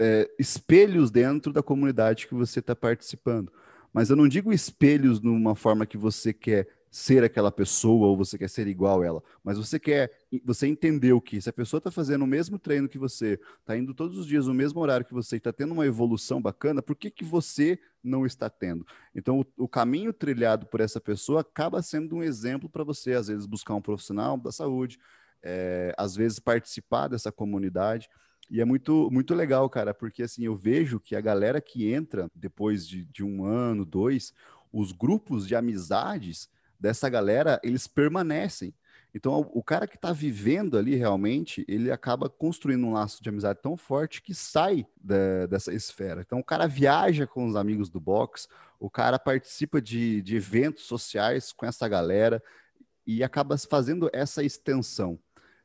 é, 0.00 0.30
espelhos 0.38 1.10
dentro 1.10 1.52
da 1.52 1.62
comunidade 1.62 2.26
que 2.26 2.34
você 2.34 2.60
está 2.60 2.74
participando. 2.74 3.52
Mas 3.92 4.10
eu 4.10 4.16
não 4.16 4.28
digo 4.28 4.52
espelhos 4.52 5.20
numa 5.20 5.54
forma 5.54 5.86
que 5.86 5.96
você 5.96 6.32
quer 6.32 6.68
ser 6.90 7.22
aquela 7.22 7.52
pessoa 7.52 8.06
ou 8.06 8.16
você 8.16 8.38
quer 8.38 8.48
ser 8.48 8.66
igual 8.66 9.02
a 9.02 9.06
ela, 9.06 9.22
mas 9.44 9.58
você 9.58 9.78
quer, 9.78 10.10
você 10.44 10.66
entendeu 10.66 11.20
que 11.20 11.40
se 11.40 11.48
a 11.48 11.52
pessoa 11.52 11.78
está 11.78 11.90
fazendo 11.90 12.22
o 12.22 12.26
mesmo 12.26 12.58
treino 12.58 12.88
que 12.88 12.98
você, 12.98 13.38
está 13.60 13.76
indo 13.76 13.92
todos 13.92 14.16
os 14.18 14.26
dias 14.26 14.46
no 14.46 14.54
mesmo 14.54 14.80
horário 14.80 15.04
que 15.04 15.14
você, 15.14 15.36
está 15.36 15.52
tendo 15.52 15.72
uma 15.72 15.86
evolução 15.86 16.40
bacana, 16.40 16.82
por 16.82 16.96
que, 16.96 17.10
que 17.10 17.24
você 17.24 17.78
não 18.02 18.24
está 18.24 18.48
tendo? 18.48 18.86
Então, 19.14 19.40
o, 19.40 19.64
o 19.64 19.68
caminho 19.68 20.12
trilhado 20.12 20.66
por 20.66 20.80
essa 20.80 21.00
pessoa 21.00 21.42
acaba 21.42 21.82
sendo 21.82 22.16
um 22.16 22.22
exemplo 22.22 22.68
para 22.68 22.84
você, 22.84 23.12
às 23.12 23.28
vezes, 23.28 23.46
buscar 23.46 23.74
um 23.74 23.82
profissional 23.82 24.38
da 24.38 24.50
saúde, 24.50 24.98
é, 25.42 25.94
às 25.96 26.16
vezes 26.16 26.38
participar 26.38 27.08
dessa 27.08 27.30
comunidade. 27.30 28.08
E 28.50 28.62
é 28.62 28.64
muito, 28.64 29.10
muito 29.12 29.34
legal, 29.34 29.68
cara, 29.68 29.92
porque 29.92 30.22
assim, 30.22 30.44
eu 30.44 30.56
vejo 30.56 30.98
que 30.98 31.14
a 31.14 31.20
galera 31.20 31.60
que 31.60 31.92
entra 31.92 32.30
depois 32.34 32.88
de, 32.88 33.04
de 33.04 33.22
um 33.22 33.44
ano, 33.44 33.84
dois, 33.84 34.32
os 34.72 34.90
grupos 34.90 35.46
de 35.46 35.54
amizades 35.54 36.48
dessa 36.78 37.08
galera, 37.08 37.60
eles 37.62 37.86
permanecem. 37.86 38.74
Então, 39.14 39.50
o 39.52 39.62
cara 39.62 39.86
que 39.86 39.96
está 39.96 40.12
vivendo 40.12 40.76
ali 40.76 40.94
realmente, 40.94 41.64
ele 41.66 41.90
acaba 41.90 42.28
construindo 42.28 42.86
um 42.86 42.92
laço 42.92 43.22
de 43.22 43.28
amizade 43.28 43.58
tão 43.62 43.76
forte 43.76 44.20
que 44.20 44.34
sai 44.34 44.86
da, 45.00 45.46
dessa 45.46 45.72
esfera. 45.72 46.20
Então, 46.20 46.38
o 46.40 46.44
cara 46.44 46.66
viaja 46.66 47.26
com 47.26 47.46
os 47.46 47.56
amigos 47.56 47.88
do 47.88 47.98
box, 47.98 48.48
o 48.78 48.90
cara 48.90 49.18
participa 49.18 49.80
de, 49.80 50.20
de 50.22 50.36
eventos 50.36 50.84
sociais 50.84 51.52
com 51.52 51.64
essa 51.64 51.88
galera 51.88 52.42
e 53.06 53.24
acaba 53.24 53.56
fazendo 53.56 54.10
essa 54.12 54.44
extensão. 54.44 55.18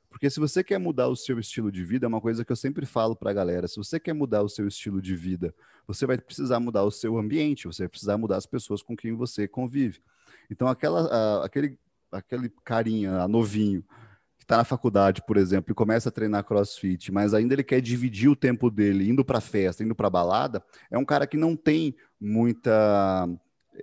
Porque 0.10 0.30
se 0.30 0.40
você 0.40 0.64
quer 0.64 0.78
mudar 0.78 1.08
o 1.08 1.16
seu 1.16 1.40
estilo 1.40 1.72
de 1.72 1.84
vida, 1.84 2.06
é 2.06 2.08
uma 2.08 2.22
coisa 2.22 2.46
que 2.46 2.52
eu 2.52 2.56
sempre 2.56 2.86
falo 2.86 3.16
para 3.16 3.32
a 3.32 3.34
galera: 3.34 3.68
se 3.68 3.78
você 3.78 4.00
quer 4.00 4.14
mudar 4.14 4.44
o 4.44 4.48
seu 4.48 4.68
estilo 4.68 5.02
de 5.02 5.16
vida, 5.16 5.54
você 5.88 6.06
vai 6.06 6.18
precisar 6.18 6.60
mudar 6.60 6.84
o 6.84 6.92
seu 6.92 7.18
ambiente, 7.18 7.66
você 7.66 7.84
vai 7.84 7.90
precisar 7.90 8.18
mudar 8.18 8.38
as 8.38 8.46
pessoas 8.46 8.82
com 8.82 8.96
quem 8.96 9.14
você 9.14 9.48
convive. 9.48 10.02
Então, 10.50 10.68
aquela, 10.68 11.44
aquele, 11.44 11.78
aquele 12.12 12.50
carinha 12.64 13.28
novinho 13.28 13.84
que 14.38 14.46
está 14.46 14.58
na 14.58 14.66
faculdade, 14.66 15.22
por 15.26 15.38
exemplo, 15.38 15.72
e 15.72 15.76
começa 15.76 16.10
a 16.10 16.12
treinar 16.12 16.44
crossfit, 16.44 17.12
mas 17.12 17.34
ainda 17.34 17.54
ele 17.54 17.64
quer 17.64 17.80
dividir 17.80 18.30
o 18.30 18.36
tempo 18.36 18.70
dele 18.70 19.10
indo 19.10 19.24
para 19.24 19.40
festa, 19.40 19.84
indo 19.84 19.96
para 19.96 20.10
balada, 20.10 20.62
é 20.92 20.98
um 20.98 21.06
cara 21.06 21.26
que 21.26 21.38
não 21.38 21.56
tem 21.56 21.96
muita. 22.20 23.28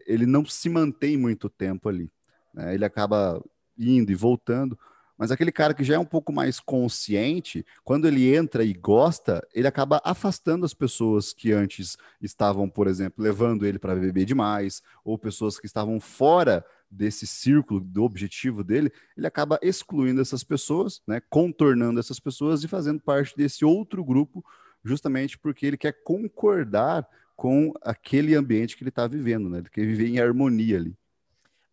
Ele 0.06 0.26
não 0.26 0.44
se 0.44 0.68
mantém 0.68 1.16
muito 1.16 1.48
tempo 1.48 1.88
ali. 1.88 2.12
Né? 2.54 2.74
Ele 2.74 2.84
acaba 2.84 3.42
indo 3.76 4.12
e 4.12 4.14
voltando. 4.14 4.78
Mas 5.20 5.30
aquele 5.30 5.52
cara 5.52 5.74
que 5.74 5.84
já 5.84 5.96
é 5.96 5.98
um 5.98 6.04
pouco 6.06 6.32
mais 6.32 6.58
consciente, 6.58 7.62
quando 7.84 8.08
ele 8.08 8.34
entra 8.34 8.64
e 8.64 8.72
gosta, 8.72 9.46
ele 9.52 9.68
acaba 9.68 10.00
afastando 10.02 10.64
as 10.64 10.72
pessoas 10.72 11.34
que 11.34 11.52
antes 11.52 11.98
estavam, 12.22 12.70
por 12.70 12.86
exemplo, 12.86 13.22
levando 13.22 13.66
ele 13.66 13.78
para 13.78 13.94
beber 13.94 14.24
demais, 14.24 14.80
ou 15.04 15.18
pessoas 15.18 15.60
que 15.60 15.66
estavam 15.66 16.00
fora 16.00 16.64
desse 16.90 17.26
círculo 17.26 17.80
do 17.80 18.02
objetivo 18.02 18.64
dele, 18.64 18.90
ele 19.14 19.26
acaba 19.26 19.58
excluindo 19.60 20.22
essas 20.22 20.42
pessoas, 20.42 21.02
né, 21.06 21.20
contornando 21.28 22.00
essas 22.00 22.18
pessoas 22.18 22.64
e 22.64 22.68
fazendo 22.68 22.98
parte 23.02 23.36
desse 23.36 23.62
outro 23.62 24.02
grupo, 24.02 24.42
justamente 24.82 25.36
porque 25.38 25.66
ele 25.66 25.76
quer 25.76 26.02
concordar 26.02 27.06
com 27.36 27.74
aquele 27.82 28.34
ambiente 28.34 28.74
que 28.74 28.82
ele 28.82 28.88
está 28.88 29.06
vivendo, 29.06 29.50
né? 29.50 29.58
Ele 29.58 29.68
quer 29.68 29.84
viver 29.84 30.08
em 30.08 30.18
harmonia 30.18 30.78
ali. 30.78 30.96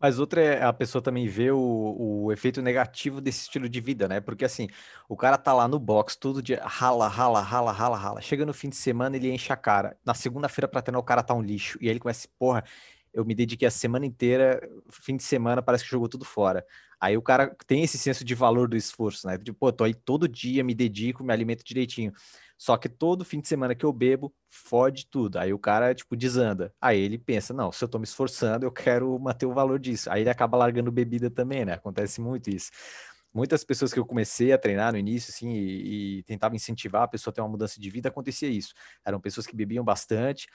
Mas 0.00 0.18
outra 0.20 0.40
é 0.40 0.62
a 0.62 0.72
pessoa 0.72 1.02
também 1.02 1.26
ver 1.26 1.52
o, 1.52 2.24
o 2.24 2.32
efeito 2.32 2.62
negativo 2.62 3.20
desse 3.20 3.42
estilo 3.42 3.68
de 3.68 3.80
vida, 3.80 4.06
né? 4.08 4.20
Porque 4.20 4.44
assim, 4.44 4.68
o 5.08 5.16
cara 5.16 5.36
tá 5.36 5.52
lá 5.52 5.66
no 5.66 5.78
box 5.78 6.16
todo 6.16 6.40
dia, 6.42 6.62
rala, 6.64 7.08
rala, 7.08 7.40
rala, 7.40 7.72
rala, 7.72 7.96
rala. 7.96 8.20
Chega 8.20 8.46
no 8.46 8.54
fim 8.54 8.68
de 8.68 8.76
semana, 8.76 9.16
ele 9.16 9.30
enche 9.30 9.52
a 9.52 9.56
cara. 9.56 9.96
Na 10.04 10.14
segunda-feira 10.14 10.68
pra 10.68 10.80
treinar, 10.82 11.00
o 11.00 11.04
cara 11.04 11.22
tá 11.22 11.34
um 11.34 11.42
lixo. 11.42 11.78
E 11.80 11.86
aí 11.86 11.90
ele 11.92 12.00
começa, 12.00 12.28
porra, 12.38 12.62
eu 13.12 13.24
me 13.24 13.34
dediquei 13.34 13.66
a 13.66 13.70
semana 13.70 14.06
inteira, 14.06 14.60
fim 14.90 15.16
de 15.16 15.24
semana 15.24 15.62
parece 15.62 15.84
que 15.84 15.90
jogou 15.90 16.08
tudo 16.08 16.24
fora. 16.24 16.64
Aí 17.00 17.16
o 17.16 17.22
cara 17.22 17.56
tem 17.66 17.82
esse 17.82 17.98
senso 17.98 18.24
de 18.24 18.34
valor 18.34 18.68
do 18.68 18.76
esforço, 18.76 19.26
né? 19.26 19.38
Tipo, 19.38 19.58
pô, 19.58 19.72
tô 19.72 19.84
aí 19.84 19.94
todo 19.94 20.28
dia, 20.28 20.62
me 20.62 20.74
dedico, 20.74 21.24
me 21.24 21.32
alimento 21.32 21.64
direitinho. 21.64 22.12
Só 22.58 22.76
que 22.76 22.88
todo 22.88 23.24
fim 23.24 23.40
de 23.40 23.46
semana 23.46 23.74
que 23.74 23.86
eu 23.86 23.92
bebo, 23.92 24.34
fode 24.50 25.06
tudo. 25.08 25.38
Aí 25.38 25.52
o 25.52 25.58
cara, 25.58 25.94
tipo, 25.94 26.16
desanda. 26.16 26.74
Aí 26.80 26.98
ele 26.98 27.16
pensa, 27.16 27.54
não, 27.54 27.70
se 27.70 27.84
eu 27.84 27.88
tô 27.88 27.98
me 27.98 28.04
esforçando, 28.04 28.66
eu 28.66 28.72
quero 28.72 29.16
manter 29.20 29.46
o 29.46 29.54
valor 29.54 29.78
disso. 29.78 30.10
Aí 30.10 30.22
ele 30.22 30.30
acaba 30.30 30.58
largando 30.58 30.90
bebida 30.90 31.30
também, 31.30 31.64
né? 31.64 31.74
Acontece 31.74 32.20
muito 32.20 32.50
isso. 32.50 32.70
Muitas 33.32 33.62
pessoas 33.62 33.92
que 33.92 34.00
eu 34.00 34.04
comecei 34.04 34.52
a 34.52 34.58
treinar 34.58 34.92
no 34.92 34.98
início, 34.98 35.30
assim, 35.30 35.52
e, 35.52 36.18
e 36.18 36.22
tentava 36.24 36.56
incentivar 36.56 37.02
a 37.04 37.08
pessoa 37.08 37.30
a 37.30 37.34
ter 37.34 37.40
uma 37.40 37.48
mudança 37.48 37.80
de 37.80 37.90
vida, 37.90 38.08
acontecia 38.08 38.48
isso. 38.48 38.74
Eram 39.04 39.20
pessoas 39.20 39.46
que 39.46 39.54
bebiam 39.54 39.84
bastante, 39.84 40.48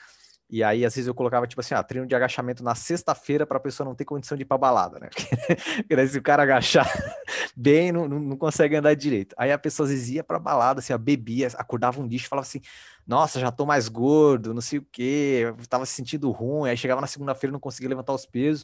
E 0.50 0.64
aí, 0.64 0.86
às 0.86 0.94
vezes, 0.94 1.08
eu 1.08 1.16
colocava, 1.16 1.48
tipo 1.48 1.62
assim, 1.62 1.74
ah, 1.74 1.82
treino 1.82 2.06
de 2.06 2.14
agachamento 2.14 2.64
na 2.64 2.76
sexta-feira 2.76 3.46
para 3.46 3.58
a 3.58 3.60
pessoa 3.60 3.88
não 3.88 3.96
ter 3.96 4.06
condição 4.06 4.38
de 4.38 4.44
ir 4.44 4.46
pra 4.46 4.58
balada, 4.58 5.00
né? 5.00 5.10
Porque 5.88 6.08
se 6.08 6.18
o 6.18 6.22
cara 6.22 6.44
agachar 6.44 6.88
bem, 7.56 7.92
não, 7.92 8.08
não, 8.08 8.38
consegue 8.38 8.76
andar 8.76 8.94
direito. 8.94 9.34
Aí 9.38 9.52
a 9.52 9.58
pessoa 9.58 9.86
às 9.86 9.92
vezes 9.92 10.10
ia 10.10 10.24
pra 10.24 10.38
balada, 10.38 10.80
assim, 10.80 10.94
ó, 10.94 10.98
bebia, 10.98 11.48
acordava 11.56 12.00
um 12.00 12.06
lixo, 12.06 12.28
falava 12.28 12.46
assim, 12.48 12.62
nossa, 13.08 13.40
já 13.40 13.52
tô 13.52 13.66
mais 13.66 13.88
gordo, 13.88 14.54
não 14.54 14.62
sei 14.62 14.80
o 14.80 14.88
quê, 14.92 15.54
tava 15.70 15.86
se 15.86 15.94
sentindo 15.94 16.30
ruim. 16.30 16.70
Aí 16.70 16.78
chegava 16.78 17.02
na 17.02 17.08
segunda-feira 17.08 17.52
não 17.52 17.60
conseguia 17.60 17.90
levantar 17.90 18.14
os 18.14 18.26
pesos. 18.26 18.64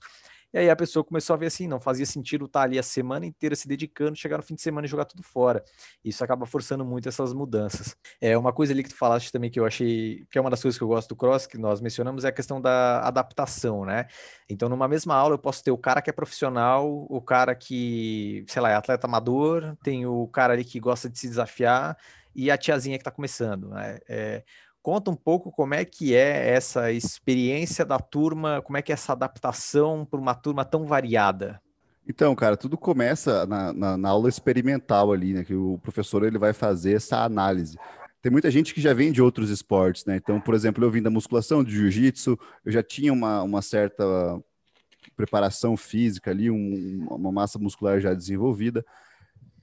E 0.54 0.58
aí 0.58 0.70
a 0.70 0.76
pessoa 0.76 1.04
começou 1.04 1.34
a 1.34 1.38
ver 1.38 1.46
assim, 1.48 1.68
não 1.68 1.80
fazia 1.80 2.06
sentido 2.06 2.46
estar 2.46 2.62
ali 2.64 2.80
a 2.80 2.84
semana 2.84 3.26
inteira 3.26 3.56
se 3.56 3.68
dedicando, 3.68 4.16
chegar 4.16 4.38
no 4.38 4.44
fim 4.44 4.56
de 4.56 4.62
semana 4.62 4.86
e 4.86 4.90
jogar 4.90 5.06
tudo 5.06 5.22
fora. 5.22 5.64
Isso 6.04 6.24
acaba 6.24 6.46
forçando 6.46 6.84
muito 6.84 7.08
essas 7.08 7.34
mudanças. 7.34 7.96
É 8.20 8.38
uma 8.38 8.52
coisa 8.52 8.74
ali 8.74 8.84
que 8.84 8.90
tu 8.90 8.96
falaste 8.96 9.32
também 9.32 9.50
que 9.50 9.60
eu 9.60 9.66
achei 9.66 10.26
que 10.32 10.38
é 10.38 10.42
uma 10.42 10.50
das 10.50 10.62
coisas 10.62 10.78
que 10.78 10.84
eu 10.84 10.88
gosto 10.88 11.10
do 11.10 11.16
cross 11.16 11.46
que 11.46 11.58
nós 11.58 11.82
mencionamos 11.82 12.24
é 12.26 12.30
a 12.30 12.32
questão 12.32 12.60
da 12.60 13.02
adaptação, 13.08 13.86
né? 13.86 14.08
Então 14.50 14.68
numa 14.70 14.88
mesma 14.88 15.16
aula 15.16 15.36
eu 15.36 15.40
posso 15.40 15.64
ter 15.64 15.72
o 15.72 15.78
cara 15.78 16.02
que 16.02 16.10
é 16.10 16.14
profissional, 16.14 17.06
o 17.10 17.22
cara 17.22 17.56
que, 17.56 18.44
sei 18.48 18.62
lá, 18.62 18.72
é 18.72 18.76
atleta 18.76 19.08
amador, 19.08 19.76
tem 19.84 20.06
o 20.06 20.28
cara 20.28 20.54
ali 20.54 20.66
que 20.66 20.80
gosta 20.80 21.10
de 21.10 21.20
se 21.20 21.28
desafiar 21.28 21.98
e 22.36 22.50
a 22.52 22.58
tiazinha 22.58 22.98
que 22.98 23.02
está 23.02 23.12
começando, 23.12 23.70
né? 23.70 24.00
É, 24.08 24.44
Conta 24.82 25.12
um 25.12 25.16
pouco 25.16 25.52
como 25.52 25.74
é 25.74 25.84
que 25.84 26.16
é 26.16 26.50
essa 26.50 26.92
experiência 26.92 27.86
da 27.86 28.00
turma, 28.00 28.62
como 28.62 28.78
é 28.78 28.82
que 28.82 28.92
é 28.92 28.94
essa 28.94 29.12
adaptação 29.12 30.06
para 30.06 30.20
uma 30.20 30.34
turma 30.34 30.64
tão 30.64 30.86
variada. 30.86 31.62
Então, 32.08 32.34
cara, 32.34 32.56
tudo 32.56 32.78
começa 32.78 33.46
na, 33.46 33.74
na, 33.74 33.98
na, 33.98 34.10
aula 34.10 34.30
experimental 34.30 35.12
ali, 35.12 35.34
né? 35.34 35.44
Que 35.44 35.54
o 35.54 35.78
professor 35.80 36.24
ele 36.24 36.40
vai 36.40 36.54
fazer 36.54 36.96
essa 36.96 37.24
análise. 37.24 37.78
Tem 38.22 38.32
muita 38.32 38.50
gente 38.50 38.74
que 38.74 38.82
já 38.82 38.94
vem 38.94 39.12
de 39.12 39.22
outros 39.22 39.50
esportes, 39.50 40.06
né? 40.06 40.16
Então, 40.16 40.40
por 40.42 40.56
exemplo, 40.56 40.84
eu 40.84 40.90
vim 40.90 41.02
da 41.02 41.10
musculação, 41.10 41.64
de 41.64 41.72
jiu-jitsu, 41.72 42.40
eu 42.66 42.72
já 42.72 42.82
tinha 42.82 43.14
uma, 43.14 43.44
uma 43.44 43.62
certa 43.62 44.04
preparação 45.16 45.78
física 45.78 46.32
ali, 46.32 46.50
um, 46.50 47.06
uma 47.12 47.32
massa 47.32 47.60
muscular 47.60 48.00
já 48.00 48.14
desenvolvida 48.14 48.84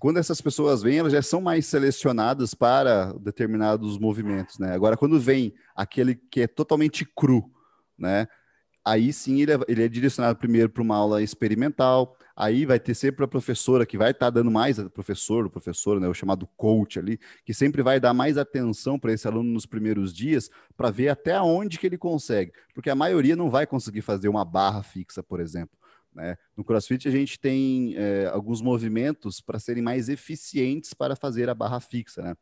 quando 0.06 0.18
essas 0.18 0.40
pessoas 0.40 0.84
vêm, 0.84 0.98
elas 0.98 1.12
já 1.12 1.20
são 1.20 1.40
mais 1.40 1.66
selecionadas 1.66 2.54
para 2.54 3.12
determinados 3.14 3.98
movimentos, 3.98 4.56
né? 4.56 4.72
Agora, 4.72 4.96
quando 4.96 5.18
vem 5.18 5.52
aquele 5.74 6.14
que 6.14 6.42
é 6.42 6.46
totalmente 6.46 7.04
cru, 7.04 7.50
né? 7.98 8.28
Aí 8.84 9.12
sim 9.12 9.42
ele 9.42 9.54
é, 9.54 9.58
ele 9.66 9.82
é 9.82 9.88
direcionado 9.88 10.38
primeiro 10.38 10.70
para 10.70 10.80
uma 10.80 10.94
aula 10.94 11.24
experimental, 11.24 12.16
aí 12.36 12.64
vai 12.64 12.78
ter 12.78 12.94
sempre 12.94 13.24
a 13.24 13.26
professora 13.26 13.84
que 13.84 13.98
vai 13.98 14.12
estar 14.12 14.26
tá 14.26 14.30
dando 14.30 14.48
mais, 14.48 14.78
professor, 14.90 15.44
o 15.44 15.50
professor, 15.50 15.98
né, 15.98 16.06
o 16.06 16.14
chamado 16.14 16.46
coach 16.56 17.00
ali, 17.00 17.18
que 17.44 17.52
sempre 17.52 17.82
vai 17.82 17.98
dar 17.98 18.14
mais 18.14 18.38
atenção 18.38 19.00
para 19.00 19.12
esse 19.12 19.26
aluno 19.26 19.52
nos 19.52 19.66
primeiros 19.66 20.14
dias, 20.14 20.48
para 20.76 20.88
ver 20.88 21.08
até 21.08 21.40
onde 21.40 21.80
que 21.80 21.86
ele 21.88 21.98
consegue, 21.98 22.52
porque 22.72 22.90
a 22.90 22.94
maioria 22.94 23.34
não 23.34 23.50
vai 23.50 23.66
conseguir 23.66 24.02
fazer 24.02 24.28
uma 24.28 24.44
barra 24.44 24.84
fixa, 24.84 25.20
por 25.20 25.40
exemplo. 25.40 25.76
Né? 26.16 26.36
No 26.56 26.64
CrossFit, 26.64 27.06
a 27.06 27.10
gente 27.10 27.38
tem 27.38 27.94
é, 27.94 28.26
alguns 28.32 28.62
movimentos 28.62 29.40
para 29.40 29.58
serem 29.58 29.82
mais 29.82 30.08
eficientes 30.08 30.94
para 30.94 31.14
fazer 31.14 31.50
a 31.50 31.54
barra 31.54 31.78
fixa. 31.78 32.22
Né? 32.22 32.34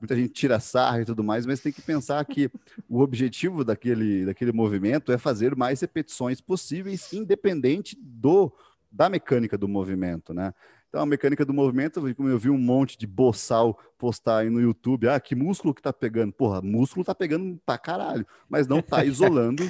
Muita 0.00 0.16
gente 0.16 0.32
tira 0.32 0.58
sarra 0.58 1.02
e 1.02 1.04
tudo 1.04 1.22
mais, 1.22 1.46
mas 1.46 1.60
tem 1.60 1.72
que 1.72 1.80
pensar 1.80 2.24
que 2.24 2.50
o 2.88 3.00
objetivo 3.00 3.64
daquele, 3.64 4.24
daquele 4.26 4.50
movimento 4.50 5.12
é 5.12 5.18
fazer 5.18 5.54
mais 5.54 5.80
repetições 5.80 6.40
possíveis, 6.40 7.12
independente 7.12 7.96
do 8.00 8.52
da 8.92 9.08
mecânica 9.08 9.56
do 9.56 9.68
movimento. 9.68 10.34
Né? 10.34 10.52
Então, 10.88 11.02
a 11.02 11.06
mecânica 11.06 11.44
do 11.44 11.54
movimento, 11.54 12.02
como 12.16 12.28
eu 12.28 12.36
vi 12.36 12.50
um 12.50 12.58
monte 12.58 12.98
de 12.98 13.06
boçal 13.06 13.78
postar 13.96 14.38
aí 14.38 14.50
no 14.50 14.60
YouTube, 14.60 15.08
ah, 15.08 15.20
que 15.20 15.36
músculo 15.36 15.72
que 15.72 15.80
tá 15.80 15.92
pegando? 15.92 16.32
Porra, 16.32 16.60
músculo 16.60 17.04
tá 17.04 17.14
pegando 17.14 17.60
pra 17.64 17.78
caralho, 17.78 18.26
mas 18.48 18.66
não 18.66 18.82
tá 18.82 19.04
isolando 19.06 19.62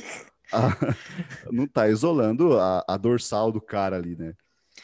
a, 0.52 0.68
não 1.50 1.66
tá 1.66 1.88
isolando 1.88 2.58
a, 2.58 2.84
a, 2.88 2.96
dorsal 2.96 3.50
do 3.52 3.60
cara 3.60 3.96
ali, 3.96 4.16
né? 4.16 4.34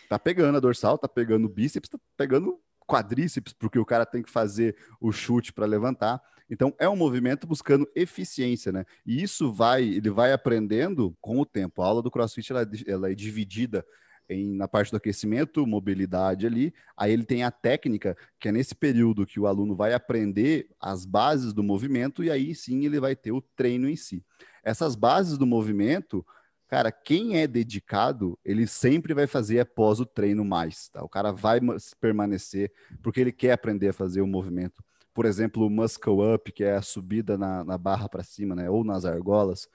Tá 0.09 0.19
pegando 0.19 0.57
a 0.57 0.61
dorsal, 0.61 0.99
tá 0.99 1.09
pegando 1.09 1.47
o 1.47 1.49
bíceps, 1.49 1.89
tá 1.89 1.99
pegando 2.17 2.61
quadríceps, 2.87 3.53
porque 3.53 3.79
o 3.79 3.85
cara 3.85 4.07
tem 4.07 4.23
que 4.23 4.31
fazer 4.31 4.77
o 5.01 5.11
chute 5.11 5.53
para 5.53 5.67
levantar. 5.67 6.21
Então 6.49 6.73
é 6.79 6.89
um 6.89 6.97
movimento 6.97 7.47
buscando 7.47 7.89
eficiência, 7.95 8.71
né? 8.71 8.85
E 9.05 9.23
isso 9.23 9.53
vai, 9.53 9.83
ele 9.83 10.11
vai 10.11 10.33
aprendendo 10.33 11.17
com 11.21 11.41
o 11.41 11.47
tempo. 11.47 11.83
A 11.83 11.87
aula 11.87 12.03
do 12.03 12.11
CrossFit 12.11 12.53
ela, 12.53 12.69
ela 12.87 13.11
é 13.11 13.15
dividida 13.15 13.85
em, 14.29 14.57
na 14.57 14.67
parte 14.67 14.91
do 14.91 14.97
aquecimento, 14.97 15.67
mobilidade 15.67 16.47
ali. 16.47 16.75
Aí 16.97 17.13
ele 17.13 17.25
tem 17.25 17.43
a 17.43 17.51
técnica, 17.51 18.17
que 18.39 18.49
é 18.49 18.53
nesse 18.53 18.75
período 18.75 19.27
que 19.27 19.39
o 19.39 19.47
aluno 19.47 19.75
vai 19.75 19.95
aprender 19.95 20.69
as 20.81 21.05
bases 21.05 21.53
do 21.53 21.63
movimento, 21.63 22.23
e 22.23 22.31
aí 22.31 22.55
sim 22.55 22.85
ele 22.85 23.01
vai 23.01 23.15
ter 23.15 23.33
o 23.33 23.41
treino 23.41 23.89
em 23.89 23.97
si. 23.97 24.25
Essas 24.63 24.97
bases 24.97 25.39
do 25.39 25.47
movimento, 25.47 26.27
cara, 26.69 26.91
quem 26.91 27.39
é 27.39 27.47
dedicado, 27.47 28.39
ele 28.45 28.67
sempre 28.67 29.15
vai 29.15 29.27
fazer 29.27 29.61
após 29.61 30.01
o 30.01 30.07
treino 30.07 30.45
mais, 30.45 30.89
tá? 30.89 31.05
O 31.05 31.09
cara 31.09 31.33
vai 31.33 31.61
permanecer 32.01 32.73
porque 33.03 33.21
ele 33.21 33.33
quer 33.33 33.53
aprender 33.53 33.89
a 33.89 33.93
fazer 33.93 34.21
o 34.21 34.27
movimento. 34.27 34.83
Por 35.15 35.25
exemplo, 35.25 35.67
o 35.67 35.71
muscle 35.71 36.35
up, 36.35 36.53
que 36.53 36.63
é 36.63 36.77
a 36.77 36.83
subida 36.83 37.39
na, 37.39 37.65
na 37.65 37.79
barra 37.79 38.09
para 38.09 38.23
cima, 38.23 38.55
né? 38.55 38.69
Ou 38.69 38.85
nas 38.85 39.07
argolas. 39.07 39.67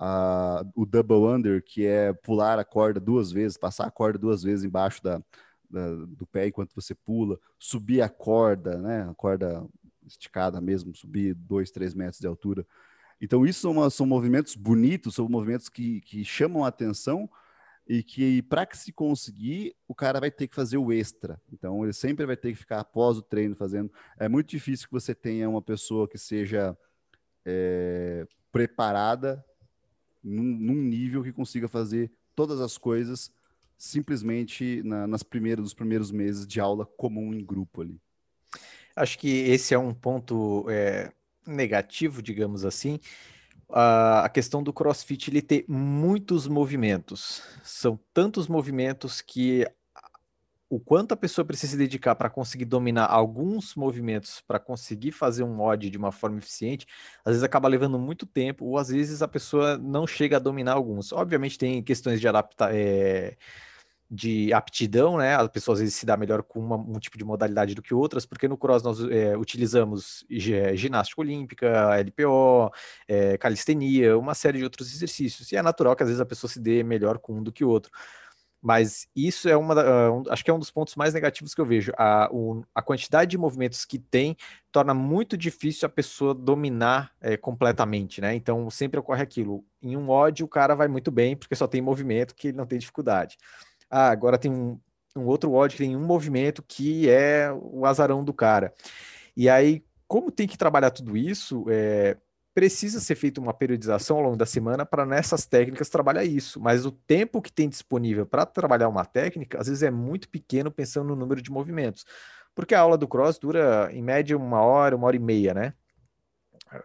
Uh, 0.00 0.62
o 0.76 0.86
double 0.86 1.26
under, 1.26 1.62
que 1.62 1.84
é 1.84 2.12
pular 2.12 2.58
a 2.58 2.64
corda 2.64 3.00
duas 3.00 3.32
vezes, 3.32 3.56
passar 3.56 3.86
a 3.86 3.90
corda 3.90 4.16
duas 4.16 4.44
vezes 4.44 4.64
embaixo 4.64 5.02
da, 5.02 5.20
da, 5.68 5.94
do 6.06 6.24
pé 6.26 6.46
enquanto 6.46 6.72
você 6.72 6.94
pula, 6.94 7.38
subir 7.58 8.00
a 8.00 8.08
corda, 8.08 8.78
né? 8.78 9.08
A 9.10 9.14
corda 9.14 9.66
esticada 10.06 10.60
mesmo, 10.60 10.94
subir 10.94 11.34
dois, 11.34 11.70
três 11.70 11.94
metros 11.94 12.20
de 12.20 12.26
altura. 12.26 12.66
Então, 13.20 13.44
isso 13.44 13.60
são, 13.60 13.90
são 13.90 14.06
movimentos 14.06 14.54
bonitos, 14.54 15.16
são 15.16 15.28
movimentos 15.28 15.68
que, 15.68 16.00
que 16.02 16.24
chamam 16.24 16.64
a 16.64 16.68
atenção 16.68 17.28
e 17.86 18.02
que, 18.02 18.42
para 18.42 18.66
que 18.66 18.76
se 18.76 18.92
conseguir, 18.92 19.74
o 19.88 19.94
cara 19.94 20.20
vai 20.20 20.30
ter 20.30 20.46
que 20.46 20.54
fazer 20.54 20.76
o 20.76 20.92
extra. 20.92 21.40
Então, 21.52 21.82
ele 21.82 21.92
sempre 21.92 22.24
vai 22.24 22.36
ter 22.36 22.52
que 22.52 22.58
ficar 22.58 22.80
após 22.80 23.18
o 23.18 23.22
treino 23.22 23.56
fazendo. 23.56 23.90
É 24.18 24.28
muito 24.28 24.48
difícil 24.48 24.86
que 24.86 24.92
você 24.92 25.14
tenha 25.14 25.48
uma 25.48 25.62
pessoa 25.62 26.06
que 26.06 26.18
seja 26.18 26.76
é, 27.44 28.26
preparada 28.52 29.44
num, 30.28 30.42
num, 30.42 30.74
nível 30.74 31.22
que 31.22 31.32
consiga 31.32 31.68
fazer 31.68 32.10
todas 32.34 32.60
as 32.60 32.78
coisas 32.78 33.32
simplesmente 33.76 34.82
na, 34.84 35.06
nas 35.06 35.22
primeiras, 35.22 35.62
nos 35.62 35.74
primeiros 35.74 36.10
meses 36.10 36.46
de 36.46 36.60
aula 36.60 36.84
comum 36.84 37.32
em 37.32 37.44
grupo 37.44 37.82
ali. 37.82 38.00
Acho 38.94 39.18
que 39.18 39.28
esse 39.28 39.74
é 39.74 39.78
um 39.78 39.94
ponto 39.94 40.66
é, 40.68 41.12
negativo, 41.46 42.20
digamos 42.20 42.64
assim, 42.64 42.98
a 43.70 44.28
questão 44.32 44.62
do 44.62 44.72
CrossFit 44.72 45.30
ele 45.30 45.42
ter 45.42 45.64
muitos 45.68 46.48
movimentos. 46.48 47.42
São 47.62 47.98
tantos 48.14 48.48
movimentos 48.48 49.20
que 49.20 49.66
o 50.70 50.78
quanto 50.78 51.12
a 51.12 51.16
pessoa 51.16 51.44
precisa 51.44 51.72
se 51.72 51.78
dedicar 51.78 52.14
para 52.14 52.28
conseguir 52.28 52.66
dominar 52.66 53.06
alguns 53.06 53.74
movimentos, 53.74 54.42
para 54.46 54.58
conseguir 54.58 55.12
fazer 55.12 55.42
um 55.42 55.54
mod 55.54 55.88
de 55.88 55.96
uma 55.96 56.12
forma 56.12 56.38
eficiente, 56.38 56.86
às 57.24 57.32
vezes 57.32 57.42
acaba 57.42 57.68
levando 57.68 57.98
muito 57.98 58.26
tempo, 58.26 58.66
ou 58.66 58.78
às 58.78 58.88
vezes 58.88 59.22
a 59.22 59.28
pessoa 59.28 59.78
não 59.78 60.06
chega 60.06 60.36
a 60.36 60.40
dominar 60.40 60.74
alguns. 60.74 61.12
Obviamente 61.12 61.58
tem 61.58 61.82
questões 61.82 62.20
de 62.20 62.28
adaptar. 62.28 62.74
É 62.74 63.36
de 64.10 64.52
aptidão, 64.54 65.18
né? 65.18 65.34
A 65.36 65.46
pessoa 65.48 65.74
às 65.74 65.80
vezes 65.80 65.94
se 65.94 66.06
dá 66.06 66.16
melhor 66.16 66.42
com 66.42 66.58
uma, 66.60 66.76
um 66.76 66.98
tipo 66.98 67.18
de 67.18 67.24
modalidade 67.24 67.74
do 67.74 67.82
que 67.82 67.92
outras, 67.92 68.24
porque 68.24 68.48
no 68.48 68.56
cross 68.56 68.82
nós 68.82 69.00
é, 69.00 69.36
utilizamos 69.36 70.24
é, 70.30 70.74
ginástica 70.74 71.20
olímpica, 71.20 71.94
LPO, 72.00 72.72
é, 73.06 73.36
calistenia, 73.36 74.16
uma 74.18 74.34
série 74.34 74.58
de 74.58 74.64
outros 74.64 74.92
exercícios. 74.92 75.52
E 75.52 75.56
é 75.56 75.62
natural 75.62 75.94
que 75.94 76.02
às 76.02 76.08
vezes 76.08 76.20
a 76.20 76.26
pessoa 76.26 76.50
se 76.50 76.58
dê 76.58 76.82
melhor 76.82 77.18
com 77.18 77.34
um 77.34 77.42
do 77.42 77.52
que 77.52 77.64
o 77.64 77.68
outro. 77.68 77.92
Mas 78.60 79.06
isso 79.14 79.48
é 79.48 79.56
uma, 79.56 79.74
uh, 79.74 80.24
acho 80.30 80.44
que 80.44 80.50
é 80.50 80.54
um 80.54 80.58
dos 80.58 80.70
pontos 80.70 80.96
mais 80.96 81.14
negativos 81.14 81.54
que 81.54 81.60
eu 81.60 81.66
vejo. 81.66 81.92
A, 81.96 82.28
o, 82.32 82.64
a 82.74 82.82
quantidade 82.82 83.30
de 83.30 83.38
movimentos 83.38 83.84
que 83.84 83.98
tem 83.98 84.36
torna 84.72 84.92
muito 84.92 85.36
difícil 85.36 85.86
a 85.86 85.88
pessoa 85.88 86.34
dominar 86.34 87.12
é, 87.20 87.36
completamente, 87.36 88.20
né? 88.20 88.34
Então 88.34 88.68
sempre 88.68 88.98
ocorre 88.98 89.22
aquilo. 89.22 89.64
Em 89.80 89.96
um 89.96 90.08
ódio 90.08 90.44
o 90.44 90.48
cara 90.48 90.74
vai 90.74 90.88
muito 90.88 91.10
bem 91.10 91.36
porque 91.36 91.54
só 91.54 91.68
tem 91.68 91.80
movimento 91.80 92.34
que 92.34 92.48
ele 92.48 92.56
não 92.56 92.66
tem 92.66 92.78
dificuldade. 92.78 93.36
Ah, 93.88 94.10
agora 94.10 94.36
tem 94.36 94.50
um, 94.50 94.78
um 95.16 95.24
outro 95.26 95.52
odd 95.52 95.74
que 95.76 95.82
tem 95.82 95.96
um 95.96 96.04
movimento 96.04 96.62
que 96.62 97.08
é 97.08 97.50
o 97.52 97.86
azarão 97.86 98.24
do 98.24 98.34
cara. 98.34 98.72
E 99.36 99.48
aí, 99.48 99.84
como 100.08 100.32
tem 100.32 100.48
que 100.48 100.58
trabalhar 100.58 100.90
tudo 100.90 101.16
isso, 101.16 101.64
é, 101.68 102.16
precisa 102.58 102.98
ser 102.98 103.14
feita 103.14 103.40
uma 103.40 103.54
periodização 103.54 104.16
ao 104.16 104.22
longo 104.22 104.36
da 104.36 104.44
semana 104.44 104.84
para 104.84 105.06
nessas 105.06 105.46
técnicas 105.46 105.88
trabalhar 105.88 106.24
isso. 106.24 106.60
Mas 106.60 106.84
o 106.84 106.90
tempo 106.90 107.40
que 107.40 107.52
tem 107.52 107.68
disponível 107.68 108.26
para 108.26 108.44
trabalhar 108.44 108.88
uma 108.88 109.04
técnica, 109.04 109.60
às 109.60 109.68
vezes 109.68 109.84
é 109.84 109.90
muito 109.90 110.28
pequeno 110.28 110.70
pensando 110.70 111.06
no 111.06 111.16
número 111.16 111.40
de 111.40 111.52
movimentos. 111.52 112.04
Porque 112.54 112.74
a 112.74 112.80
aula 112.80 112.98
do 112.98 113.06
cross 113.06 113.38
dura, 113.38 113.88
em 113.92 114.02
média, 114.02 114.36
uma 114.36 114.60
hora, 114.60 114.96
uma 114.96 115.06
hora 115.06 115.14
e 115.14 115.20
meia, 115.20 115.54
né? 115.54 115.72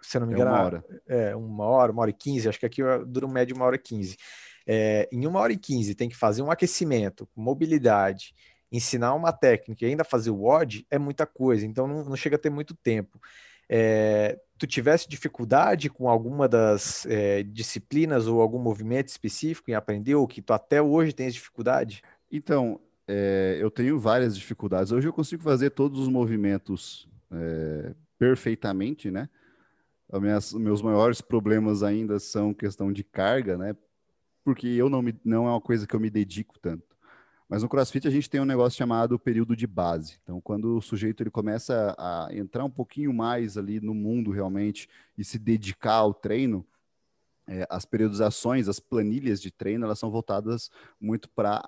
Se 0.02 0.18
eu 0.18 0.22
não 0.22 0.28
me 0.28 0.34
engano, 0.36 0.52
é 0.52 0.54
uma 0.54 0.64
hora. 0.64 0.86
É, 1.08 1.36
uma 1.36 1.66
hora, 1.66 1.92
uma 1.92 2.02
hora 2.04 2.12
e 2.12 2.14
quinze, 2.14 2.48
acho 2.48 2.60
que 2.60 2.66
aqui 2.68 2.82
dura 3.08 3.26
um 3.26 3.32
médio 3.32 3.56
uma 3.56 3.66
hora 3.66 3.76
e 3.76 3.80
quinze 3.80 4.16
é, 4.66 5.08
em 5.12 5.26
uma 5.26 5.40
hora 5.40 5.54
e 5.54 5.58
quinze 5.58 5.96
tem 5.96 6.10
que 6.10 6.16
fazer 6.16 6.42
um 6.42 6.52
aquecimento, 6.52 7.28
mobilidade, 7.36 8.34
ensinar 8.72 9.14
uma 9.14 9.32
técnica 9.32 9.86
e 9.86 9.90
ainda 9.90 10.04
fazer 10.04 10.32
o 10.32 10.42
WOD, 10.42 10.86
é 10.90 10.98
muita 10.98 11.26
coisa, 11.26 11.66
então 11.66 11.88
não, 11.88 12.04
não 12.06 12.16
chega 12.16 12.36
a 12.36 12.40
ter 12.40 12.50
muito 12.50 12.74
tempo. 12.76 13.20
É, 13.70 14.40
tu 14.58 14.68
tivesse 14.68 15.08
dificuldade 15.08 15.90
com 15.90 16.10
alguma 16.10 16.48
das 16.48 17.06
é, 17.06 17.44
disciplinas 17.44 18.28
ou 18.28 18.42
algum 18.42 18.60
movimento 18.60 19.08
específico 19.10 19.70
em 19.70 19.74
aprender, 19.74 20.16
ou 20.16 20.28
que 20.28 20.42
tu 20.42 20.54
até 20.54 20.82
hoje 20.82 21.14
tens 21.14 21.34
dificuldade? 21.34 22.02
Então, 22.32 22.80
é, 23.08 23.58
eu 23.60 23.70
tenho 23.70 24.00
várias 24.00 24.38
dificuldades. 24.38 24.92
Hoje 24.92 25.08
eu 25.08 25.14
consigo 25.14 25.44
fazer 25.44 25.72
todos 25.72 26.00
os 26.00 26.08
movimentos 26.08 27.08
é, 27.32 27.94
perfeitamente, 28.18 29.12
né? 29.12 29.30
Minhas, 30.14 30.54
meus 30.54 30.82
maiores 30.82 31.22
problemas 31.22 31.82
ainda 31.82 32.20
são 32.20 32.54
questão 32.54 32.94
de 32.94 33.04
carga, 33.04 33.58
né? 33.58 33.76
Porque 34.44 34.68
eu 34.68 34.90
não, 34.90 35.02
me, 35.02 35.16
não 35.26 35.48
é 35.48 35.52
uma 35.52 35.62
coisa 35.62 35.88
que 35.88 35.96
eu 35.96 36.00
me 36.00 36.10
dedico 36.10 36.60
tanto. 36.60 36.93
Mas 37.54 37.62
no 37.62 37.70
CrossFit 37.70 38.08
a 38.08 38.10
gente 38.10 38.28
tem 38.28 38.42
um 38.42 38.46
negócio 38.46 38.76
chamado 38.76 39.20
período 39.20 39.56
de 39.56 39.68
base. 39.68 40.18
Então, 40.24 40.42
quando 40.42 40.76
o 40.76 40.82
sujeito 40.82 41.22
ele 41.22 41.30
começa 41.30 41.96
a 42.00 42.28
entrar 42.32 42.66
um 42.66 42.70
pouquinho 42.70 43.14
mais 43.14 43.60
ali 43.60 43.80
no 43.80 43.94
mundo 43.94 44.32
realmente 44.32 44.90
e 45.16 45.24
se 45.24 45.38
dedicar 45.38 45.98
ao 45.98 46.16
treino, 46.16 46.66
é, 47.46 47.68
as 47.70 47.86
periodizações, 47.86 48.68
as 48.68 48.80
planilhas 48.80 49.40
de 49.40 49.52
treino, 49.52 49.86
elas 49.86 50.00
são 50.00 50.10
voltadas 50.10 50.72
muito 51.00 51.30
para 51.30 51.64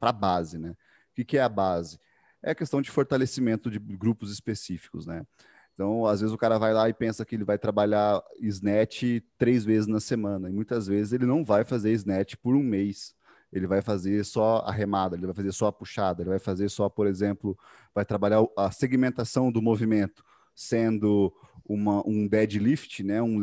a 0.00 0.10
base, 0.10 0.58
né? 0.58 0.70
O 0.70 1.14
que, 1.14 1.24
que 1.24 1.38
é 1.38 1.42
a 1.42 1.48
base? 1.48 2.00
É 2.42 2.50
a 2.50 2.54
questão 2.56 2.82
de 2.82 2.90
fortalecimento 2.90 3.70
de 3.70 3.78
grupos 3.78 4.32
específicos, 4.32 5.06
né? 5.06 5.24
Então, 5.72 6.04
às 6.04 6.20
vezes 6.20 6.34
o 6.34 6.38
cara 6.38 6.58
vai 6.58 6.74
lá 6.74 6.88
e 6.88 6.92
pensa 6.92 7.24
que 7.24 7.36
ele 7.36 7.44
vai 7.44 7.58
trabalhar 7.58 8.20
snatch 8.40 9.22
três 9.38 9.64
vezes 9.64 9.86
na 9.86 10.00
semana, 10.00 10.50
e 10.50 10.52
muitas 10.52 10.88
vezes 10.88 11.12
ele 11.12 11.26
não 11.26 11.44
vai 11.44 11.62
fazer 11.62 11.92
snatch 11.92 12.34
por 12.42 12.56
um 12.56 12.62
mês 12.64 13.16
ele 13.52 13.66
vai 13.66 13.80
fazer 13.82 14.24
só 14.24 14.58
a 14.66 14.72
remada, 14.72 15.16
ele 15.16 15.26
vai 15.26 15.34
fazer 15.34 15.52
só 15.52 15.66
a 15.66 15.72
puxada, 15.72 16.22
ele 16.22 16.30
vai 16.30 16.38
fazer 16.38 16.68
só, 16.68 16.88
por 16.88 17.06
exemplo, 17.06 17.58
vai 17.94 18.04
trabalhar 18.04 18.44
a 18.56 18.70
segmentação 18.70 19.50
do 19.50 19.62
movimento, 19.62 20.22
sendo 20.54 21.32
uma, 21.64 22.06
um 22.06 22.26
deadlift, 22.26 23.02
né, 23.02 23.22
um 23.22 23.38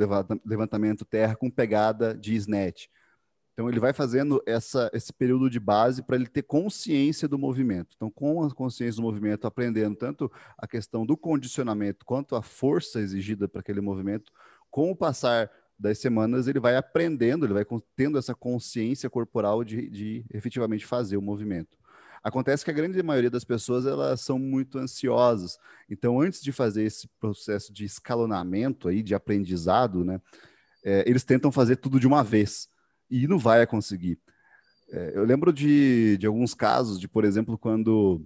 levantamento 0.46 1.06
terra 1.06 1.36
com 1.36 1.50
pegada 1.50 2.16
de 2.16 2.36
snatch. 2.36 2.88
Então 3.54 3.70
ele 3.70 3.80
vai 3.80 3.94
fazendo 3.94 4.44
essa, 4.46 4.92
esse 4.94 5.14
período 5.14 5.50
de 5.50 5.62
base 5.62 6.04
para 6.04 6.18
ele 6.18 6.28
ter 6.28 6.44
consciência 6.44 7.26
do 7.26 7.40
movimento. 7.40 7.96
Então, 7.96 8.12
com 8.12 8.44
a 8.44 8.54
consciência 8.54 8.98
do 8.98 9.02
movimento, 9.02 9.48
aprendendo 9.48 9.96
tanto 9.96 10.30
a 10.58 10.68
questão 10.68 11.06
do 11.06 11.16
condicionamento 11.16 12.06
quanto 12.06 12.36
a 12.36 12.42
força 12.42 13.00
exigida 13.00 13.48
para 13.48 13.62
aquele 13.62 13.80
movimento, 13.80 14.30
com 14.70 14.92
o 14.92 14.96
passar 14.96 15.50
das 15.78 16.00
semanas 16.00 16.48
ele 16.48 16.60
vai 16.60 16.76
aprendendo, 16.76 17.46
ele 17.46 17.54
vai 17.54 17.66
tendo 17.96 18.18
essa 18.18 18.34
consciência 18.34 19.10
corporal 19.10 19.64
de, 19.64 19.90
de 19.90 20.26
efetivamente 20.34 20.86
fazer 20.86 21.18
o 21.18 21.22
movimento. 21.22 21.78
Acontece 22.24 22.66
que 22.66 22.72
a 22.72 22.74
grande 22.74 23.02
maioria 23.04 23.30
das 23.30 23.44
pessoas 23.44 23.86
elas 23.86 24.22
são 24.22 24.40
muito 24.40 24.80
ansiosas. 24.80 25.60
Então, 25.88 26.20
antes 26.20 26.42
de 26.42 26.52
fazer 26.52 26.84
esse 26.84 27.08
processo 27.20 27.72
de 27.72 27.86
escalonamento 27.86 28.88
aí, 28.88 29.04
de 29.04 29.14
aprendizado, 29.14 30.04
né, 30.04 30.20
é, 30.84 31.08
eles 31.08 31.24
tentam 31.24 31.52
fazer 31.52 31.76
tudo 31.76 32.00
de 32.00 32.08
uma 32.08 32.24
vez 32.24 32.68
e 33.12 33.28
não 33.28 33.38
vai 33.38 33.66
conseguir. 33.68 34.20
É, 34.92 35.12
eu 35.14 35.24
lembro 35.24 35.54
de, 35.54 36.18
de 36.18 36.26
alguns 36.26 36.54
casos, 36.54 37.00
de 37.00 37.08
por 37.08 37.26
exemplo, 37.26 37.58
quando 37.58 38.26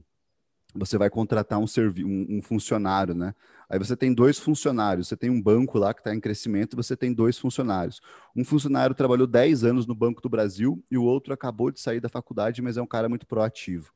você 0.74 0.98
vai 0.98 1.10
contratar 1.10 1.60
um, 1.60 1.66
um, 2.06 2.38
um 2.38 2.42
funcionário, 2.42 3.14
né? 3.14 3.34
Aí 3.70 3.78
você 3.78 3.96
tem 3.96 4.14
dois 4.14 4.40
funcionários, 4.40 5.08
você 5.08 5.16
tem 5.16 5.30
um 5.30 5.42
banco 5.42 5.78
lá 5.78 5.94
que 5.94 6.00
está 6.00 6.14
em 6.14 6.20
crescimento, 6.20 6.76
você 6.76 6.96
tem 6.96 7.14
dois 7.14 7.38
funcionários. 7.38 8.02
Um 8.36 8.44
funcionário 8.44 8.96
trabalhou 8.96 9.28
10 9.28 9.64
anos 9.64 9.86
no 9.86 9.94
Banco 9.94 10.22
do 10.22 10.30
Brasil 10.30 10.84
e 10.90 10.98
o 10.98 11.04
outro 11.04 11.34
acabou 11.34 11.70
de 11.70 11.80
sair 11.80 12.00
da 12.00 12.10
faculdade, 12.10 12.62
mas 12.62 12.78
é 12.78 12.82
um 12.82 12.88
cara 12.88 13.08
muito 13.08 13.28
proativo. 13.28 13.92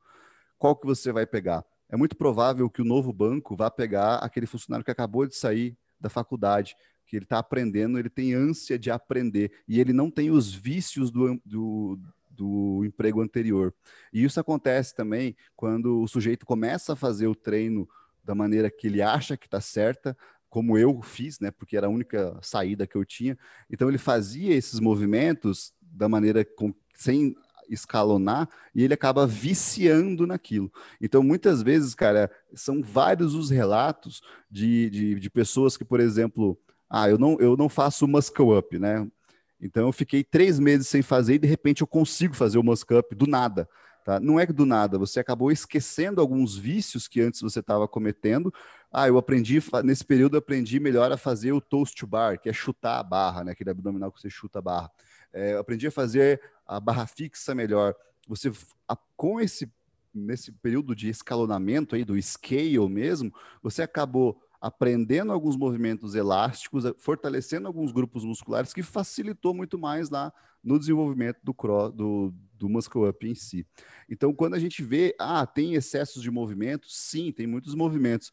Qual 0.58 0.76
que 0.76 0.86
você 0.86 1.10
vai 1.12 1.26
pegar? 1.26 1.64
É 1.88 1.96
muito 1.96 2.16
provável 2.16 2.70
que 2.70 2.82
o 2.82 2.84
novo 2.84 3.12
banco 3.12 3.56
vá 3.56 3.70
pegar 3.70 4.16
aquele 4.16 4.46
funcionário 4.46 4.84
que 4.84 4.90
acabou 4.90 5.26
de 5.26 5.34
sair 5.36 5.76
da 6.00 6.08
faculdade, 6.08 6.76
que 7.06 7.16
ele 7.16 7.24
está 7.24 7.38
aprendendo, 7.38 7.98
ele 7.98 8.08
tem 8.08 8.34
ânsia 8.34 8.78
de 8.78 8.90
aprender 8.90 9.52
e 9.68 9.80
ele 9.80 9.92
não 9.92 10.10
tem 10.10 10.30
os 10.30 10.52
vícios 10.54 11.10
do, 11.10 11.40
do, 11.44 11.98
do 12.34 12.84
emprego 12.84 13.20
anterior. 13.20 13.74
E 14.12 14.24
isso 14.24 14.38
acontece 14.40 14.94
também 14.94 15.36
quando 15.56 16.02
o 16.02 16.08
sujeito 16.08 16.44
começa 16.44 16.92
a 16.92 16.96
fazer 16.96 17.26
o 17.26 17.34
treino 17.34 17.88
da 18.22 18.34
maneira 18.34 18.70
que 18.70 18.86
ele 18.86 19.02
acha 19.02 19.36
que 19.36 19.46
está 19.46 19.60
certa, 19.60 20.16
como 20.48 20.78
eu 20.78 21.02
fiz, 21.02 21.40
né? 21.40 21.50
Porque 21.50 21.76
era 21.76 21.86
a 21.86 21.90
única 21.90 22.38
saída 22.40 22.86
que 22.86 22.96
eu 22.96 23.04
tinha. 23.04 23.36
Então 23.70 23.88
ele 23.88 23.98
fazia 23.98 24.54
esses 24.54 24.80
movimentos 24.80 25.72
da 25.80 26.08
maneira 26.08 26.44
com, 26.44 26.72
sem 26.94 27.36
escalonar 27.68 28.48
e 28.74 28.82
ele 28.82 28.94
acaba 28.94 29.26
viciando 29.26 30.26
naquilo. 30.26 30.72
Então, 31.00 31.22
muitas 31.22 31.62
vezes, 31.62 31.94
cara, 31.94 32.30
são 32.54 32.82
vários 32.82 33.34
os 33.34 33.50
relatos 33.50 34.22
de, 34.50 34.90
de, 34.90 35.14
de 35.16 35.30
pessoas 35.30 35.76
que, 35.76 35.84
por 35.84 36.00
exemplo, 36.00 36.58
ah, 36.88 37.08
eu 37.08 37.18
não, 37.18 37.36
eu 37.40 37.56
não 37.56 37.68
faço 37.68 38.06
muscle 38.06 38.56
up, 38.56 38.78
né? 38.78 39.06
Então, 39.60 39.86
eu 39.86 39.92
fiquei 39.92 40.22
três 40.22 40.58
meses 40.58 40.88
sem 40.88 41.02
fazer 41.02 41.34
e 41.34 41.38
de 41.38 41.46
repente 41.46 41.80
eu 41.80 41.86
consigo 41.86 42.34
fazer 42.34 42.58
o 42.58 42.62
muscle 42.62 42.98
up 42.98 43.14
do 43.14 43.26
nada. 43.26 43.68
Tá? 44.04 44.20
Não 44.20 44.38
é 44.38 44.44
do 44.44 44.66
nada, 44.66 44.98
você 44.98 45.18
acabou 45.18 45.50
esquecendo 45.50 46.20
alguns 46.20 46.56
vícios 46.56 47.08
que 47.08 47.22
antes 47.22 47.40
você 47.40 47.60
estava 47.60 47.88
cometendo. 47.88 48.52
Ah, 48.92 49.08
eu 49.08 49.16
aprendi, 49.16 49.62
nesse 49.82 50.04
período, 50.04 50.34
eu 50.34 50.40
aprendi 50.40 50.78
melhor 50.78 51.10
a 51.10 51.16
fazer 51.16 51.52
o 51.52 51.60
toast 51.60 51.96
to 51.96 52.06
bar, 52.06 52.38
que 52.38 52.50
é 52.50 52.52
chutar 52.52 52.98
a 52.98 53.02
barra, 53.02 53.44
né? 53.44 53.52
aquele 53.52 53.70
abdominal 53.70 54.12
que 54.12 54.20
você 54.20 54.28
chuta 54.28 54.58
a 54.58 54.62
barra. 54.62 54.90
É, 55.32 55.54
eu 55.54 55.58
aprendi 55.58 55.86
a 55.86 55.90
fazer 55.90 56.40
a 56.66 56.78
barra 56.78 57.06
fixa 57.06 57.54
melhor. 57.54 57.94
Você, 58.28 58.52
a, 58.86 58.94
com 59.16 59.40
esse 59.40 59.72
nesse 60.14 60.52
período 60.52 60.94
de 60.94 61.08
escalonamento 61.08 61.96
aí 61.96 62.04
do 62.04 62.20
scale 62.22 62.88
mesmo, 62.88 63.34
você 63.60 63.82
acabou 63.82 64.40
aprendendo 64.64 65.30
alguns 65.30 65.58
movimentos 65.58 66.14
elásticos, 66.14 66.84
fortalecendo 66.96 67.66
alguns 67.66 67.92
grupos 67.92 68.24
musculares 68.24 68.72
que 68.72 68.82
facilitou 68.82 69.52
muito 69.52 69.78
mais 69.78 70.08
lá 70.08 70.32
no 70.62 70.78
desenvolvimento 70.78 71.38
do, 71.42 71.52
cross, 71.52 71.92
do, 71.92 72.32
do 72.54 72.66
muscle 72.66 73.06
up 73.06 73.28
em 73.28 73.34
si. 73.34 73.66
Então, 74.08 74.32
quando 74.32 74.54
a 74.54 74.58
gente 74.58 74.82
vê, 74.82 75.14
ah, 75.20 75.46
tem 75.46 75.74
excessos 75.74 76.22
de 76.22 76.30
movimento, 76.30 76.86
sim, 76.88 77.30
tem 77.30 77.46
muitos 77.46 77.74
movimentos. 77.74 78.32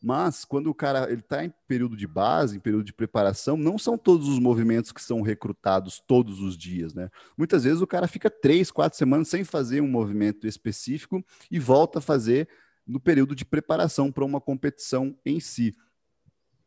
Mas 0.00 0.44
quando 0.44 0.68
o 0.68 0.74
cara 0.74 1.10
ele 1.10 1.20
está 1.20 1.44
em 1.44 1.52
período 1.66 1.96
de 1.96 2.06
base, 2.06 2.56
em 2.56 2.60
período 2.60 2.84
de 2.84 2.92
preparação, 2.92 3.56
não 3.56 3.76
são 3.76 3.98
todos 3.98 4.28
os 4.28 4.38
movimentos 4.38 4.92
que 4.92 5.02
são 5.02 5.20
recrutados 5.20 6.00
todos 6.06 6.38
os 6.38 6.56
dias, 6.56 6.94
né? 6.94 7.10
Muitas 7.36 7.64
vezes 7.64 7.80
o 7.82 7.86
cara 7.88 8.06
fica 8.06 8.30
três, 8.30 8.70
quatro 8.70 8.96
semanas 8.96 9.26
sem 9.26 9.42
fazer 9.42 9.80
um 9.80 9.88
movimento 9.88 10.46
específico 10.46 11.24
e 11.50 11.58
volta 11.58 11.98
a 11.98 12.02
fazer 12.02 12.48
no 12.86 13.00
período 13.00 13.34
de 13.34 13.44
preparação 13.44 14.10
para 14.10 14.24
uma 14.24 14.40
competição 14.40 15.16
em 15.24 15.40
si. 15.40 15.74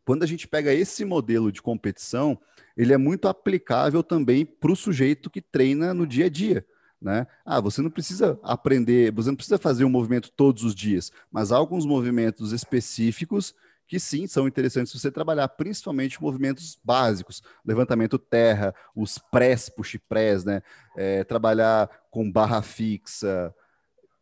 Quando 0.06 0.24
a 0.24 0.28
gente 0.28 0.48
pega 0.48 0.74
esse 0.74 1.04
modelo 1.04 1.52
de 1.52 1.62
competição, 1.62 2.40
ele 2.78 2.94
é 2.94 2.98
muito 2.98 3.28
aplicável 3.28 4.04
também 4.04 4.46
para 4.46 4.72
o 4.72 4.76
sujeito 4.76 5.30
que 5.30 5.42
treina 5.42 5.94
no 5.94 6.06
dia 6.06 6.26
a 6.26 6.30
dia. 6.30 6.66
Né? 7.02 7.28
Ah, 7.46 7.60
você 7.60 7.82
não 7.82 7.90
precisa 7.90 8.40
aprender, 8.44 9.12
você 9.12 9.30
não 9.30 9.36
precisa 9.36 9.58
fazer 9.58 9.84
um 9.84 9.90
movimento 9.90 10.32
todos 10.32 10.64
os 10.64 10.74
dias, 10.74 11.12
mas 11.32 11.52
há 11.52 11.58
alguns 11.58 11.86
movimentos 11.86 12.52
específicos 12.52 13.54
que 13.88 14.00
sim 14.00 14.26
são 14.26 14.48
interessantes 14.48 14.94
você 14.94 15.12
trabalhar, 15.12 15.48
principalmente 15.50 16.22
movimentos 16.22 16.80
básicos, 16.84 17.44
levantamento 17.64 18.18
terra, 18.18 18.74
os 18.96 19.18
press, 19.18 19.70
push 19.70 19.98
press, 20.10 20.44
né? 20.44 20.62
É, 20.98 21.24
trabalhar 21.24 21.90
com 22.10 22.32
barra 22.32 22.62
fixa, 22.62 23.54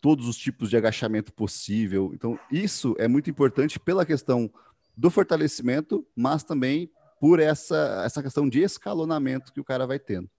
todos 0.04 0.28
os 0.28 0.36
tipos 0.36 0.70
de 0.70 0.76
agachamento 0.76 1.32
possível. 1.32 2.12
Então, 2.14 2.38
isso 2.52 2.94
é 3.00 3.08
muito 3.08 3.30
importante 3.30 3.80
pela 3.80 4.06
questão 4.06 4.52
do 4.98 5.10
fortalecimento, 5.10 6.06
mas 6.14 6.44
também 6.44 6.92
por 7.22 7.40
essa, 7.40 8.04
essa 8.06 8.22
questão 8.22 8.50
de 8.50 8.60
escalonamento 8.60 9.54
que 9.54 9.62
o 9.62 9.64
cara 9.64 9.88
vai 9.88 9.98
tendo. 9.98 10.30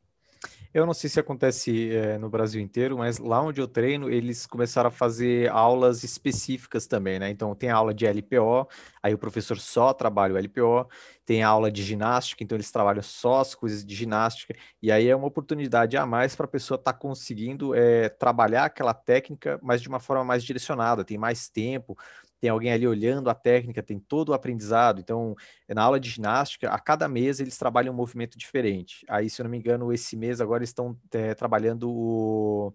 Eu 0.74 0.84
não 0.84 0.92
sei 0.92 1.08
se 1.08 1.20
acontece 1.20 1.94
é, 1.94 2.18
no 2.18 2.28
Brasil 2.28 2.60
inteiro, 2.60 2.98
mas 2.98 3.18
lá 3.18 3.40
onde 3.40 3.60
eu 3.60 3.68
treino, 3.68 4.10
eles 4.10 4.44
começaram 4.44 4.88
a 4.88 4.90
fazer 4.90 5.48
aulas 5.50 6.02
específicas 6.02 6.84
também, 6.84 7.18
né? 7.18 7.30
Então 7.30 7.54
tem 7.54 7.70
aula 7.70 7.94
de 7.94 8.04
LPO, 8.06 8.68
aí 9.00 9.14
o 9.14 9.18
professor 9.18 9.56
só 9.56 9.92
trabalha 9.92 10.34
o 10.34 10.36
LPO, 10.36 10.88
tem 11.24 11.44
aula 11.44 11.70
de 11.70 11.80
ginástica, 11.82 12.42
então 12.42 12.56
eles 12.56 12.72
trabalham 12.72 13.02
só 13.02 13.40
as 13.40 13.54
coisas 13.54 13.84
de 13.84 13.94
ginástica, 13.94 14.52
e 14.82 14.90
aí 14.90 15.08
é 15.08 15.14
uma 15.14 15.28
oportunidade 15.28 15.96
a 15.96 16.04
mais 16.04 16.34
para 16.34 16.46
a 16.46 16.48
pessoa 16.48 16.76
estar 16.76 16.92
tá 16.92 16.98
conseguindo 16.98 17.72
é, 17.72 18.08
trabalhar 18.08 18.64
aquela 18.64 18.92
técnica, 18.92 19.60
mas 19.62 19.80
de 19.80 19.88
uma 19.88 20.00
forma 20.00 20.24
mais 20.24 20.42
direcionada, 20.42 21.04
tem 21.04 21.16
mais 21.16 21.48
tempo, 21.48 21.96
tem 22.44 22.50
alguém 22.50 22.70
ali 22.70 22.86
olhando 22.86 23.30
a 23.30 23.34
técnica, 23.34 23.82
tem 23.82 23.98
todo 23.98 24.28
o 24.28 24.34
aprendizado. 24.34 25.00
Então, 25.00 25.34
na 25.66 25.82
aula 25.82 25.98
de 25.98 26.10
ginástica, 26.10 26.68
a 26.68 26.78
cada 26.78 27.08
mês 27.08 27.40
eles 27.40 27.56
trabalham 27.56 27.90
um 27.90 27.96
movimento 27.96 28.36
diferente. 28.36 29.02
Aí, 29.08 29.30
se 29.30 29.40
eu 29.40 29.44
não 29.44 29.50
me 29.50 29.56
engano, 29.56 29.90
esse 29.94 30.14
mês 30.14 30.42
agora 30.42 30.62
estão 30.62 30.94
é, 31.10 31.32
trabalhando 31.32 31.90
o, 31.90 32.74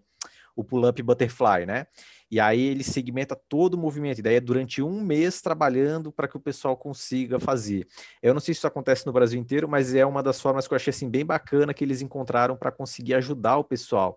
o 0.56 0.64
pull-up 0.64 1.00
butterfly, 1.00 1.66
né? 1.66 1.86
E 2.28 2.40
aí 2.40 2.60
ele 2.60 2.82
segmenta 2.82 3.36
todo 3.48 3.74
o 3.74 3.78
movimento, 3.78 4.18
e 4.18 4.22
daí 4.22 4.34
é 4.34 4.40
durante 4.40 4.82
um 4.82 5.02
mês 5.02 5.40
trabalhando 5.40 6.10
para 6.10 6.26
que 6.26 6.36
o 6.36 6.40
pessoal 6.40 6.76
consiga 6.76 7.38
fazer. 7.38 7.86
Eu 8.20 8.34
não 8.34 8.40
sei 8.40 8.54
se 8.54 8.58
isso 8.58 8.66
acontece 8.66 9.06
no 9.06 9.12
Brasil 9.12 9.38
inteiro, 9.38 9.68
mas 9.68 9.94
é 9.94 10.04
uma 10.04 10.20
das 10.20 10.40
formas 10.40 10.66
que 10.66 10.74
eu 10.74 10.76
achei 10.76 10.90
assim 10.90 11.08
bem 11.08 11.24
bacana 11.24 11.72
que 11.72 11.84
eles 11.84 12.02
encontraram 12.02 12.56
para 12.56 12.72
conseguir 12.72 13.14
ajudar 13.14 13.56
o 13.56 13.64
pessoal 13.64 14.16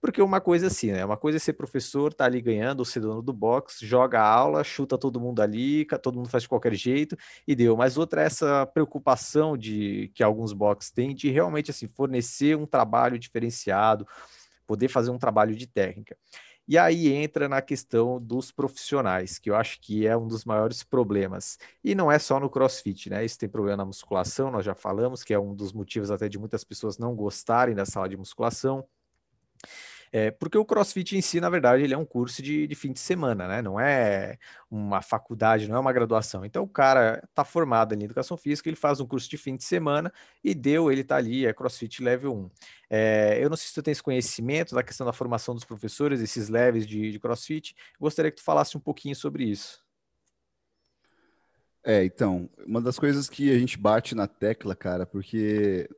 Porque 0.00 0.22
uma 0.22 0.40
coisa 0.40 0.68
assim, 0.68 0.92
né? 0.92 1.04
Uma 1.04 1.16
coisa 1.16 1.36
é 1.36 1.38
ser 1.38 1.52
professor, 1.52 2.14
tá 2.14 2.24
ali 2.24 2.40
ganhando, 2.40 2.80
ou 2.80 2.84
ser 2.86 3.00
dono 3.00 3.20
do 3.20 3.32
box, 3.32 3.78
joga 3.82 4.20
a 4.20 4.26
aula, 4.26 4.64
chuta 4.64 4.96
todo 4.96 5.20
mundo 5.20 5.42
ali, 5.42 5.84
todo 6.02 6.16
mundo 6.16 6.28
faz 6.30 6.44
de 6.44 6.48
qualquer 6.48 6.74
jeito 6.74 7.16
e 7.46 7.54
deu. 7.54 7.76
Mas 7.76 7.98
outra 7.98 8.22
é 8.22 8.26
essa 8.26 8.66
preocupação 8.66 9.58
de 9.58 10.10
que 10.14 10.22
alguns 10.22 10.54
box 10.54 10.90
têm 10.90 11.14
de 11.14 11.28
realmente 11.30 11.70
assim 11.70 11.86
fornecer 11.86 12.56
um 12.56 12.64
trabalho 12.66 13.18
diferenciado, 13.18 14.06
poder 14.66 14.88
fazer 14.88 15.10
um 15.10 15.18
trabalho 15.18 15.54
de 15.54 15.66
técnica. 15.66 16.16
E 16.66 16.78
aí 16.78 17.12
entra 17.12 17.48
na 17.48 17.60
questão 17.60 18.20
dos 18.22 18.52
profissionais, 18.52 19.38
que 19.38 19.50
eu 19.50 19.56
acho 19.56 19.80
que 19.80 20.06
é 20.06 20.16
um 20.16 20.28
dos 20.28 20.44
maiores 20.44 20.84
problemas. 20.84 21.58
E 21.82 21.96
não 21.96 22.10
é 22.10 22.18
só 22.18 22.38
no 22.38 22.48
CrossFit, 22.48 23.10
né? 23.10 23.24
Isso 23.24 23.38
tem 23.38 23.48
problema 23.48 23.78
na 23.78 23.84
musculação, 23.84 24.52
nós 24.52 24.64
já 24.64 24.74
falamos, 24.74 25.24
que 25.24 25.34
é 25.34 25.38
um 25.38 25.52
dos 25.52 25.72
motivos 25.72 26.10
até 26.10 26.28
de 26.28 26.38
muitas 26.38 26.62
pessoas 26.62 26.96
não 26.96 27.14
gostarem 27.14 27.74
da 27.74 27.84
sala 27.84 28.08
de 28.08 28.16
musculação. 28.16 28.86
É, 30.12 30.32
porque 30.32 30.58
o 30.58 30.64
CrossFit 30.64 31.16
em 31.16 31.20
si, 31.20 31.40
na 31.40 31.48
verdade, 31.48 31.84
ele 31.84 31.94
é 31.94 31.98
um 31.98 32.04
curso 32.04 32.42
de, 32.42 32.66
de, 32.66 32.74
fim 32.74 32.92
de 32.92 32.98
semana, 32.98 33.46
né? 33.46 33.62
Não 33.62 33.78
é 33.78 34.38
uma 34.68 35.00
faculdade, 35.00 35.68
não 35.68 35.76
é 35.76 35.78
uma 35.78 35.92
graduação. 35.92 36.44
Então, 36.44 36.64
o 36.64 36.68
cara 36.68 37.22
está 37.28 37.44
formado 37.44 37.94
em 37.94 38.02
educação 38.02 38.36
física, 38.36 38.68
ele 38.68 38.76
faz 38.76 38.98
um 38.98 39.06
curso 39.06 39.30
de 39.30 39.36
fim 39.36 39.54
de 39.54 39.62
semana 39.62 40.12
e 40.42 40.52
deu, 40.52 40.90
ele 40.90 41.02
está 41.02 41.16
ali, 41.16 41.46
é 41.46 41.52
CrossFit 41.52 42.02
Level 42.02 42.34
1. 42.34 42.50
É, 42.90 43.38
eu 43.40 43.48
não 43.48 43.56
sei 43.56 43.68
se 43.68 43.74
tu 43.74 43.82
tens 43.82 44.00
conhecimento 44.00 44.74
da 44.74 44.82
questão 44.82 45.06
da 45.06 45.12
formação 45.12 45.54
dos 45.54 45.64
professores, 45.64 46.20
esses 46.20 46.48
levels 46.48 46.86
de, 46.86 47.12
de 47.12 47.20
CrossFit. 47.20 47.76
Gostaria 48.00 48.32
que 48.32 48.38
tu 48.38 48.44
falasse 48.44 48.76
um 48.76 48.80
pouquinho 48.80 49.14
sobre 49.14 49.44
isso. 49.44 49.80
É, 51.84 52.04
então, 52.04 52.50
uma 52.66 52.80
das 52.80 52.98
coisas 52.98 53.28
que 53.28 53.50
a 53.50 53.58
gente 53.58 53.78
bate 53.78 54.14
na 54.14 54.26
tecla, 54.26 54.74
cara, 54.74 55.06
porque 55.06 55.88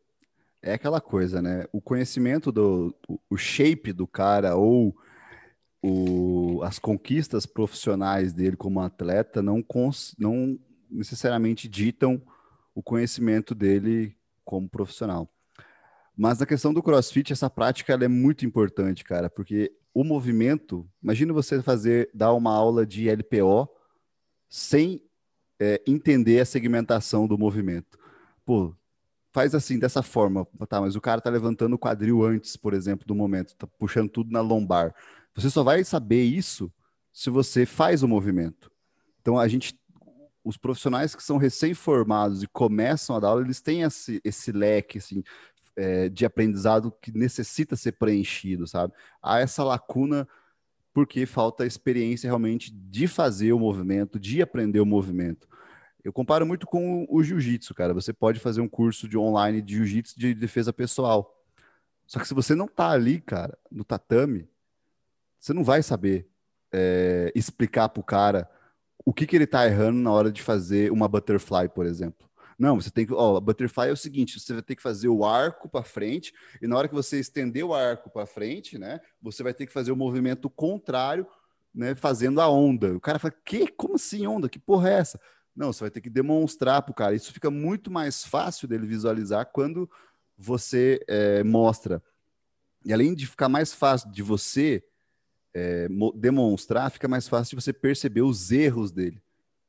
é 0.63 0.75
aquela 0.75 1.01
coisa, 1.01 1.43
né? 1.43 1.65
O 1.73 1.81
conhecimento 1.81 2.53
do 2.53 2.95
o 3.29 3.37
shape 3.37 3.93
do 3.93 4.07
cara 4.07 4.57
ou 4.57 4.97
o, 5.83 6.63
as 6.63 6.79
conquistas 6.79 7.45
profissionais 7.45 8.33
dele 8.33 8.57
como 8.57 8.81
atleta 8.81 9.43
não, 9.43 9.61
cons, 9.61 10.15
não 10.17 10.59
necessariamente 10.89 11.69
ditam 11.69 12.23
o 12.75 12.83
conhecimento 12.83 13.55
dele 13.55 14.17
como 14.45 14.69
profissional. 14.69 15.29
Mas 16.17 16.39
na 16.39 16.47
questão 16.47 16.73
do 16.73 16.83
CrossFit, 16.83 17.33
essa 17.33 17.51
prática 17.51 17.95
é 17.95 18.09
muito 18.09 18.47
importante, 18.47 19.03
cara, 19.03 19.29
porque 19.29 19.73
o 19.93 20.05
movimento, 20.05 20.89
imagina 21.03 21.33
você 21.33 21.61
fazer, 21.63 22.11
dar 22.15 22.33
uma 22.33 22.55
aula 22.55 22.87
de 22.87 23.09
LPO 23.09 23.69
sem 24.49 25.03
é, 25.59 25.83
entender 25.87 26.41
a 26.41 26.45
segmentação 26.45 27.27
do 27.27 27.39
movimento. 27.39 27.99
Pô, 28.45 28.75
faz 29.33 29.55
assim, 29.55 29.79
dessa 29.79 30.03
forma, 30.03 30.47
tá, 30.69 30.81
mas 30.81 30.95
o 30.95 31.01
cara 31.01 31.21
tá 31.21 31.31
levantando 31.31 31.75
o 31.75 31.79
quadril 31.79 32.23
antes, 32.23 32.57
por 32.57 32.75
exemplo, 32.75 33.07
do 33.07 33.15
momento, 33.15 33.57
tá 33.57 33.67
puxando 33.67 34.11
tudo 34.11 34.31
na 34.31 34.41
lombar. 34.41 34.95
Você 35.35 35.49
só 35.49 35.63
vai 35.63 35.83
saber 35.85 36.23
isso 36.23 36.71
se 37.13 37.31
você 37.31 37.65
faz 37.65 38.03
o 38.03 38.09
movimento. 38.09 38.71
Então 39.21 39.39
a 39.39 39.49
gente 39.49 39.79
os 40.45 40.57
profissionais 40.57 41.15
que 41.15 41.23
são 41.23 41.37
recém-formados 41.37 42.43
e 42.43 42.49
começam 42.49 43.15
a 43.15 43.21
dar 43.21 43.29
aula, 43.29 43.43
eles 43.43 43.61
têm 43.61 43.83
esse, 43.83 44.21
esse 44.25 44.51
leque 44.51 44.99
assim, 44.99 45.23
é, 45.77 46.09
de 46.09 46.25
aprendizado 46.25 46.93
que 47.01 47.17
necessita 47.17 47.77
ser 47.77 47.93
preenchido, 47.93 48.67
sabe? 48.67 48.93
Há 49.23 49.39
essa 49.39 49.63
lacuna 49.63 50.29
porque 50.93 51.25
falta 51.25 51.65
experiência 51.65 52.27
realmente 52.27 52.71
de 52.71 53.07
fazer 53.07 53.53
o 53.53 53.59
movimento, 53.59 54.19
de 54.19 54.43
aprender 54.43 54.81
o 54.81 54.87
movimento. 54.87 55.49
Eu 56.05 56.13
comparo 56.13 56.45
muito 56.45 56.67
com 56.67 57.07
o 57.09 57.23
jiu-jitsu, 57.23 57.75
cara. 57.75 57.95
Você 57.95 58.13
pode 58.13 58.41
fazer 58.41 58.61
um 58.61 58.69
curso 58.69 59.09
de 59.09 59.17
online 59.17 59.63
de 59.63 59.77
jiu-jitsu 59.77 60.19
de 60.19 60.35
defesa 60.35 60.73
pessoal. 60.73 61.39
Só 62.07 62.19
que 62.19 62.27
se 62.27 62.35
você 62.35 62.55
não 62.55 62.67
tá 62.67 62.91
ali, 62.91 63.21
cara, 63.21 63.57
no 63.71 63.85
tatame, 63.85 64.49
você 65.39 65.53
não 65.53 65.63
vai 65.63 65.83
saber 65.83 66.29
é, 66.73 67.33
explicar 67.35 67.89
pro 67.89 68.03
cara 68.03 68.51
o 69.05 69.13
que, 69.13 69.27
que 69.27 69.37
ele 69.37 69.47
tá 69.47 69.67
errando 69.67 69.99
na 69.99 70.13
hora 70.13 70.31
de 70.31 70.43
fazer 70.43 70.91
uma 70.93 71.09
butterfly, 71.09 71.69
por 71.69 71.87
exemplo. 71.87 72.29
Não, 72.59 72.81
você 72.81 72.91
tem 72.91 73.07
que. 73.07 73.13
Ó, 73.13 73.41
butterfly 73.41 73.89
é 73.89 73.93
o 73.93 73.97
seguinte: 73.97 74.39
você 74.39 74.53
vai 74.53 74.63
ter 74.63 74.77
que 74.77 74.83
fazer 74.83 75.09
o 75.09 75.25
arco 75.25 75.69
para 75.69 75.85
frente, 75.85 76.33
e 76.61 76.67
na 76.67 76.77
hora 76.77 76.89
que 76.89 76.95
você 76.95 77.19
estender 77.19 77.65
o 77.65 77.75
arco 77.75 78.11
para 78.11 78.27
frente, 78.27 78.79
né, 78.79 79.01
você 79.21 79.43
vai 79.43 79.53
ter 79.53 79.67
que 79.67 79.73
fazer 79.73 79.91
o 79.91 79.97
movimento 79.97 80.49
contrário, 80.49 81.27
né, 81.75 81.95
fazendo 81.95 82.41
a 82.41 82.49
onda. 82.49 82.95
O 82.95 83.01
cara 83.01 83.19
fala: 83.19 83.35
que? 83.45 83.67
Como 83.69 83.97
assim 83.97 84.27
onda? 84.27 84.49
Que 84.49 84.59
porra 84.59 84.91
é 84.91 84.93
essa? 84.95 85.21
Não, 85.55 85.73
você 85.73 85.81
vai 85.85 85.91
ter 85.91 86.01
que 86.01 86.11
demonstrar 86.11 86.83
para 86.83 86.93
o 86.93 86.95
cara. 86.95 87.15
Isso 87.15 87.33
fica 87.33 87.51
muito 87.51 87.91
mais 87.91 88.25
fácil 88.25 88.67
dele 88.67 88.87
visualizar 88.87 89.47
quando 89.47 89.91
você 90.37 91.01
é, 91.07 91.43
mostra. 91.45 92.03
E 92.85 92.93
além 92.93 93.15
de 93.15 93.27
ficar 93.27 93.49
mais 93.49 93.73
fácil 93.73 94.11
de 94.11 94.23
você 94.23 94.83
é, 95.55 95.87
demonstrar, 96.15 96.91
fica 96.91 97.07
mais 97.07 97.29
fácil 97.29 97.57
de 97.57 97.63
você 97.63 97.73
perceber 97.73 98.23
os 98.23 98.51
erros 98.51 98.91
dele. 98.91 99.23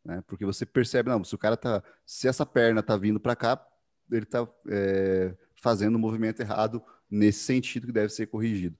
Né? 0.03 0.23
Porque 0.25 0.45
você 0.45 0.65
percebe, 0.65 1.09
não, 1.09 1.23
se 1.23 1.35
o 1.35 1.37
cara 1.37 1.55
tá. 1.55 1.83
Se 2.05 2.27
essa 2.27 2.45
perna 2.45 2.81
tá 2.81 2.97
vindo 2.97 3.19
para 3.19 3.35
cá, 3.35 3.65
ele 4.11 4.25
tá 4.25 4.47
é, 4.69 5.35
fazendo 5.55 5.95
um 5.95 5.99
movimento 5.99 6.41
errado 6.41 6.83
nesse 7.09 7.39
sentido 7.39 7.87
que 7.87 7.93
deve 7.93 8.09
ser 8.09 8.27
corrigido. 8.27 8.77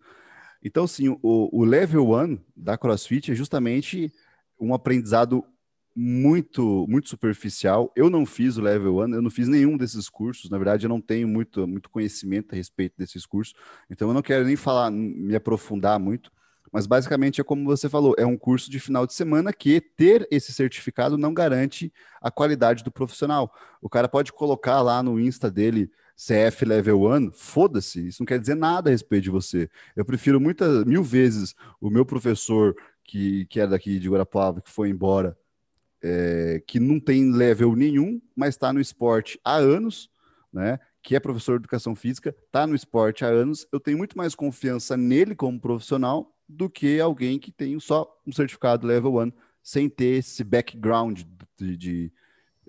Então, 0.64 0.88
sim, 0.88 1.10
o, 1.10 1.50
o 1.52 1.64
level 1.66 2.08
one 2.08 2.44
da 2.56 2.78
CrossFit 2.78 3.32
é 3.32 3.36
justamente 3.36 4.12
um 4.60 4.74
aprendizado 4.74 5.46
muito 5.96 6.86
muito 6.88 7.10
superficial. 7.10 7.92
Eu 7.96 8.10
não 8.10 8.26
fiz 8.26 8.58
o 8.58 8.62
level 8.62 8.98
1, 8.98 9.16
eu 9.16 9.22
não 9.22 9.30
fiz 9.30 9.48
nenhum 9.48 9.78
desses 9.78 10.10
cursos. 10.10 10.50
Na 10.50 10.58
verdade, 10.58 10.86
eu 10.86 10.90
não 10.90 11.02
tenho 11.02 11.28
muito, 11.28 11.68
muito 11.68 11.90
conhecimento 11.90 12.54
a 12.54 12.56
respeito 12.56 12.96
desses 12.98 13.26
cursos. 13.26 13.54
Então, 13.90 14.08
eu 14.08 14.14
não 14.14 14.22
quero 14.22 14.46
nem 14.46 14.56
falar, 14.56 14.92
me 14.92 15.36
aprofundar 15.36 16.00
muito. 16.00 16.32
Mas 16.72 16.88
basicamente 16.88 17.40
é 17.40 17.44
como 17.44 17.66
você 17.66 17.88
falou, 17.88 18.16
é 18.18 18.26
um 18.26 18.36
curso 18.36 18.72
de 18.72 18.80
final 18.80 19.06
de 19.06 19.14
semana 19.14 19.54
que 19.54 19.80
ter 19.80 20.28
esse 20.32 20.52
certificado 20.52 21.20
não 21.20 21.32
garante 21.32 21.94
a 22.20 22.32
qualidade 22.32 22.84
do 22.84 22.92
profissional. 22.92 23.54
O 23.80 23.88
cara 23.88 24.10
pode 24.10 24.34
colocar 24.34 24.82
lá 24.82 25.04
no 25.04 25.20
Insta 25.20 25.52
dele 25.52 25.92
CF 26.16 26.66
Level 26.66 27.04
1, 27.04 27.32
foda-se, 27.32 28.08
isso 28.08 28.22
não 28.22 28.26
quer 28.26 28.40
dizer 28.40 28.56
nada 28.56 28.90
a 28.90 28.92
respeito 28.92 29.24
de 29.26 29.30
você. 29.30 29.70
Eu 29.96 30.04
prefiro 30.04 30.40
muitas 30.40 30.84
mil 30.86 31.04
vezes 31.04 31.54
o 31.80 31.92
meu 31.92 32.06
professor 32.06 32.76
que, 33.04 33.46
que 33.48 33.60
era 33.60 33.70
daqui 33.70 34.00
de 34.00 34.10
Guarapuava, 34.10 34.62
que 34.62 34.70
foi 34.72 34.90
embora, 34.90 35.38
é, 36.04 36.62
que 36.68 36.80
não 36.80 37.00
tem 37.00 37.32
level 37.32 37.76
nenhum, 37.76 38.22
mas 38.36 38.50
está 38.50 38.74
no 38.74 38.82
esporte 38.82 39.40
há 39.44 39.56
anos, 39.56 40.10
né? 40.52 40.80
Que 41.02 41.16
é 41.16 41.20
professor 41.20 41.58
de 41.58 41.64
educação 41.64 41.96
física, 41.96 42.36
está 42.46 42.68
no 42.68 42.76
esporte 42.76 43.24
há 43.24 43.28
anos. 43.28 43.66
Eu 43.72 43.80
tenho 43.80 43.98
muito 43.98 44.18
mais 44.18 44.36
confiança 44.36 44.98
nele 44.98 45.34
como 45.34 45.60
profissional 45.60 46.36
do 46.48 46.70
que 46.70 47.00
alguém 47.00 47.40
que 47.40 47.52
tem 47.52 47.80
só 47.80 48.22
um 48.28 48.32
certificado 48.32 48.86
level 48.86 49.18
1 49.18 49.32
sem 49.62 49.90
ter 49.90 50.18
esse 50.18 50.44
background 50.44 51.22
de, 51.58 51.78
de 51.78 52.12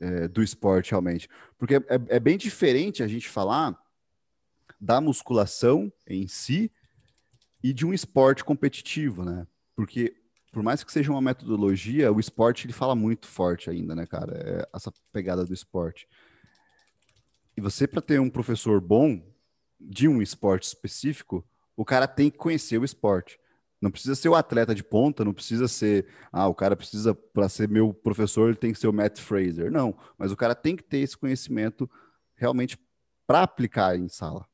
é, 0.00 0.28
do 0.28 0.42
esporte 0.42 0.92
realmente. 0.92 1.28
Porque 1.58 1.74
é, 1.74 1.82
é 2.08 2.20
bem 2.20 2.38
diferente 2.38 3.02
a 3.02 3.08
gente 3.08 3.28
falar 3.28 3.76
da 4.80 5.00
musculação 5.00 5.92
em 6.06 6.28
si 6.28 6.70
e 7.62 7.72
de 7.72 7.84
um 7.84 7.92
esporte 7.92 8.44
competitivo, 8.44 9.24
né? 9.24 9.46
Porque 9.74 10.14
por 10.54 10.62
mais 10.62 10.84
que 10.84 10.92
seja 10.92 11.10
uma 11.10 11.20
metodologia, 11.20 12.12
o 12.12 12.20
esporte 12.20 12.64
ele 12.66 12.72
fala 12.72 12.94
muito 12.94 13.26
forte 13.26 13.68
ainda, 13.68 13.92
né, 13.92 14.06
cara? 14.06 14.32
É 14.36 14.68
essa 14.72 14.92
pegada 15.12 15.44
do 15.44 15.52
esporte. 15.52 16.08
E 17.56 17.60
você, 17.60 17.88
para 17.88 18.00
ter 18.00 18.20
um 18.20 18.30
professor 18.30 18.80
bom 18.80 19.20
de 19.80 20.06
um 20.06 20.22
esporte 20.22 20.62
específico, 20.62 21.44
o 21.76 21.84
cara 21.84 22.06
tem 22.06 22.30
que 22.30 22.38
conhecer 22.38 22.78
o 22.78 22.84
esporte. 22.84 23.38
Não 23.80 23.90
precisa 23.90 24.14
ser 24.14 24.28
o 24.28 24.36
atleta 24.36 24.74
de 24.74 24.84
ponta, 24.84 25.24
não 25.24 25.34
precisa 25.34 25.66
ser, 25.66 26.06
ah, 26.32 26.46
o 26.46 26.54
cara 26.54 26.76
precisa, 26.76 27.14
para 27.14 27.48
ser 27.48 27.68
meu 27.68 27.92
professor, 27.92 28.48
ele 28.48 28.56
tem 28.56 28.72
que 28.72 28.78
ser 28.78 28.86
o 28.86 28.92
Matt 28.92 29.18
Fraser. 29.18 29.72
Não, 29.72 29.98
mas 30.16 30.30
o 30.30 30.36
cara 30.36 30.54
tem 30.54 30.76
que 30.76 30.84
ter 30.84 30.98
esse 30.98 31.18
conhecimento 31.18 31.90
realmente 32.36 32.78
para 33.26 33.42
aplicar 33.42 33.98
em 33.98 34.08
sala. 34.08 34.46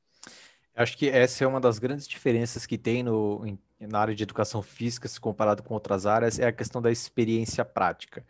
Acho 0.75 0.97
que 0.97 1.11
essa 1.11 1.45
é 1.45 1.47
uma 1.47 1.61
das 1.61 1.79
grandes 1.79 2.09
diferenças 2.09 2.65
que 2.65 2.79
tem 2.79 3.03
no, 3.03 3.45
na 3.81 4.01
área 4.01 4.15
de 4.15 4.23
educação 4.23 4.63
física, 4.63 5.09
se 5.09 5.21
comparado 5.21 5.63
com 5.63 5.75
outras 5.75 6.07
áreas, 6.07 6.39
é 6.39 6.47
a 6.47 6.53
questão 6.53 6.83
da 6.83 6.91
experiência 6.91 7.65
prática. 7.65 8.25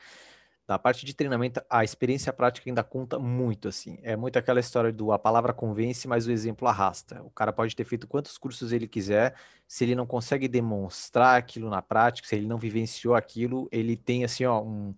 Na 0.70 0.78
parte 0.78 1.04
de 1.04 1.12
treinamento, 1.12 1.60
a 1.68 1.82
experiência 1.82 2.32
prática 2.32 2.70
ainda 2.70 2.84
conta 2.84 3.18
muito, 3.18 3.66
assim. 3.66 3.98
É 4.04 4.14
muito 4.14 4.38
aquela 4.38 4.60
história 4.60 4.92
do 4.92 5.10
a 5.10 5.18
palavra 5.18 5.52
convence, 5.52 6.06
mas 6.06 6.28
o 6.28 6.30
exemplo 6.30 6.68
arrasta. 6.68 7.20
O 7.24 7.30
cara 7.30 7.52
pode 7.52 7.74
ter 7.74 7.84
feito 7.84 8.06
quantos 8.06 8.38
cursos 8.38 8.70
ele 8.70 8.86
quiser, 8.86 9.34
se 9.66 9.82
ele 9.82 9.96
não 9.96 10.06
consegue 10.06 10.46
demonstrar 10.46 11.36
aquilo 11.36 11.68
na 11.68 11.82
prática, 11.82 12.28
se 12.28 12.36
ele 12.36 12.46
não 12.46 12.56
vivenciou 12.56 13.16
aquilo, 13.16 13.68
ele 13.72 13.96
tem, 13.96 14.22
assim, 14.22 14.44
ó, 14.44 14.62
um, 14.62 14.94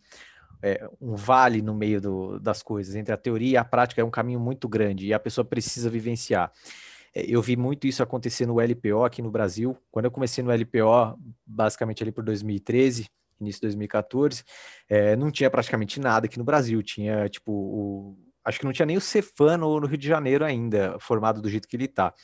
é, 0.63 0.87
um 1.01 1.17
vale 1.17 1.63
no 1.63 1.75
meio 1.75 2.03
do, 2.03 2.39
das 2.39 2.63
coisas. 2.63 2.95
Entre 2.95 3.15
a 3.15 3.17
teoria 3.17 3.53
e 3.53 3.57
a 3.57 3.65
prática 3.65 4.03
é 4.03 4.05
um 4.05 4.11
caminho 4.11 4.41
muito 4.41 4.69
grande 4.69 5.07
e 5.07 5.15
a 5.15 5.19
pessoa 5.19 5.43
precisa 5.43 5.89
vivenciar. 5.89 6.53
É, 7.15 7.25
eu 7.27 7.43
vi 7.43 7.57
muito 7.57 7.87
isso 7.87 8.03
acontecer 8.03 8.47
no 8.47 8.61
LPO 8.61 9.05
aqui 9.05 9.23
no 9.23 9.31
Brasil. 9.31 9.77
Quando 9.91 10.07
eu 10.07 10.11
comecei 10.11 10.43
no 10.43 10.51
LPO, 10.51 11.19
basicamente 11.47 12.03
ali 12.03 12.13
por 12.13 12.25
2013, 12.25 13.07
início 13.41 13.61
de 13.61 13.67
2014, 13.67 14.45
é, 14.89 15.17
não 15.17 15.31
tinha 15.31 15.51
praticamente 15.51 16.01
nada 16.01 16.27
aqui 16.27 16.39
no 16.39 16.45
Brasil. 16.45 16.83
Tinha, 16.83 17.29
tipo, 17.29 17.53
o, 17.53 18.17
acho 18.45 18.59
que 18.59 18.65
não 18.65 18.73
tinha 18.73 18.87
nem 18.87 18.97
o 18.97 19.01
Cefano 19.01 19.81
no 19.81 19.87
Rio 19.87 19.99
de 19.99 20.09
Janeiro 20.09 20.45
ainda, 20.45 20.97
formado 20.99 21.43
do 21.43 21.51
jeito 21.51 21.69
que 21.69 21.77
ele 21.77 21.85
está. 21.85 22.15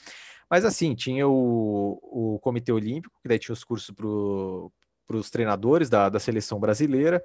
Mas 0.50 0.64
assim, 0.64 0.94
tinha 0.94 1.28
o, 1.28 1.98
o 2.02 2.38
Comitê 2.40 2.72
Olímpico, 2.72 3.20
que 3.20 3.28
daí 3.28 3.38
tinha 3.38 3.52
os 3.52 3.62
cursos 3.62 3.94
para 3.94 5.16
os 5.16 5.30
treinadores 5.30 5.90
da, 5.90 6.08
da 6.08 6.18
seleção 6.18 6.58
brasileira. 6.58 7.22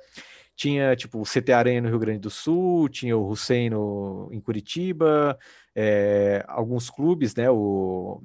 Tinha, 0.56 0.96
tipo, 0.96 1.20
o 1.20 1.26
CT 1.26 1.52
Aranha 1.52 1.82
no 1.82 1.90
Rio 1.90 2.00
Grande 2.00 2.20
do 2.20 2.30
Sul, 2.30 2.88
tinha 2.90 3.18
o 3.18 3.28
Hussein 3.28 3.70
no, 3.70 4.30
em 4.32 4.40
Curitiba, 4.40 5.38
é, 5.76 6.44
alguns 6.48 6.90
clubes, 6.90 7.36
né? 7.36 7.50
O, 7.50 8.22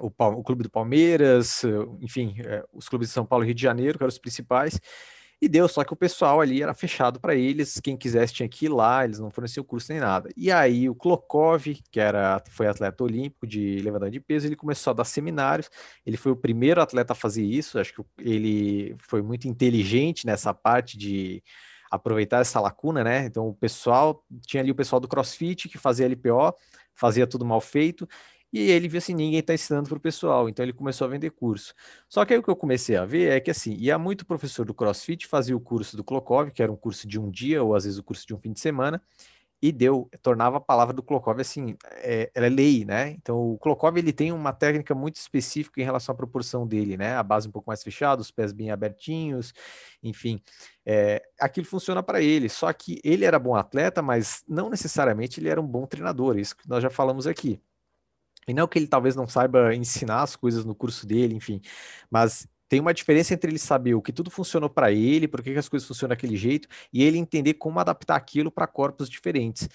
o, 0.00 0.06
o, 0.06 0.42
Clube 0.42 0.62
do 0.62 0.70
Palmeiras, 0.70 1.62
enfim, 2.00 2.36
é, 2.38 2.64
os 2.72 2.88
clubes 2.88 3.08
de 3.08 3.14
São 3.14 3.26
Paulo 3.26 3.44
e 3.44 3.48
Rio 3.48 3.54
de 3.54 3.62
Janeiro, 3.62 3.98
que 3.98 4.04
eram 4.04 4.08
os 4.08 4.18
principais. 4.18 4.80
E 5.40 5.48
deu, 5.48 5.68
só 5.68 5.84
que 5.84 5.92
o 5.92 5.96
pessoal 5.96 6.40
ali 6.40 6.62
era 6.62 6.72
fechado 6.72 7.20
para 7.20 7.34
eles, 7.34 7.78
quem 7.78 7.94
quisesse 7.94 8.32
tinha 8.32 8.48
que 8.48 8.64
ir 8.64 8.68
lá, 8.70 9.04
eles 9.04 9.18
não 9.18 9.30
forneciam 9.30 9.62
curso 9.62 9.92
nem 9.92 10.00
nada. 10.00 10.30
E 10.34 10.50
aí 10.50 10.88
o 10.88 10.94
Klokov, 10.94 11.62
que 11.90 12.00
era, 12.00 12.42
foi 12.50 12.66
atleta 12.66 13.04
olímpico 13.04 13.46
de 13.46 13.78
levantamento 13.80 14.14
de 14.14 14.20
peso, 14.20 14.46
ele 14.46 14.56
começou 14.56 14.92
a 14.92 14.94
dar 14.94 15.04
seminários, 15.04 15.68
ele 16.06 16.16
foi 16.16 16.32
o 16.32 16.36
primeiro 16.36 16.80
atleta 16.80 17.12
a 17.12 17.16
fazer 17.16 17.44
isso, 17.44 17.78
acho 17.78 17.92
que 17.94 18.02
ele 18.18 18.96
foi 18.98 19.20
muito 19.20 19.46
inteligente 19.46 20.24
nessa 20.24 20.54
parte 20.54 20.96
de 20.96 21.42
aproveitar 21.90 22.40
essa 22.40 22.58
lacuna, 22.58 23.04
né? 23.04 23.26
Então 23.26 23.48
o 23.48 23.54
pessoal, 23.54 24.24
tinha 24.46 24.62
ali 24.62 24.70
o 24.70 24.74
pessoal 24.74 25.00
do 25.00 25.08
CrossFit 25.08 25.68
que 25.68 25.76
fazia 25.76 26.06
LPO, 26.06 26.54
fazia 26.94 27.26
tudo 27.26 27.44
mal 27.44 27.60
feito, 27.60 28.08
e 28.52 28.70
ele 28.70 28.88
viu 28.88 28.98
assim, 28.98 29.14
ninguém 29.14 29.40
está 29.40 29.54
ensinando 29.54 29.88
para 29.88 29.98
o 29.98 30.00
pessoal, 30.00 30.48
então 30.48 30.64
ele 30.64 30.72
começou 30.72 31.06
a 31.06 31.08
vender 31.08 31.30
curso. 31.30 31.74
Só 32.08 32.24
que 32.24 32.32
aí 32.32 32.38
o 32.38 32.42
que 32.42 32.50
eu 32.50 32.56
comecei 32.56 32.96
a 32.96 33.04
ver 33.04 33.30
é 33.30 33.40
que 33.40 33.50
assim, 33.50 33.74
ia 33.74 33.98
muito 33.98 34.24
professor 34.24 34.64
do 34.64 34.74
CrossFit 34.74 35.26
fazia 35.26 35.56
o 35.56 35.60
curso 35.60 35.96
do 35.96 36.04
Klokov, 36.04 36.50
que 36.50 36.62
era 36.62 36.70
um 36.72 36.76
curso 36.76 37.06
de 37.06 37.18
um 37.18 37.30
dia, 37.30 37.62
ou 37.62 37.74
às 37.74 37.84
vezes 37.84 37.98
o 37.98 38.04
curso 38.04 38.26
de 38.26 38.34
um 38.34 38.38
fim 38.38 38.52
de 38.52 38.60
semana, 38.60 39.02
e 39.60 39.72
deu, 39.72 40.08
tornava 40.22 40.58
a 40.58 40.60
palavra 40.60 40.92
do 40.94 41.02
Klokov 41.02 41.40
assim, 41.40 41.76
é, 41.96 42.30
ela 42.34 42.46
é 42.46 42.48
lei, 42.50 42.84
né? 42.84 43.10
Então 43.10 43.38
o 43.52 43.58
Klokov 43.58 43.96
ele 43.96 44.12
tem 44.12 44.32
uma 44.32 44.52
técnica 44.52 44.94
muito 44.94 45.16
específica 45.16 45.80
em 45.80 45.84
relação 45.84 46.12
à 46.12 46.16
proporção 46.16 46.66
dele, 46.66 46.96
né? 46.96 47.14
A 47.16 47.22
base 47.22 47.48
um 47.48 47.50
pouco 47.50 47.70
mais 47.70 47.82
fechada, 47.82 48.20
os 48.20 48.30
pés 48.30 48.52
bem 48.52 48.70
abertinhos, 48.70 49.52
enfim, 50.02 50.40
é, 50.84 51.22
aquilo 51.40 51.66
funciona 51.66 52.02
para 52.02 52.20
ele. 52.22 52.48
Só 52.48 52.72
que 52.72 53.00
ele 53.02 53.24
era 53.24 53.38
bom 53.38 53.54
atleta, 53.54 54.02
mas 54.02 54.44
não 54.46 54.68
necessariamente 54.68 55.40
ele 55.40 55.48
era 55.48 55.60
um 55.60 55.66
bom 55.66 55.86
treinador, 55.86 56.38
isso 56.38 56.56
que 56.56 56.68
nós 56.68 56.82
já 56.82 56.90
falamos 56.90 57.26
aqui. 57.26 57.60
E 58.48 58.54
não 58.54 58.68
que 58.68 58.78
ele 58.78 58.86
talvez 58.86 59.16
não 59.16 59.26
saiba 59.26 59.74
ensinar 59.74 60.22
as 60.22 60.36
coisas 60.36 60.64
no 60.64 60.74
curso 60.74 61.06
dele, 61.06 61.34
enfim, 61.34 61.60
mas 62.10 62.46
tem 62.68 62.80
uma 62.80 62.94
diferença 62.94 63.34
entre 63.34 63.50
ele 63.50 63.58
saber 63.58 63.94
o 63.94 64.02
que 64.02 64.12
tudo 64.12 64.30
funcionou 64.30 64.68
para 64.68 64.90
ele, 64.92 65.28
por 65.28 65.42
que, 65.42 65.50
as 65.50 65.68
coisas 65.68 65.86
funcionam 65.86 66.10
daquele 66.10 66.36
jeito, 66.36 66.68
e 66.92 67.02
ele 67.02 67.18
entender 67.18 67.54
como 67.54 67.78
adaptar 67.78 68.16
aquilo 68.16 68.50
para 68.50 68.66
corpos 68.66 69.08
diferentes. 69.08 69.68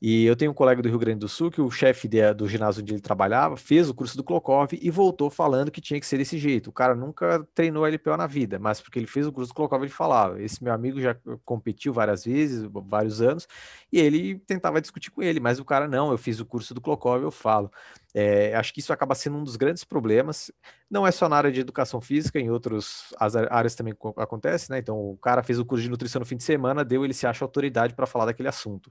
E 0.00 0.26
eu 0.26 0.36
tenho 0.36 0.50
um 0.50 0.54
colega 0.54 0.82
do 0.82 0.88
Rio 0.88 0.98
Grande 0.98 1.20
do 1.20 1.28
Sul 1.28 1.50
que 1.50 1.60
o 1.60 1.70
chefe 1.70 2.08
do 2.36 2.46
ginásio 2.46 2.82
onde 2.82 2.92
ele 2.92 3.00
trabalhava 3.00 3.56
fez 3.56 3.88
o 3.88 3.94
curso 3.94 4.14
do 4.16 4.22
Klokov 4.22 4.72
e 4.72 4.90
voltou 4.90 5.30
falando 5.30 5.70
que 5.70 5.80
tinha 5.80 5.98
que 5.98 6.06
ser 6.06 6.18
desse 6.18 6.36
jeito. 6.36 6.68
O 6.68 6.72
cara 6.72 6.94
nunca 6.94 7.46
treinou 7.54 7.86
LPO 7.86 8.16
na 8.16 8.26
vida, 8.26 8.58
mas 8.58 8.80
porque 8.80 8.98
ele 8.98 9.06
fez 9.06 9.26
o 9.26 9.32
curso 9.32 9.50
do 9.50 9.54
Klokov, 9.54 9.82
ele 9.82 9.90
falava. 9.90 10.40
Esse 10.42 10.62
meu 10.62 10.74
amigo 10.74 11.00
já 11.00 11.16
competiu 11.44 11.94
várias 11.94 12.24
vezes, 12.24 12.68
vários 12.70 13.22
anos, 13.22 13.48
e 13.90 13.98
ele 13.98 14.38
tentava 14.40 14.82
discutir 14.82 15.10
com 15.10 15.22
ele, 15.22 15.40
mas 15.40 15.58
o 15.58 15.64
cara 15.64 15.88
não, 15.88 16.10
eu 16.10 16.18
fiz 16.18 16.40
o 16.40 16.46
curso 16.46 16.74
do 16.74 16.80
Klokov, 16.80 17.22
eu 17.22 17.30
falo. 17.30 17.72
É, 18.18 18.54
acho 18.54 18.72
que 18.72 18.80
isso 18.80 18.94
acaba 18.94 19.14
sendo 19.14 19.36
um 19.36 19.44
dos 19.44 19.56
grandes 19.56 19.84
problemas. 19.84 20.50
Não 20.90 21.06
é 21.06 21.10
só 21.10 21.28
na 21.28 21.36
área 21.36 21.52
de 21.52 21.60
educação 21.60 22.00
física, 22.00 22.40
em 22.40 22.48
outras 22.48 23.14
áreas 23.50 23.74
também 23.74 23.94
acontece, 24.16 24.70
né? 24.70 24.78
Então, 24.78 24.98
o 24.98 25.18
cara 25.18 25.42
fez 25.42 25.58
o 25.58 25.66
curso 25.66 25.82
de 25.82 25.90
nutrição 25.90 26.20
no 26.20 26.24
fim 26.24 26.38
de 26.38 26.42
semana, 26.42 26.82
deu, 26.82 27.04
ele 27.04 27.12
se 27.12 27.26
acha 27.26 27.44
autoridade 27.44 27.92
para 27.92 28.06
falar 28.06 28.24
daquele 28.24 28.48
assunto. 28.48 28.90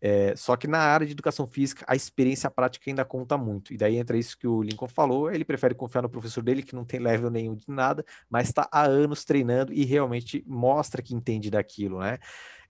É, 0.00 0.34
só 0.34 0.56
que 0.56 0.66
na 0.66 0.78
área 0.78 1.06
de 1.06 1.12
educação 1.12 1.46
física, 1.46 1.84
a 1.86 1.94
experiência 1.94 2.50
prática 2.50 2.88
ainda 2.88 3.04
conta 3.04 3.36
muito. 3.36 3.74
E 3.74 3.76
daí 3.76 3.98
entra 3.98 4.16
isso 4.16 4.38
que 4.38 4.46
o 4.46 4.62
Lincoln 4.62 4.88
falou: 4.88 5.30
ele 5.30 5.44
prefere 5.44 5.74
confiar 5.74 6.00
no 6.00 6.08
professor 6.08 6.42
dele, 6.42 6.62
que 6.62 6.74
não 6.74 6.86
tem 6.86 6.98
level 6.98 7.28
nenhum 7.28 7.54
de 7.54 7.66
nada, 7.68 8.02
mas 8.30 8.48
está 8.48 8.66
há 8.72 8.84
anos 8.84 9.22
treinando 9.22 9.70
e 9.70 9.84
realmente 9.84 10.42
mostra 10.46 11.02
que 11.02 11.14
entende 11.14 11.50
daquilo, 11.50 11.98
né? 11.98 12.18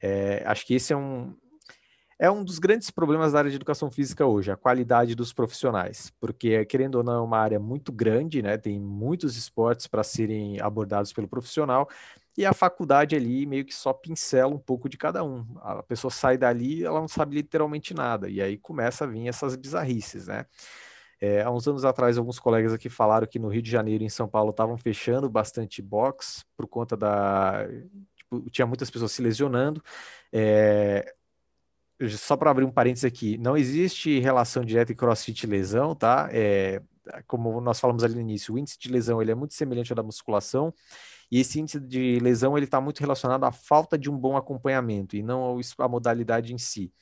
É, 0.02 0.42
acho 0.46 0.66
que 0.66 0.74
esse 0.74 0.92
é 0.92 0.96
um, 0.96 1.32
é 2.18 2.30
um 2.30 2.44
dos 2.44 2.58
grandes 2.58 2.90
problemas 2.90 3.32
da 3.32 3.38
área 3.38 3.50
de 3.50 3.56
educação 3.56 3.90
física 3.90 4.26
hoje, 4.26 4.50
a 4.50 4.56
qualidade 4.56 5.14
dos 5.14 5.32
profissionais, 5.32 6.12
porque, 6.20 6.64
querendo 6.66 6.96
ou 6.96 7.02
não, 7.02 7.14
é 7.14 7.20
uma 7.20 7.38
área 7.38 7.58
muito 7.58 7.92
grande, 7.92 8.42
né? 8.42 8.56
Tem 8.56 8.78
muitos 8.78 9.36
esportes 9.36 9.86
para 9.86 10.02
serem 10.02 10.60
abordados 10.60 11.12
pelo 11.12 11.28
profissional, 11.28 11.88
e 12.36 12.46
a 12.46 12.52
faculdade 12.52 13.14
ali 13.14 13.44
meio 13.44 13.64
que 13.64 13.74
só 13.74 13.92
pincela 13.92 14.54
um 14.54 14.58
pouco 14.58 14.88
de 14.88 14.96
cada 14.96 15.22
um. 15.22 15.44
A 15.60 15.82
pessoa 15.82 16.10
sai 16.10 16.38
dali, 16.38 16.82
ela 16.82 17.00
não 17.00 17.08
sabe 17.08 17.36
literalmente 17.36 17.92
nada, 17.92 18.28
e 18.28 18.40
aí 18.40 18.56
começa 18.56 19.04
a 19.04 19.06
vir 19.06 19.28
essas 19.28 19.56
bizarrices, 19.56 20.26
né? 20.26 20.46
É, 21.20 21.40
há 21.42 21.50
uns 21.52 21.68
anos 21.68 21.84
atrás, 21.84 22.18
alguns 22.18 22.40
colegas 22.40 22.72
aqui 22.72 22.88
falaram 22.88 23.28
que 23.28 23.38
no 23.38 23.46
Rio 23.46 23.62
de 23.62 23.70
Janeiro 23.70 24.02
e 24.02 24.06
em 24.06 24.10
São 24.10 24.26
Paulo 24.26 24.50
estavam 24.50 24.76
fechando 24.76 25.30
bastante 25.30 25.80
box 25.80 26.44
por 26.56 26.66
conta 26.66 26.96
da. 26.96 27.64
Tipo, 28.16 28.50
tinha 28.50 28.66
muitas 28.66 28.90
pessoas 28.90 29.12
se 29.12 29.22
lesionando. 29.22 29.80
É, 30.32 31.14
só 32.10 32.36
para 32.36 32.50
abrir 32.50 32.64
um 32.64 32.70
parênteses 32.70 33.04
aqui, 33.04 33.38
não 33.38 33.56
existe 33.56 34.18
relação 34.20 34.64
direta 34.64 34.92
em 34.92 34.96
crossfit 34.96 35.44
e 35.44 35.46
lesão, 35.46 35.94
tá? 35.94 36.28
É, 36.32 36.80
como 37.26 37.60
nós 37.60 37.80
falamos 37.80 38.04
ali 38.04 38.14
no 38.14 38.20
início, 38.20 38.54
o 38.54 38.58
índice 38.58 38.78
de 38.78 38.88
lesão 38.90 39.20
ele 39.20 39.32
é 39.32 39.34
muito 39.34 39.54
semelhante 39.54 39.92
ao 39.92 39.96
da 39.96 40.02
musculação, 40.02 40.72
e 41.30 41.40
esse 41.40 41.58
índice 41.60 41.80
de 41.80 42.18
lesão 42.20 42.56
ele 42.56 42.66
está 42.66 42.80
muito 42.80 43.00
relacionado 43.00 43.44
à 43.44 43.52
falta 43.52 43.98
de 43.98 44.10
um 44.10 44.16
bom 44.16 44.36
acompanhamento 44.36 45.16
e 45.16 45.22
não 45.22 45.58
à 45.78 45.88
modalidade 45.88 46.52
em 46.54 46.58
si. 46.58 46.92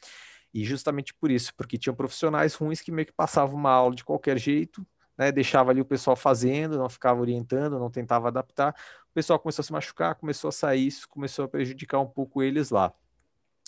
E 0.53 0.65
justamente 0.65 1.15
por 1.15 1.31
isso, 1.31 1.55
porque 1.57 1.79
tinham 1.79 1.95
profissionais 1.95 2.55
ruins 2.55 2.81
que 2.81 2.91
meio 2.93 3.07
que 3.07 3.13
passavam 3.13 3.57
uma 3.57 3.71
aula 3.71 3.95
de 3.95 4.05
qualquer 4.05 4.39
jeito, 4.39 4.87
né, 5.17 5.31
deixava 5.31 5.71
ali 5.71 5.81
o 5.81 5.85
pessoal 5.85 6.17
fazendo, 6.17 6.79
não 6.79 6.89
ficava 6.89 7.21
orientando, 7.21 7.79
não 7.79 7.91
tentava 7.91 8.29
adaptar, 8.29 8.75
o 9.11 9.13
pessoal 9.15 9.39
começou 9.39 9.63
a 9.63 9.67
se 9.67 9.73
machucar, 9.73 10.15
começou 10.15 10.49
a 10.49 10.53
sair, 10.53 10.87
isso 10.87 11.09
começou 11.09 11.45
a 11.45 11.49
prejudicar 11.49 12.01
um 12.01 12.07
pouco 12.07 12.43
eles 12.43 12.71
lá. 12.71 12.93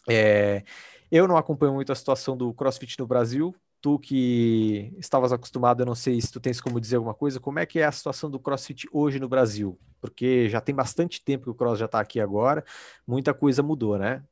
É, 0.08 0.64
eu 1.10 1.28
não 1.28 1.36
acompanho 1.36 1.74
muito 1.74 1.92
a 1.92 1.94
situação 1.94 2.36
do 2.36 2.52
CrossFit 2.54 2.98
no 2.98 3.06
Brasil. 3.06 3.54
Tu 3.80 3.98
que 3.98 4.94
estavas 4.96 5.32
acostumado, 5.32 5.82
eu 5.82 5.86
não 5.86 5.94
sei 5.94 6.20
se 6.20 6.30
tu 6.30 6.38
tens 6.38 6.60
como 6.60 6.80
dizer 6.80 6.96
alguma 6.96 7.14
coisa, 7.14 7.40
como 7.40 7.58
é 7.58 7.66
que 7.66 7.80
é 7.80 7.84
a 7.84 7.92
situação 7.92 8.30
do 8.30 8.38
CrossFit 8.38 8.88
hoje 8.92 9.18
no 9.18 9.28
Brasil? 9.28 9.78
Porque 10.00 10.48
já 10.48 10.60
tem 10.60 10.74
bastante 10.74 11.22
tempo 11.22 11.44
que 11.44 11.50
o 11.50 11.54
Cross 11.54 11.80
já 11.80 11.86
está 11.86 11.98
aqui 11.98 12.20
agora, 12.20 12.64
muita 13.06 13.34
coisa 13.34 13.62
mudou, 13.62 13.98
né? 13.98 14.22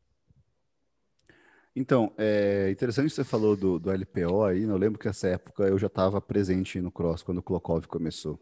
Então, 1.75 2.13
é 2.17 2.71
interessante 2.71 3.11
você 3.11 3.25
falou 3.25 3.57
do, 3.57 3.79
do 3.79 3.91
LPO 3.91 4.45
aí, 4.45 4.63
eu 4.63 4.77
lembro 4.77 4.99
que 4.99 5.07
nessa 5.07 5.29
época 5.29 5.65
eu 5.65 5.79
já 5.79 5.87
estava 5.87 6.21
presente 6.21 6.81
no 6.81 6.91
Cross, 6.91 7.23
quando 7.23 7.39
o 7.39 7.43
Klokov 7.43 7.87
começou. 7.87 8.41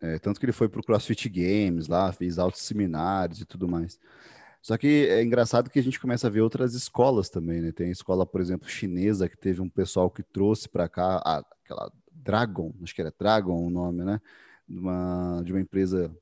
É, 0.00 0.18
tanto 0.18 0.40
que 0.40 0.46
ele 0.46 0.52
foi 0.52 0.68
para 0.68 0.80
o 0.80 0.84
CrossFit 0.84 1.28
Games 1.28 1.86
lá, 1.86 2.12
fez 2.12 2.38
altos 2.38 2.62
seminários 2.62 3.40
e 3.40 3.44
tudo 3.44 3.68
mais. 3.68 4.00
Só 4.62 4.78
que 4.78 5.08
é 5.10 5.22
engraçado 5.24 5.68
que 5.68 5.78
a 5.80 5.82
gente 5.82 5.98
começa 5.98 6.28
a 6.28 6.30
ver 6.30 6.40
outras 6.40 6.72
escolas 6.72 7.28
também, 7.28 7.60
né? 7.60 7.72
Tem 7.72 7.88
a 7.88 7.92
escola, 7.92 8.24
por 8.24 8.40
exemplo, 8.40 8.68
chinesa, 8.68 9.28
que 9.28 9.36
teve 9.36 9.60
um 9.60 9.68
pessoal 9.68 10.08
que 10.08 10.22
trouxe 10.22 10.68
para 10.68 10.88
cá, 10.88 11.20
a, 11.24 11.38
aquela 11.64 11.92
Dragon, 12.12 12.72
acho 12.80 12.94
que 12.94 13.00
era 13.00 13.12
Dragon 13.18 13.60
o 13.60 13.68
nome, 13.68 14.04
né? 14.04 14.20
De 14.68 14.78
uma, 14.78 15.42
de 15.44 15.52
uma 15.52 15.60
empresa 15.60 16.16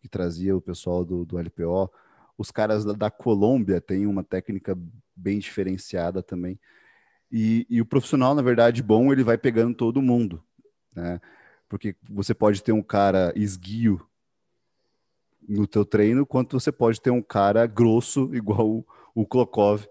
que 0.00 0.08
trazia 0.08 0.56
o 0.56 0.60
pessoal 0.60 1.04
do, 1.04 1.26
do 1.26 1.38
LPO. 1.38 1.92
Os 2.38 2.50
caras 2.50 2.82
da, 2.82 2.94
da 2.94 3.10
Colômbia 3.10 3.78
têm 3.78 4.06
uma 4.06 4.24
técnica 4.24 4.76
bem 5.14 5.38
diferenciada 5.38 6.22
também. 6.22 6.58
E, 7.30 7.66
e, 7.68 7.80
o 7.80 7.86
profissional, 7.86 8.34
na 8.34 8.42
verdade, 8.42 8.82
bom, 8.82 9.12
ele 9.12 9.22
vai 9.22 9.36
pegando 9.36 9.74
todo 9.74 10.00
mundo, 10.00 10.42
né? 10.96 11.20
Porque 11.68 11.94
você 12.08 12.34
pode 12.34 12.62
ter 12.62 12.72
um 12.72 12.82
cara 12.82 13.32
esguio 13.36 14.06
no 15.48 15.66
teu 15.66 15.84
treino, 15.84 16.26
quanto 16.26 16.58
você 16.58 16.70
pode 16.70 17.00
ter 17.00 17.10
um 17.10 17.22
cara 17.22 17.66
grosso 17.66 18.30
igual 18.34 18.68
o, 18.68 18.86
o 19.14 19.26
Klokov 19.26 19.86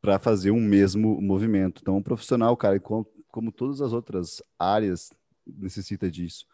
para 0.00 0.18
fazer 0.18 0.50
um 0.50 0.60
mesmo 0.60 1.20
movimento. 1.20 1.80
Então, 1.82 1.96
um 1.96 2.02
profissional, 2.02 2.56
cara, 2.56 2.80
como, 2.80 3.06
como 3.30 3.52
todas 3.52 3.80
as 3.80 3.92
outras 3.92 4.42
áreas, 4.58 5.12
necessita 5.46 6.10
disso. 6.10 6.46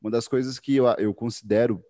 Uma 0.00 0.10
das 0.10 0.28
coisas 0.28 0.58
que 0.58 0.76
eu, 0.76 0.86
eu 0.98 1.14
considero 1.14 1.82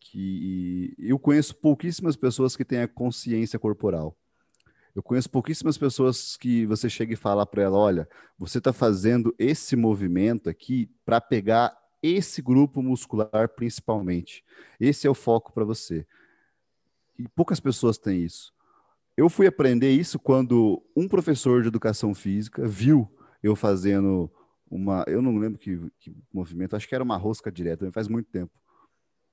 que 0.00 0.94
eu 0.98 1.18
conheço 1.18 1.54
pouquíssimas 1.56 2.16
pessoas 2.16 2.56
que 2.56 2.64
têm 2.64 2.80
a 2.80 2.88
consciência 2.88 3.58
corporal. 3.58 4.16
Eu 4.94 5.02
conheço 5.02 5.30
pouquíssimas 5.30 5.76
pessoas 5.76 6.36
que 6.36 6.66
você 6.66 6.88
chega 6.88 7.12
e 7.12 7.16
fala 7.16 7.46
para 7.46 7.62
ela, 7.62 7.76
olha, 7.76 8.08
você 8.36 8.58
está 8.58 8.72
fazendo 8.72 9.34
esse 9.38 9.76
movimento 9.76 10.48
aqui 10.48 10.90
para 11.04 11.20
pegar 11.20 11.76
esse 12.02 12.40
grupo 12.40 12.82
muscular 12.82 13.48
principalmente. 13.56 14.44
Esse 14.78 15.06
é 15.06 15.10
o 15.10 15.14
foco 15.14 15.52
para 15.52 15.64
você. 15.64 16.06
E 17.18 17.26
poucas 17.28 17.60
pessoas 17.60 17.98
têm 17.98 18.22
isso. 18.22 18.52
Eu 19.16 19.28
fui 19.28 19.46
aprender 19.46 19.90
isso 19.90 20.18
quando 20.18 20.82
um 20.96 21.08
professor 21.08 21.62
de 21.62 21.68
educação 21.68 22.14
física 22.14 22.66
viu 22.68 23.12
eu 23.42 23.56
fazendo 23.56 24.30
uma, 24.70 25.04
eu 25.08 25.22
não 25.22 25.36
lembro 25.38 25.58
que, 25.58 25.78
que 25.98 26.14
movimento, 26.32 26.76
acho 26.76 26.86
que 26.86 26.94
era 26.94 27.02
uma 27.02 27.16
rosca 27.16 27.50
direta, 27.50 27.90
faz 27.90 28.06
muito 28.06 28.30
tempo. 28.30 28.52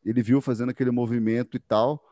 Ele 0.04 0.22
viu 0.22 0.42
fazendo 0.42 0.70
aquele 0.70 0.92
movimento 0.92 1.58
e 1.58 1.60
tal. 1.60 2.04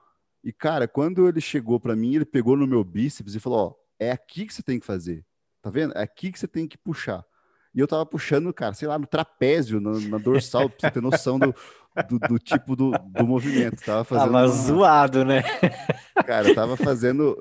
E 0.43 0.51
cara, 0.51 0.88
quando 0.88 1.28
ele 1.28 1.39
chegou 1.39 1.80
para 1.80 1.95
mim, 1.95 2.16
ele 2.16 2.26
pegou 2.26 2.58
no 2.58 2.68
meu 2.68 2.84
bíceps 2.84 3.34
e 3.34 3.39
falou: 3.39 3.60
"Ó, 3.60 3.76
é 3.99 4.12
aqui 4.12 4.45
que 4.45 4.54
você 4.54 4.62
tem 4.62 4.80
que 4.80 4.86
fazer. 4.86 5.26
Tá 5.62 5.70
vendo? 5.70 5.93
É 5.97 6.01
aqui 6.01 6.32
que 6.32 6.39
você 6.39 6.47
tem 6.47 6.68
que 6.68 6.78
puxar". 6.78 7.26
E 7.74 7.80
eu 7.80 7.88
tava 7.88 8.05
puxando, 8.05 8.53
cara, 8.53 8.74
sei 8.74 8.88
lá, 8.88 8.99
no 8.99 9.07
trapézio, 9.07 9.82
na, 9.82 9.99
na 9.99 10.17
dorsal, 10.17 10.69
pra 10.69 10.80
você 10.80 10.91
ter 10.91 11.01
noção 11.01 11.39
do, 11.39 11.55
do, 12.07 12.19
do 12.19 12.39
tipo 12.39 12.76
do, 12.76 12.91
do, 12.91 13.26
movimento. 13.26 13.84
Tava 13.84 14.03
fazendo. 14.03 14.32
Tava 14.32 14.38
uma... 14.38 14.47
zoado, 14.47 15.26
né? 15.26 15.41
Cara, 16.26 16.49
eu 16.49 16.55
tava 16.55 16.78
fazendo 16.78 17.36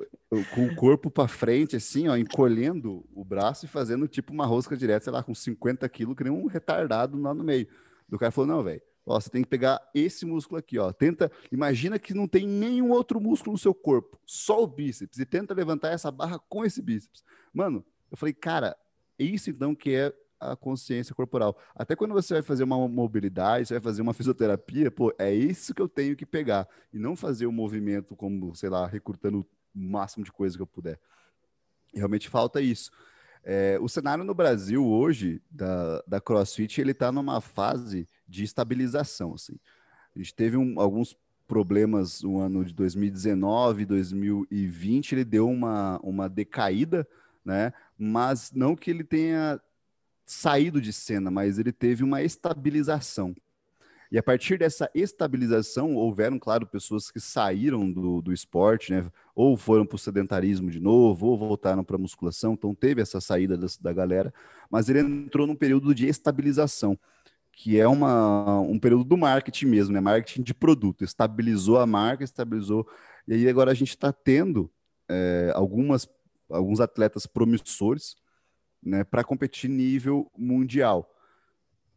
com 0.55 0.67
o 0.67 0.75
corpo 0.75 1.11
para 1.11 1.29
frente, 1.29 1.77
assim, 1.77 2.09
ó, 2.09 2.17
encolhendo 2.17 3.05
o 3.15 3.25
braço 3.25 3.67
e 3.67 3.69
fazendo 3.69 4.09
tipo 4.09 4.33
uma 4.33 4.47
rosca 4.47 4.77
direta, 4.77 5.05
sei 5.05 5.13
lá, 5.13 5.23
com 5.23 5.35
50 5.35 5.87
quilos, 5.91 6.17
que 6.17 6.25
nem 6.25 6.33
um 6.33 6.47
retardado 6.47 7.21
lá 7.21 7.35
no 7.35 7.45
meio. 7.45 7.69
Do 8.09 8.19
cara 8.19 8.33
falou: 8.33 8.49
não, 8.49 8.63
velho. 8.63 8.81
Ó, 9.05 9.21
você 9.21 9.29
tem 9.29 9.43
que 9.43 9.49
pegar 9.49 9.81
esse 9.95 10.25
músculo 10.25 10.59
aqui, 10.59 10.79
ó. 10.79 10.93
Tenta, 10.93 11.31
imagina 11.51 11.99
que 11.99 12.15
não 12.15 12.29
tem 12.29 12.47
nenhum 12.47 12.91
outro 12.93 13.21
músculo 13.21 13.53
no 13.53 13.59
seu 13.59 13.75
corpo, 13.75 14.19
só 14.25 14.63
o 14.63 14.67
bíceps, 14.67 15.19
e 15.19 15.27
tenta 15.27 15.53
levantar 15.53 15.91
essa 15.91 16.11
barra 16.11 16.39
com 16.49 16.65
esse 16.65 16.81
bíceps. 16.81 17.25
Mano, 17.53 17.85
eu 18.11 18.17
falei, 18.17 18.33
cara, 18.33 18.77
é 19.19 19.25
isso 19.25 19.51
então 19.51 19.75
que 19.75 19.95
é 19.95 20.13
a 20.51 20.57
consciência 20.57 21.15
corporal. 21.15 21.57
Até 21.75 21.95
quando 21.95 22.13
você 22.13 22.35
vai 22.35 22.43
fazer 22.43 22.65
uma 22.65 22.89
mobilidade, 22.89 23.69
você 23.69 23.75
vai 23.75 23.83
fazer 23.83 24.03
uma 24.03 24.13
fisioterapia, 24.15 24.91
pô, 24.91 25.15
é 25.19 25.33
isso 25.33 25.75
que 25.75 25.83
eu 25.83 25.89
tenho 25.89 26.17
que 26.17 26.27
pegar. 26.27 26.69
E 26.93 26.99
não 26.99 27.15
fazer 27.15 27.47
o 27.47 27.51
um 27.51 27.53
movimento 27.53 28.17
como, 28.17 28.55
sei 28.55 28.69
lá, 28.69 28.87
recrutando 28.87 29.41
o 29.41 29.47
máximo 29.75 30.25
de 30.25 30.33
coisa 30.33 30.57
que 30.57 30.63
eu 30.63 30.67
puder. 30.67 30.99
E 31.95 31.99
realmente 31.99 32.29
falta 32.29 32.61
isso. 32.61 32.91
É, 33.45 33.79
o 33.81 33.89
cenário 33.89 34.25
no 34.25 34.35
Brasil 34.35 34.87
hoje, 34.87 35.43
da, 35.51 36.03
da 36.07 36.21
CrossFit, 36.21 36.81
ele 36.81 36.93
está 36.93 37.11
numa 37.11 37.41
fase 37.41 38.07
de 38.27 38.45
estabilização. 38.45 39.35
Assim. 39.35 39.59
A 40.15 40.19
gente 40.19 40.35
teve 40.35 40.57
um, 40.57 40.81
alguns 40.81 41.17
problemas 41.47 42.23
no 42.23 42.39
ano 42.39 42.65
de 42.65 42.73
2019, 42.73 43.85
2020, 43.85 45.13
ele 45.13 45.25
deu 45.25 45.49
uma, 45.49 46.01
uma 46.03 46.29
decaída, 46.29 47.07
né? 47.45 47.73
mas 47.99 48.51
não 48.53 48.75
que 48.75 48.91
ele 48.91 49.05
tenha 49.05 49.61
saído 50.25 50.81
de 50.81 50.93
cena, 50.93 51.31
mas 51.31 51.59
ele 51.59 51.73
teve 51.73 52.03
uma 52.05 52.23
estabilização. 52.23 53.35
E 54.13 54.19
a 54.19 54.23
partir 54.23 54.59
dessa 54.59 54.91
estabilização, 54.95 55.97
houveram, 55.97 56.39
claro, 56.39 56.67
pessoas 56.67 57.11
que 57.11 57.19
saíram 57.19 57.91
do, 57.91 58.21
do 58.21 58.31
esporte, 58.31 58.93
né? 58.93 59.11
Ou 59.35 59.57
foram 59.57 59.87
para 59.87 59.97
o 59.97 59.99
sedentarismo 59.99 60.71
de 60.71 60.79
novo, 60.79 61.29
ou 61.29 61.39
voltaram 61.39 61.83
para 61.83 61.97
a 61.97 61.99
musculação. 61.99 62.53
Então, 62.53 62.75
teve 62.75 63.01
essa 63.01 63.23
saída 63.23 63.57
da, 63.57 63.67
da 63.81 63.91
galera. 63.91 64.33
Mas 64.71 64.91
ele 64.91 64.99
entrou 65.01 65.47
num 65.47 65.55
período 65.55 65.95
de 65.95 66.07
estabilização, 66.07 66.99
que 67.53 67.81
é 67.81 67.89
uma, 67.89 68.61
um 68.61 68.79
período 68.79 69.05
do 69.05 69.17
marketing 69.17 69.65
mesmo, 69.65 69.95
né? 69.95 70.01
Marketing 70.01 70.43
de 70.43 70.53
produto. 70.53 71.05
Estabilizou 71.05 71.79
a 71.79 71.87
marca, 71.87 72.23
estabilizou. 72.23 72.87
E 73.27 73.33
aí, 73.33 73.49
agora 73.49 73.71
a 73.71 73.75
gente 73.75 73.91
está 73.91 74.13
tendo 74.13 74.71
é, 75.09 75.53
algumas, 75.55 76.07
alguns 76.51 76.81
atletas 76.81 77.25
promissores 77.25 78.15
né, 78.83 79.05
para 79.05 79.23
competir 79.23 79.71
nível 79.71 80.31
mundial. 80.37 81.09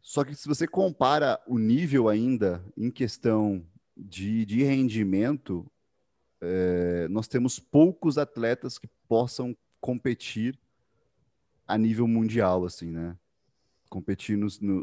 Só 0.00 0.22
que 0.22 0.34
se 0.34 0.46
você 0.46 0.68
compara 0.68 1.40
o 1.46 1.58
nível 1.58 2.08
ainda 2.08 2.64
em 2.76 2.90
questão 2.90 3.66
de, 3.96 4.44
de 4.44 4.62
rendimento, 4.62 5.66
é, 6.40 7.08
nós 7.08 7.26
temos 7.26 7.58
poucos 7.58 8.16
atletas 8.18 8.78
que 8.78 8.88
possam 9.08 9.56
competir 9.80 10.58
a 11.66 11.76
nível 11.76 12.06
mundial, 12.06 12.64
assim, 12.64 12.90
né? 12.90 13.16
Competir 13.88 14.38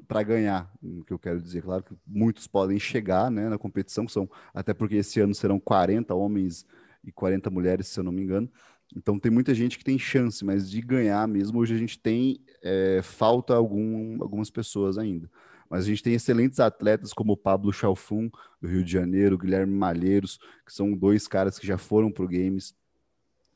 para 0.08 0.24
ganhar, 0.24 0.72
o 0.82 1.04
que 1.04 1.14
eu 1.14 1.20
quero 1.20 1.42
dizer. 1.42 1.62
Claro 1.62 1.84
que 1.84 1.96
muitos 2.06 2.48
podem 2.48 2.80
chegar 2.80 3.30
né, 3.30 3.48
na 3.48 3.58
competição, 3.58 4.08
são 4.08 4.30
até 4.54 4.74
porque 4.74 4.96
esse 4.96 5.20
ano 5.20 5.36
serão 5.36 5.60
40 5.60 6.14
homens 6.14 6.66
e 7.04 7.12
40 7.12 7.50
mulheres, 7.50 7.88
se 7.88 8.00
eu 8.00 8.04
não 8.04 8.12
me 8.12 8.22
engano. 8.22 8.50
Então 8.96 9.18
tem 9.18 9.32
muita 9.32 9.54
gente 9.54 9.78
que 9.78 9.84
tem 9.84 9.98
chance, 9.98 10.44
mas 10.46 10.70
de 10.70 10.82
ganhar 10.82 11.28
mesmo, 11.28 11.60
hoje 11.60 11.74
a 11.74 11.78
gente 11.78 11.98
tem, 12.00 12.40
é, 12.62 13.02
falta 13.04 13.56
algum, 13.56 14.22
algumas 14.22 14.50
pessoas 14.50 14.98
ainda. 14.98 15.30
Mas 15.70 15.86
a 15.86 15.88
gente 15.88 16.04
tem 16.04 16.14
excelentes 16.14 16.60
atletas 16.60 17.14
como 17.14 17.34
o 17.34 17.38
Pablo 17.38 17.74
Chalfun, 17.74 18.30
do 18.62 18.68
Rio 18.68 18.84
de 18.84 18.92
Janeiro, 18.92 19.38
Guilherme 19.38 19.74
Malheiros, 19.74 20.38
que 20.66 20.72
são 20.72 20.94
dois 20.94 21.28
caras 21.28 21.58
que 21.58 21.66
já 21.66 21.78
foram 21.78 22.12
para 22.12 22.24
o 22.24 22.28
Games. 22.28 22.76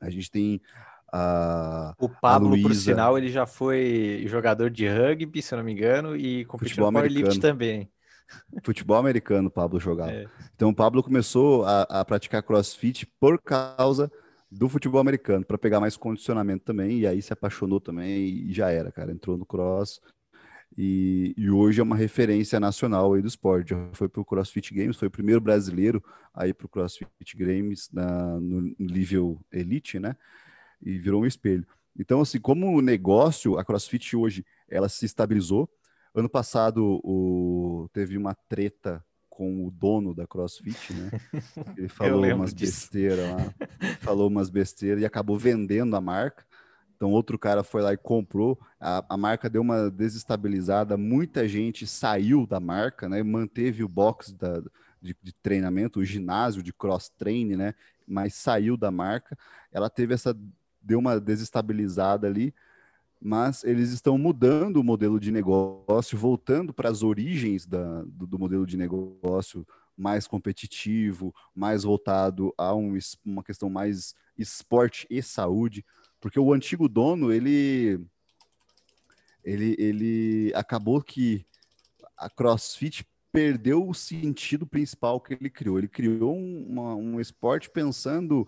A 0.02 0.10
gente 0.10 0.32
tem 0.32 0.60
a. 1.14 1.94
O 2.00 2.10
Pablo, 2.10 2.60
por 2.60 2.74
sinal, 2.74 3.18
ele 3.18 3.30
já 3.30 3.46
foi 3.46 4.24
jogador 4.26 4.72
de 4.72 4.88
rugby, 4.88 5.42
se 5.42 5.54
eu 5.54 5.58
não 5.58 5.66
me 5.66 5.74
engano, 5.74 6.16
e 6.16 6.44
competiu 6.46 6.84
no 6.86 6.92
powerlift 6.92 7.40
também. 7.40 7.88
Futebol 8.64 8.98
americano, 8.98 9.50
Pablo 9.50 9.80
jogava. 9.80 10.12
É. 10.12 10.26
Então, 10.56 10.70
o 10.70 10.76
Pablo 10.76 11.04
começou 11.04 11.66
a, 11.66 11.84
a 11.84 12.04
praticar 12.04 12.42
crossfit 12.42 13.06
por 13.20 13.40
causa 13.40 14.12
do 14.50 14.70
futebol 14.70 15.02
americano 15.02 15.45
para 15.45 15.58
pegar 15.58 15.80
mais 15.80 15.98
condicionamento 15.98 16.64
também, 16.64 17.00
e 17.00 17.08
aí 17.08 17.22
se 17.22 17.34
apaixonou 17.34 17.80
também 17.80 18.48
e 18.50 18.54
já 18.54 18.70
era, 18.70 18.91
cara. 18.91 19.12
Entrou 19.12 19.38
no 19.38 19.45
cross 19.45 20.00
e, 20.76 21.34
e 21.38 21.50
hoje 21.50 21.80
é 21.80 21.84
uma 21.84 21.95
referência 21.95 22.60
nacional 22.60 23.14
aí 23.14 23.22
do 23.22 23.28
esporte. 23.28 23.70
Já 23.70 23.89
foi 23.93 24.08
para 24.08 24.22
o 24.22 24.26
CrossFit 24.26 24.74
Games, 24.74 24.98
foi 24.98 25.08
o 25.08 25.12
primeiro 25.12 25.41
brasileiro 25.41 26.04
aí 26.34 26.54
para 26.54 26.66
o 26.66 26.70
CrossFit 26.70 27.36
Games 27.36 27.89
na, 27.91 28.39
no 28.39 28.76
nível 28.80 29.39
elite, 29.52 30.00
né? 30.00 30.16
E 30.82 30.98
virou 30.98 31.24
um 31.24 31.26
espelho. 31.26 31.66
Então, 31.98 32.22
assim, 32.22 32.39
como 32.39 32.80
negócio, 32.82 33.58
a 33.58 33.66
CrossFit 33.66 34.16
hoje 34.16 34.45
ela 34.70 34.88
se 34.88 35.06
estabilizou. 35.06 35.70
Ano 36.14 36.30
passado 36.30 37.02
o, 37.04 37.89
teve 37.91 38.18
uma 38.18 38.36
treta 38.48 39.04
com 39.38 39.68
o 39.68 39.70
dono 39.70 40.16
da 40.16 40.26
CrossFit, 40.26 40.96
né? 40.96 41.12
Ele 41.78 41.88
falou 41.88 42.26
umas 42.26 42.56
besteiras 42.56 43.30
lá, 43.30 43.54
falou 44.00 44.28
umas 44.28 44.50
besteiras 44.50 45.04
e 45.04 45.06
acabou 45.06 45.38
vendendo 45.38 45.96
a 45.96 46.02
marca. 46.02 46.44
Então 46.96 47.12
outro 47.12 47.38
cara 47.38 47.64
foi 47.64 47.84
lá 47.84 47.94
e 47.94 47.98
comprou, 47.98 48.60
a, 48.80 49.06
a 49.08 49.16
marca 49.16 49.48
deu 49.48 49.62
uma 49.62 49.92
desestabilizada, 49.92 50.98
muita 50.98 51.48
gente 51.48 51.86
saiu 51.86 52.48
da 52.48 52.60
marca, 52.60 53.08
né? 53.08 53.22
Manteve 53.22 53.84
o 53.84 53.88
box 53.88 54.34
da, 54.34 54.60
de, 55.00 55.16
de 55.22 55.32
treinamento, 55.34 56.00
o 56.00 56.04
ginásio 56.04 56.64
de 56.64 56.74
cross 56.74 57.08
train, 57.08 57.56
né? 57.56 57.76
Mas 58.08 58.34
saiu 58.34 58.76
da 58.76 58.90
marca. 58.90 59.38
Ela 59.72 59.88
teve 59.88 60.16
essa 60.16 60.36
deu 60.82 60.98
uma 60.98 61.20
desestabilizada 61.20 62.26
ali 62.26 62.56
mas 63.20 63.63
eles 63.63 63.91
estão 63.91 64.18
mudando 64.18 64.78
o 64.78 64.84
modelo 64.84 65.20
de 65.20 65.32
negócio, 65.32 66.18
voltando 66.18 66.74
para 66.74 66.89
as 66.89 67.03
origens 67.03 67.65
da, 67.65 68.03
do, 68.03 68.28
do, 68.28 68.39
modelo 68.39 68.65
de 68.65 68.78
negócio 68.78 69.65
mais 69.97 70.28
competitivo, 70.28 71.34
mais 71.55 71.84
voltado 71.84 72.53
a 72.57 72.76
um, 72.76 72.97
uma 73.26 73.43
questão 73.43 73.70
mais 73.70 74.13
esporte 74.38 75.07
e 75.09 75.22
saúde, 75.22 75.84
porque 76.22 76.39
o 76.39 76.53
antigo 76.53 76.88
dono, 76.88 77.32
ele, 77.32 77.99
ele, 79.43 79.76
ele 79.80 80.51
acabou 80.53 81.01
que 81.01 81.45
a 82.15 82.30
CrossFit 82.30 83.05
perdeu 83.32 83.88
o 83.88 83.93
sentido 83.93 84.65
principal 84.65 85.20
que 85.20 85.34
ele 85.34 85.49
criou. 85.49 85.78
Ele 85.78 85.88
criou 85.88 86.36
uma, 86.36 86.95
um 86.95 87.20
esporte 87.20 87.70
pensando 87.70 88.47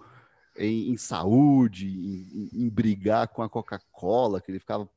em, 0.59 0.91
em 0.91 0.97
saúde, 0.97 1.87
em, 1.87 2.49
em, 2.65 2.69
brigar 2.69 3.27
com 3.29 3.41
a 3.41 3.49
Coca-Cola, 3.49 4.41
que 4.41 4.51
ele 4.51 4.59
ficava 4.59 4.89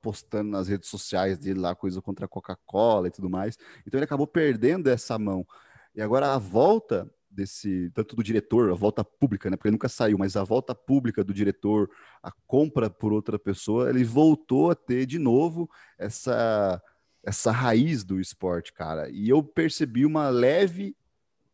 postando 0.00 0.50
nas 0.50 0.66
redes 0.66 0.88
sociais 0.88 1.38
dele 1.38 1.60
lá 1.60 1.74
coisa 1.74 2.02
contra 2.02 2.24
a 2.24 2.28
Coca-Cola 2.28 3.08
e 3.08 3.10
tudo 3.10 3.30
mais. 3.30 3.56
Então 3.86 3.98
ele 3.98 4.04
acabou 4.04 4.26
perdendo 4.26 4.88
essa 4.88 5.18
mão. 5.18 5.46
E 5.94 6.00
agora 6.00 6.34
a 6.34 6.38
volta 6.38 7.08
desse, 7.30 7.90
tanto 7.94 8.16
do 8.16 8.22
diretor, 8.22 8.70
a 8.70 8.74
volta 8.74 9.04
pública, 9.04 9.48
né? 9.48 9.56
Porque 9.56 9.68
ele 9.68 9.74
nunca 9.74 9.88
saiu, 9.88 10.18
mas 10.18 10.36
a 10.36 10.44
volta 10.44 10.74
pública 10.74 11.22
do 11.22 11.32
diretor, 11.32 11.88
a 12.22 12.32
compra 12.46 12.90
por 12.90 13.12
outra 13.12 13.38
pessoa, 13.38 13.88
ele 13.88 14.04
voltou 14.04 14.70
a 14.70 14.74
ter 14.74 15.06
de 15.06 15.18
novo 15.18 15.70
essa 15.98 16.82
essa 17.24 17.52
raiz 17.52 18.02
do 18.02 18.18
esporte, 18.18 18.72
cara. 18.72 19.08
E 19.08 19.28
eu 19.28 19.44
percebi 19.44 20.04
uma 20.04 20.28
leve 20.28 20.96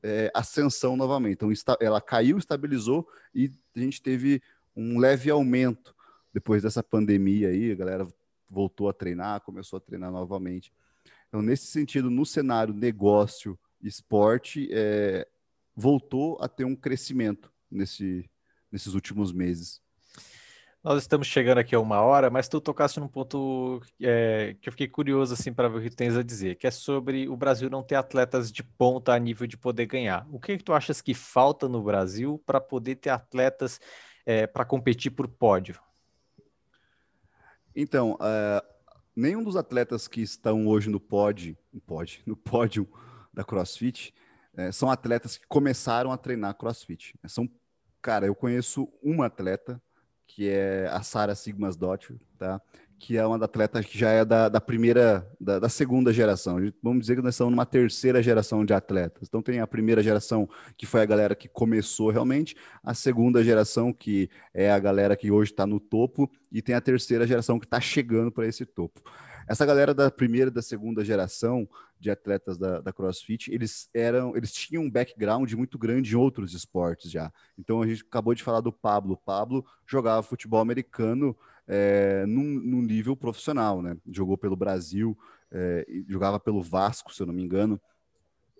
é, 0.03 0.31
ascensão 0.35 0.97
novamente. 0.97 1.45
Então, 1.45 1.77
ela 1.81 2.01
caiu, 2.01 2.39
estabilizou 2.39 3.09
e 3.35 3.51
a 3.77 3.81
gente 3.81 4.01
teve 4.03 4.43
um 4.77 4.99
leve 4.99 5.31
aumento 5.31 5.95
depois 6.33 6.63
dessa 6.63 6.83
pandemia 6.83 7.49
aí. 7.49 7.73
A 7.73 7.75
galera 7.75 8.09
voltou 8.49 8.89
a 8.89 8.93
treinar, 8.93 9.41
começou 9.41 9.77
a 9.77 9.81
treinar 9.81 10.11
novamente. 10.11 10.73
Então, 11.29 11.43
nesse 11.43 11.67
sentido, 11.67 12.11
no 12.11 12.25
cenário 12.25 12.73
negócio, 12.73 13.59
esporte, 13.83 14.69
é, 14.73 15.27
voltou 15.77 16.39
a 16.41 16.49
ter 16.49 16.65
um 16.65 16.75
crescimento 16.75 17.53
nesse, 17.71 18.29
nesses 18.73 18.95
últimos 18.95 19.33
meses. 19.33 19.81
Nós 20.83 21.03
estamos 21.03 21.27
chegando 21.27 21.59
aqui 21.59 21.75
a 21.75 21.81
uma 21.81 22.01
hora, 22.01 22.31
mas 22.31 22.49
tu 22.49 22.61
tocaste 22.61 23.01
num 23.01 23.09
ponto 23.09 23.81
é, 24.01 24.57
que 24.61 24.69
eu 24.69 24.73
fiquei 24.73 24.87
curioso 24.87 25.35
assim 25.35 25.53
para 25.53 25.69
ver 25.69 25.79
o 25.79 25.83
que 25.83 25.91
tu 25.91 25.97
tens 25.97 26.17
a 26.17 26.23
dizer, 26.23 26.55
que 26.55 26.69
é 26.69 26.71
sobre 26.71 27.29
o 27.29 27.37
Brasil 27.37 27.69
não 27.69 27.83
ter 27.83 27.97
atletas 27.97 28.53
de 28.53 28.63
ponta 28.63 29.13
a 29.13 29.19
nível 29.19 29.45
de 29.47 29.57
poder 29.57 29.87
ganhar. 29.87 30.25
O 30.31 30.39
que, 30.39 30.57
que 30.57 30.63
tu 30.63 30.73
achas 30.73 31.01
que 31.01 31.15
falta 31.15 31.69
no 31.69 31.83
Brasil 31.83 32.41
para 32.47 32.61
poder 32.61 32.95
ter 32.95 33.11
atletas 33.11 33.81
é, 34.25 34.47
para 34.47 34.65
competir 34.65 35.11
por 35.11 35.27
pódio? 35.27 35.81
Então, 37.75 38.13
uh, 38.13 38.63
nenhum 39.17 39.43
dos 39.43 39.57
atletas 39.57 40.07
que 40.07 40.21
estão 40.21 40.69
hoje 40.69 40.89
no 40.89 41.01
pódio, 41.01 41.59
no 41.73 41.81
pódio, 41.81 42.23
no 42.25 42.37
pódio 42.37 42.89
da 43.35 43.45
CrossFit, 43.45 44.15
é, 44.57 44.71
são 44.71 44.89
atletas 44.89 45.37
que 45.37 45.47
começaram 45.49 46.13
a 46.13 46.17
treinar 46.17 46.55
CrossFit. 46.55 47.15
São, 47.27 47.49
cara, 48.01 48.27
eu 48.27 48.35
conheço 48.35 48.89
uma 49.03 49.27
atleta 49.27 49.83
que 50.29 50.49
é 50.49 50.87
a 50.93 51.03
Sara 51.03 51.35
Sigmasdottir, 51.35 52.17
tá? 52.39 52.61
que 52.99 53.17
é 53.17 53.25
uma 53.25 53.43
atleta 53.43 53.83
que 53.83 53.97
já 53.97 54.11
é 54.11 54.25
da, 54.25 54.49
da 54.49 54.61
primeira, 54.61 55.27
da, 55.41 55.61
da, 55.61 55.69
segunda 55.69 56.13
geração. 56.13 56.57
Vamos 56.83 57.01
dizer 57.01 57.17
que 57.17 57.23
nós 57.23 57.35
estamos 57.35 57.53
numa 57.53 57.65
terceira 57.65 58.23
geração 58.23 58.65
de 58.65 58.75
atletas. 58.75 59.29
Então 59.29 59.41
tem 59.41 59.61
a 59.61 59.67
primeira 59.67 60.03
geração, 60.03 60.49
que 60.77 60.85
foi 60.85 61.01
a 61.01 61.07
galera 61.07 61.35
que 61.37 61.49
começou 61.49 62.11
realmente, 62.11 62.57
a 62.83 62.95
segunda 62.95 63.43
geração, 63.43 63.93
que 63.93 64.29
é 64.53 64.71
a 64.71 64.79
galera 64.79 65.17
que 65.17 65.31
hoje 65.31 65.53
está 65.53 65.67
no 65.67 65.79
topo, 65.79 66.29
e 66.51 66.61
tem 66.61 66.75
a 66.75 66.81
terceira 66.81 67.27
geração 67.27 67.59
que 67.59 67.67
está 67.67 67.81
chegando 67.81 68.33
para 68.33 68.47
esse 68.47 68.67
topo. 68.67 69.01
Essa 69.49 69.65
galera 69.65 69.95
da 69.95 70.11
primeira 70.11 70.51
e 70.51 70.53
da 70.53 70.61
segunda 70.61 71.03
geração 71.03 71.67
de 71.99 72.11
atletas 72.11 72.59
da, 72.59 72.81
da, 72.81 72.93
CrossFit, 72.93 73.53
eles 73.53 73.89
eram, 73.95 74.37
eles 74.37 74.53
tinham 74.53 74.83
um 74.83 74.91
background 74.91 75.51
muito 75.55 75.79
grande 75.79 76.13
em 76.13 76.17
outros 76.17 76.53
esportes 76.53 77.11
já. 77.11 77.33
Então 77.59 77.81
a 77.81 77.87
gente 77.87 78.03
acabou 78.03 78.35
de 78.35 78.43
falar 78.43 78.61
do 78.61 78.71
Pablo. 78.71 79.15
O 79.15 79.17
Pablo 79.17 79.65
jogava 79.87 80.23
futebol 80.23 80.61
americano 80.61 81.35
é, 81.67 82.27
num, 82.27 82.61
num, 82.61 82.83
nível 82.83 83.17
profissional, 83.17 83.81
né? 83.81 83.97
Jogou 84.11 84.37
pelo 84.37 84.55
Brasil, 84.55 85.19
é, 85.51 85.87
jogava 86.07 86.39
pelo 86.39 86.63
Vasco, 86.63 87.13
se 87.13 87.23
eu 87.23 87.27
não 87.27 87.35
me 87.35 87.43
engano. 87.43 87.81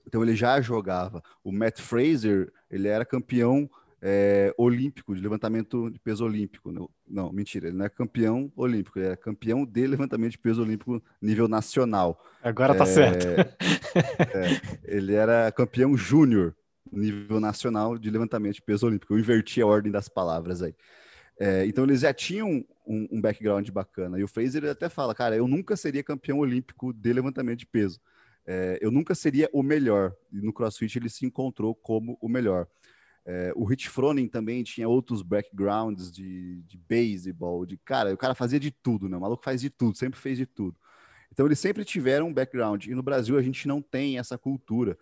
Então 0.07 0.23
ele 0.23 0.35
já 0.35 0.59
jogava. 0.63 1.23
O 1.45 1.53
Matt 1.53 1.81
Fraser, 1.81 2.51
ele 2.71 2.89
era 2.89 3.05
campeão 3.05 3.71
é, 4.01 4.55
olímpico, 4.57 5.15
de 5.15 5.21
levantamento 5.21 5.91
de 5.91 5.99
peso 5.99 6.25
olímpico. 6.25 6.71
Não, 6.71 6.89
não, 7.07 7.33
mentira, 7.33 7.69
ele 7.69 7.77
não 7.77 7.87
é 7.87 7.89
campeão 7.89 8.53
olímpico, 8.57 8.99
ele 8.99 9.09
é 9.09 9.17
campeão 9.17 9.65
de 9.65 9.87
levantamento 9.87 10.33
de 10.33 10.39
peso 10.39 10.63
olímpico 10.63 11.03
nível 11.21 11.49
nacional. 11.49 12.25
Agora 12.43 12.75
tá 12.75 12.87
certo. 12.87 13.27
É, 14.19 14.95
ele 14.97 15.15
era 15.15 15.51
campeão 15.51 15.97
júnior 15.97 16.55
nível 16.93 17.41
nacional 17.41 17.99
de 17.99 18.11
levantamento 18.11 18.57
de 18.57 18.63
peso 18.63 18.87
olímpico. 18.87 19.13
Eu 19.13 19.19
inverti 19.19 19.61
a 19.61 19.67
ordem 19.67 19.91
das 19.91 20.09
palavras 20.09 20.63
aí. 20.63 20.75
É, 21.41 21.67
então 21.67 21.85
eles 21.85 22.01
já 22.01 22.13
tinham 22.13 22.65
um, 22.87 23.09
um, 23.11 23.21
background 23.21 23.69
bacana. 23.71 24.19
E 24.19 24.25
o 24.25 24.29
Fraser 24.29 24.63
ele 24.63 24.71
até 24.71 24.89
fala, 24.89 25.15
cara, 25.15 25.37
eu 25.37 25.47
nunca 25.49 25.77
seria 25.77 26.03
campeão 26.03 26.39
olímpico 26.39 26.93
de 26.93 27.13
levantamento 27.13 27.61
de 27.61 27.67
peso. 27.67 28.01
É, 28.47 28.79
eu 28.81 28.91
nunca 28.91 29.15
seria 29.15 29.49
o 29.53 29.63
melhor. 29.63 30.15
E 30.33 30.41
no 30.41 30.53
CrossFit 30.53 30.99
ele 30.99 31.09
se 31.09 31.27
encontrou 31.27 31.75
como 31.75 32.19
o 32.21 32.29
melhor. 32.29 32.67
É, 33.31 33.53
o 33.55 33.63
Rich 33.63 33.91
Froning 33.91 34.27
também 34.27 34.63
tinha 34.63 34.89
outros 34.89 35.21
backgrounds 35.21 36.11
de, 36.11 36.63
de 36.63 36.79
baseball, 36.79 37.67
de 37.67 37.77
cara, 37.77 38.15
o 38.15 38.17
cara 38.17 38.35
fazia 38.35 38.59
de 38.59 38.71
tudo, 38.71 39.07
né? 39.07 39.19
O 39.19 39.21
maluco 39.21 39.45
faz 39.45 39.61
de 39.61 39.69
tudo, 39.69 39.99
sempre 39.99 40.19
fez 40.19 40.39
de 40.39 40.47
tudo. 40.47 40.75
Então 41.31 41.45
eles 41.45 41.59
sempre 41.59 41.85
tiveram 41.85 42.29
um 42.29 42.33
background. 42.33 42.87
E 42.87 42.95
no 42.95 43.03
Brasil 43.03 43.37
a 43.37 43.43
gente 43.43 43.69
não 43.69 43.83
tem 43.83 44.19
essa 44.19 44.39
cultura 44.39 44.97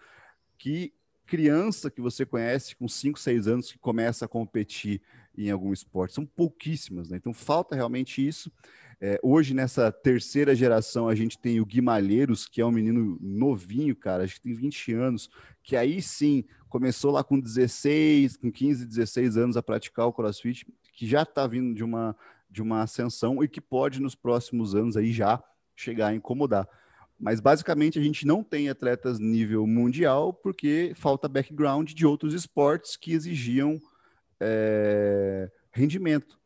que 0.58 0.92
criança 1.24 1.88
que 1.88 2.00
você 2.00 2.26
conhece 2.26 2.74
com 2.74 2.88
5, 2.88 3.16
6 3.16 3.46
anos 3.46 3.70
que 3.70 3.78
começa 3.78 4.24
a 4.24 4.28
competir 4.28 5.00
em 5.38 5.48
algum 5.48 5.72
esporte. 5.72 6.14
São 6.14 6.26
pouquíssimas, 6.26 7.08
né? 7.08 7.18
Então 7.18 7.32
falta 7.32 7.76
realmente 7.76 8.26
isso. 8.26 8.50
É, 8.98 9.20
hoje, 9.22 9.52
nessa 9.52 9.92
terceira 9.92 10.54
geração, 10.54 11.06
a 11.06 11.14
gente 11.14 11.38
tem 11.38 11.60
o 11.60 11.66
Guimalheiros, 11.66 12.46
que 12.46 12.60
é 12.62 12.66
um 12.66 12.70
menino 12.70 13.18
novinho, 13.20 13.94
cara, 13.94 14.24
acho 14.24 14.36
que 14.36 14.42
tem 14.42 14.54
20 14.54 14.94
anos, 14.94 15.28
que 15.62 15.76
aí 15.76 16.00
sim 16.00 16.44
começou 16.68 17.10
lá 17.10 17.22
com 17.22 17.38
16, 17.38 18.38
com 18.38 18.50
15, 18.50 18.86
16 18.86 19.36
anos 19.36 19.56
a 19.56 19.62
praticar 19.62 20.06
o 20.06 20.12
crossfit, 20.12 20.66
que 20.94 21.06
já 21.06 21.22
está 21.22 21.46
vindo 21.46 21.74
de 21.74 21.84
uma, 21.84 22.16
de 22.50 22.62
uma 22.62 22.82
ascensão 22.82 23.44
e 23.44 23.48
que 23.48 23.60
pode, 23.60 24.00
nos 24.00 24.14
próximos 24.14 24.74
anos, 24.74 24.96
aí 24.96 25.12
já 25.12 25.42
chegar 25.74 26.08
a 26.08 26.14
incomodar. 26.14 26.66
Mas 27.18 27.38
basicamente 27.38 27.98
a 27.98 28.02
gente 28.02 28.26
não 28.26 28.42
tem 28.42 28.68
atletas 28.68 29.18
nível 29.18 29.66
mundial 29.66 30.32
porque 30.32 30.92
falta 30.96 31.28
background 31.28 31.92
de 31.92 32.06
outros 32.06 32.34
esportes 32.34 32.96
que 32.96 33.12
exigiam 33.12 33.80
é, 34.40 35.50
rendimento, 35.70 36.38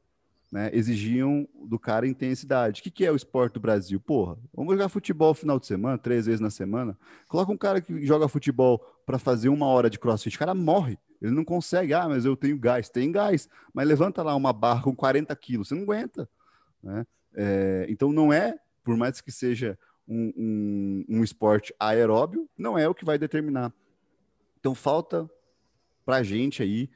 né? 0.50 0.70
Exigiam 0.72 1.46
do 1.64 1.78
cara 1.78 2.06
intensidade. 2.06 2.80
O 2.80 2.82
que, 2.82 2.90
que 2.90 3.04
é 3.06 3.12
o 3.12 3.16
esporte 3.16 3.54
do 3.54 3.60
Brasil? 3.60 4.00
Porra, 4.00 4.36
vamos 4.52 4.72
jogar 4.72 4.88
futebol 4.88 5.32
final 5.32 5.60
de 5.60 5.66
semana, 5.66 5.96
três 5.96 6.26
vezes 6.26 6.40
na 6.40 6.50
semana. 6.50 6.98
Coloca 7.28 7.52
um 7.52 7.56
cara 7.56 7.80
que 7.80 8.04
joga 8.04 8.26
futebol 8.28 8.80
para 9.06 9.18
fazer 9.18 9.48
uma 9.48 9.66
hora 9.66 9.88
de 9.88 9.98
crossfit, 9.98 10.36
o 10.36 10.38
cara 10.38 10.54
morre. 10.54 10.98
Ele 11.22 11.32
não 11.32 11.44
consegue, 11.44 11.92
ah, 11.92 12.08
mas 12.08 12.24
eu 12.24 12.36
tenho 12.36 12.58
gás. 12.58 12.88
Tem 12.88 13.12
gás, 13.12 13.48
mas 13.72 13.86
levanta 13.86 14.22
lá 14.22 14.34
uma 14.34 14.52
barra 14.52 14.82
com 14.82 14.96
40 14.96 15.34
quilos, 15.36 15.68
você 15.68 15.74
não 15.74 15.82
aguenta. 15.82 16.28
Né? 16.82 17.06
É, 17.34 17.86
então 17.88 18.12
não 18.12 18.32
é, 18.32 18.58
por 18.82 18.96
mais 18.96 19.20
que 19.20 19.30
seja 19.30 19.78
um, 20.08 20.32
um, 20.36 21.04
um 21.18 21.24
esporte 21.24 21.74
aeróbio, 21.78 22.48
não 22.58 22.76
é 22.76 22.88
o 22.88 22.94
que 22.94 23.04
vai 23.04 23.18
determinar. 23.18 23.72
Então 24.58 24.74
falta 24.74 25.30
para 26.04 26.22
gente 26.22 26.62
aí 26.62 26.90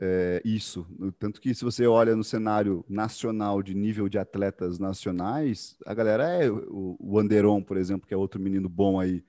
é, 0.00 0.42
isso. 0.44 0.86
Tanto 1.18 1.40
que 1.40 1.54
se 1.54 1.64
você 1.64 1.86
olha 1.86 2.14
no 2.14 2.24
cenário 2.24 2.84
nacional 2.88 3.62
de 3.62 3.74
nível 3.74 4.08
de 4.08 4.18
atletas 4.18 4.78
nacionais, 4.78 5.76
a 5.86 5.94
galera 5.94 6.24
é 6.24 6.50
o, 6.50 6.96
o 6.98 7.18
Anderon, 7.18 7.62
por 7.62 7.76
exemplo, 7.76 8.06
que 8.06 8.14
é 8.14 8.16
outro 8.16 8.40
menino 8.40 8.68
bom 8.68 9.00
aí, 9.00 9.24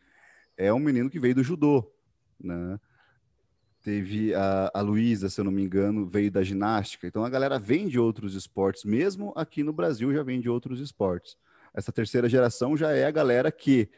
é 0.57 0.73
um 0.73 0.79
menino 0.79 1.09
que 1.09 1.19
veio 1.19 1.35
do 1.35 1.43
judô, 1.43 1.89
né? 2.39 2.79
Teve 3.83 4.33
a, 4.33 4.71
a 4.73 4.81
Luísa, 4.81 5.29
se 5.29 5.39
eu 5.39 5.45
não 5.45 5.51
me 5.51 5.63
engano, 5.63 6.05
veio 6.05 6.29
da 6.29 6.43
ginástica. 6.43 7.07
Então 7.07 7.23
a 7.23 7.29
galera 7.29 7.57
vem 7.57 7.87
de 7.87 7.97
outros 7.97 8.35
esportes, 8.35 8.83
mesmo 8.83 9.31
aqui 9.35 9.63
no 9.63 9.71
Brasil 9.71 10.11
já 10.13 10.23
vem 10.23 10.41
de 10.41 10.49
outros 10.49 10.81
esportes. 10.81 11.37
Essa 11.73 11.91
terceira 11.91 12.27
geração 12.27 12.75
já 12.75 12.91
é 12.91 13.05
a 13.05 13.11
galera 13.11 13.49
que 13.51 13.89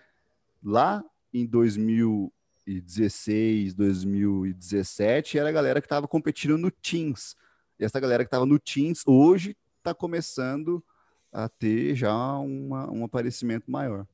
lá 0.62 1.04
em 1.34 1.46
2000 1.46 2.32
2016, 2.70 3.74
2017, 3.74 5.40
era 5.40 5.50
a 5.50 5.52
galera 5.52 5.82
que 5.82 5.88
estava 5.88 6.08
competindo 6.08 6.58
no 6.58 6.70
Teams. 6.70 7.36
E 7.80 7.84
essa 7.84 8.00
galera 8.00 8.24
que 8.24 8.28
estava 8.28 8.46
no 8.46 8.60
Teams 8.60 9.04
hoje 9.08 9.58
está 9.78 9.94
começando 9.94 10.84
a 11.32 11.50
ter 11.50 11.96
já 11.96 12.14
uma, 12.38 12.92
um 12.92 13.04
aparecimento 13.04 13.70
maior. 13.70 14.06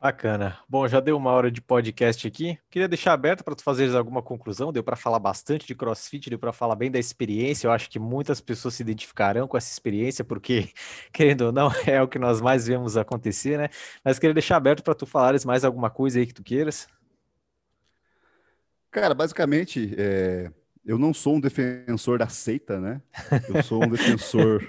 Bacana. 0.00 0.56
Bom, 0.68 0.86
já 0.86 1.00
deu 1.00 1.16
uma 1.16 1.32
hora 1.32 1.50
de 1.50 1.60
podcast 1.60 2.24
aqui. 2.24 2.56
Queria 2.70 2.86
deixar 2.86 3.14
aberto 3.14 3.42
para 3.42 3.56
tu 3.56 3.64
fazeres 3.64 3.96
alguma 3.96 4.22
conclusão. 4.22 4.72
Deu 4.72 4.84
para 4.84 4.94
falar 4.94 5.18
bastante 5.18 5.66
de 5.66 5.74
CrossFit, 5.74 6.30
deu 6.30 6.38
para 6.38 6.52
falar 6.52 6.76
bem 6.76 6.88
da 6.88 7.00
experiência. 7.00 7.66
Eu 7.66 7.72
acho 7.72 7.90
que 7.90 7.98
muitas 7.98 8.40
pessoas 8.40 8.74
se 8.74 8.82
identificarão 8.84 9.48
com 9.48 9.56
essa 9.56 9.72
experiência, 9.72 10.24
porque, 10.24 10.70
querendo 11.12 11.46
ou 11.46 11.52
não, 11.52 11.68
é 11.84 12.00
o 12.00 12.06
que 12.06 12.18
nós 12.18 12.40
mais 12.40 12.68
vemos 12.68 12.96
acontecer, 12.96 13.58
né? 13.58 13.70
Mas 14.04 14.20
queria 14.20 14.34
deixar 14.34 14.56
aberto 14.56 14.84
para 14.84 14.94
tu 14.94 15.04
falares 15.04 15.44
mais 15.44 15.64
alguma 15.64 15.90
coisa 15.90 16.20
aí 16.20 16.26
que 16.26 16.34
tu 16.34 16.44
queiras. 16.44 16.86
Cara, 19.00 19.14
basicamente, 19.14 19.94
é, 19.96 20.50
eu 20.84 20.98
não 20.98 21.14
sou 21.14 21.36
um 21.36 21.40
defensor 21.40 22.18
da 22.18 22.28
seita, 22.28 22.80
né? 22.80 23.00
Eu 23.48 23.62
sou 23.62 23.84
um 23.84 23.88
defensor. 23.88 24.68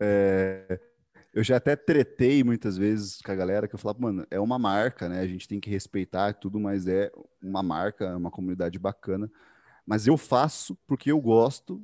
É, 0.00 0.80
eu 1.32 1.44
já 1.44 1.58
até 1.58 1.76
tretei 1.76 2.42
muitas 2.42 2.76
vezes 2.76 3.22
com 3.22 3.30
a 3.30 3.34
galera 3.36 3.68
que 3.68 3.74
eu 3.76 3.78
falava, 3.78 4.00
mano, 4.00 4.26
é 4.28 4.40
uma 4.40 4.58
marca, 4.58 5.08
né? 5.08 5.20
A 5.20 5.26
gente 5.28 5.46
tem 5.46 5.60
que 5.60 5.70
respeitar 5.70 6.32
tudo, 6.34 6.58
mas 6.58 6.88
é 6.88 7.12
uma 7.40 7.62
marca, 7.62 8.16
uma 8.16 8.28
comunidade 8.28 8.76
bacana. 8.76 9.30
Mas 9.86 10.08
eu 10.08 10.16
faço 10.16 10.76
porque 10.84 11.12
eu 11.12 11.20
gosto 11.20 11.80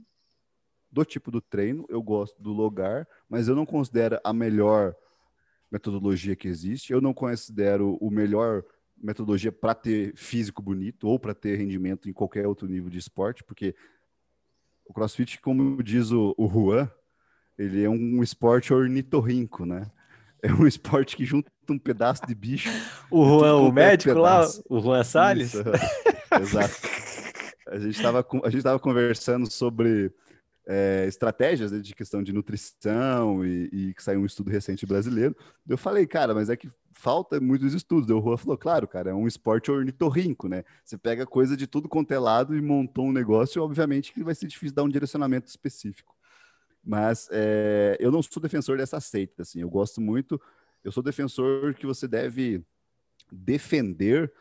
do 0.90 1.04
tipo 1.04 1.30
do 1.30 1.40
treino, 1.40 1.86
eu 1.88 2.02
gosto 2.02 2.42
do 2.42 2.52
lugar, 2.52 3.06
mas 3.28 3.46
eu 3.46 3.54
não 3.54 3.64
considero 3.64 4.18
a 4.24 4.32
melhor 4.32 4.92
metodologia 5.70 6.34
que 6.34 6.48
existe, 6.48 6.92
eu 6.92 7.00
não 7.00 7.14
considero 7.14 7.96
o 8.00 8.10
melhor 8.10 8.64
metodologia 9.00 9.50
para 9.50 9.74
ter 9.74 10.14
físico 10.14 10.62
bonito 10.62 11.08
ou 11.08 11.18
para 11.18 11.34
ter 11.34 11.56
rendimento 11.56 12.08
em 12.08 12.12
qualquer 12.12 12.46
outro 12.46 12.68
nível 12.68 12.90
de 12.90 12.98
esporte, 12.98 13.42
porque 13.44 13.74
o 14.84 14.92
CrossFit, 14.92 15.40
como 15.40 15.82
diz 15.82 16.10
o, 16.10 16.34
o 16.36 16.48
Juan, 16.48 16.90
ele 17.58 17.82
é 17.84 17.88
um 17.88 18.22
esporte 18.22 18.72
ornitorrinco, 18.72 19.64
né? 19.64 19.90
É 20.42 20.52
um 20.52 20.66
esporte 20.68 21.16
que 21.16 21.24
junta 21.24 21.50
um 21.68 21.78
pedaço 21.78 22.26
de 22.26 22.34
bicho. 22.34 22.68
o 23.10 23.24
Juan, 23.24 23.56
o 23.56 23.72
médico 23.72 24.14
pedaço. 24.14 24.64
lá, 24.68 24.76
o 24.76 24.80
Juan 24.80 25.04
Salles? 25.04 25.54
Isso, 25.54 25.62
exato. 26.40 26.74
A 27.68 27.78
gente 27.78 27.96
estava 27.96 28.26
a 28.44 28.50
gente 28.50 28.62
tava 28.62 28.80
conversando 28.80 29.50
sobre 29.50 30.12
é, 30.66 31.04
estratégias 31.06 31.70
né, 31.70 31.78
de 31.78 31.94
questão 31.94 32.22
de 32.22 32.32
nutrição 32.32 33.44
e, 33.44 33.68
e, 33.72 33.94
que 33.94 34.02
saiu 34.02 34.20
um 34.20 34.26
estudo 34.26 34.50
recente 34.50 34.86
brasileiro. 34.86 35.36
Eu 35.68 35.78
falei, 35.78 36.06
cara, 36.06 36.34
mas 36.34 36.50
é 36.50 36.56
que 36.56 36.70
falta 37.00 37.40
muitos 37.40 37.72
estudos. 37.72 38.10
O 38.10 38.20
Juan 38.20 38.36
falou, 38.36 38.58
claro, 38.58 38.86
cara, 38.86 39.10
é 39.10 39.14
um 39.14 39.26
esporte 39.26 39.70
ornitorrinco, 39.70 40.48
né? 40.48 40.64
Você 40.84 40.98
pega 40.98 41.26
coisa 41.26 41.56
de 41.56 41.66
tudo 41.66 41.88
quanto 41.88 42.12
é 42.12 42.18
lado 42.18 42.54
e 42.54 42.60
montou 42.60 43.06
um 43.06 43.12
negócio, 43.12 43.62
obviamente 43.62 44.12
que 44.12 44.22
vai 44.22 44.34
ser 44.34 44.46
difícil 44.46 44.74
dar 44.74 44.82
um 44.82 44.88
direcionamento 44.88 45.48
específico. 45.48 46.14
Mas 46.84 47.28
é, 47.32 47.96
eu 47.98 48.12
não 48.12 48.22
sou 48.22 48.42
defensor 48.42 48.76
dessa 48.76 49.00
seita, 49.00 49.42
assim, 49.42 49.60
eu 49.60 49.70
gosto 49.70 50.00
muito, 50.00 50.40
eu 50.84 50.92
sou 50.92 51.02
defensor 51.02 51.74
que 51.74 51.86
você 51.86 52.06
deve 52.06 52.62
defender 53.30 54.32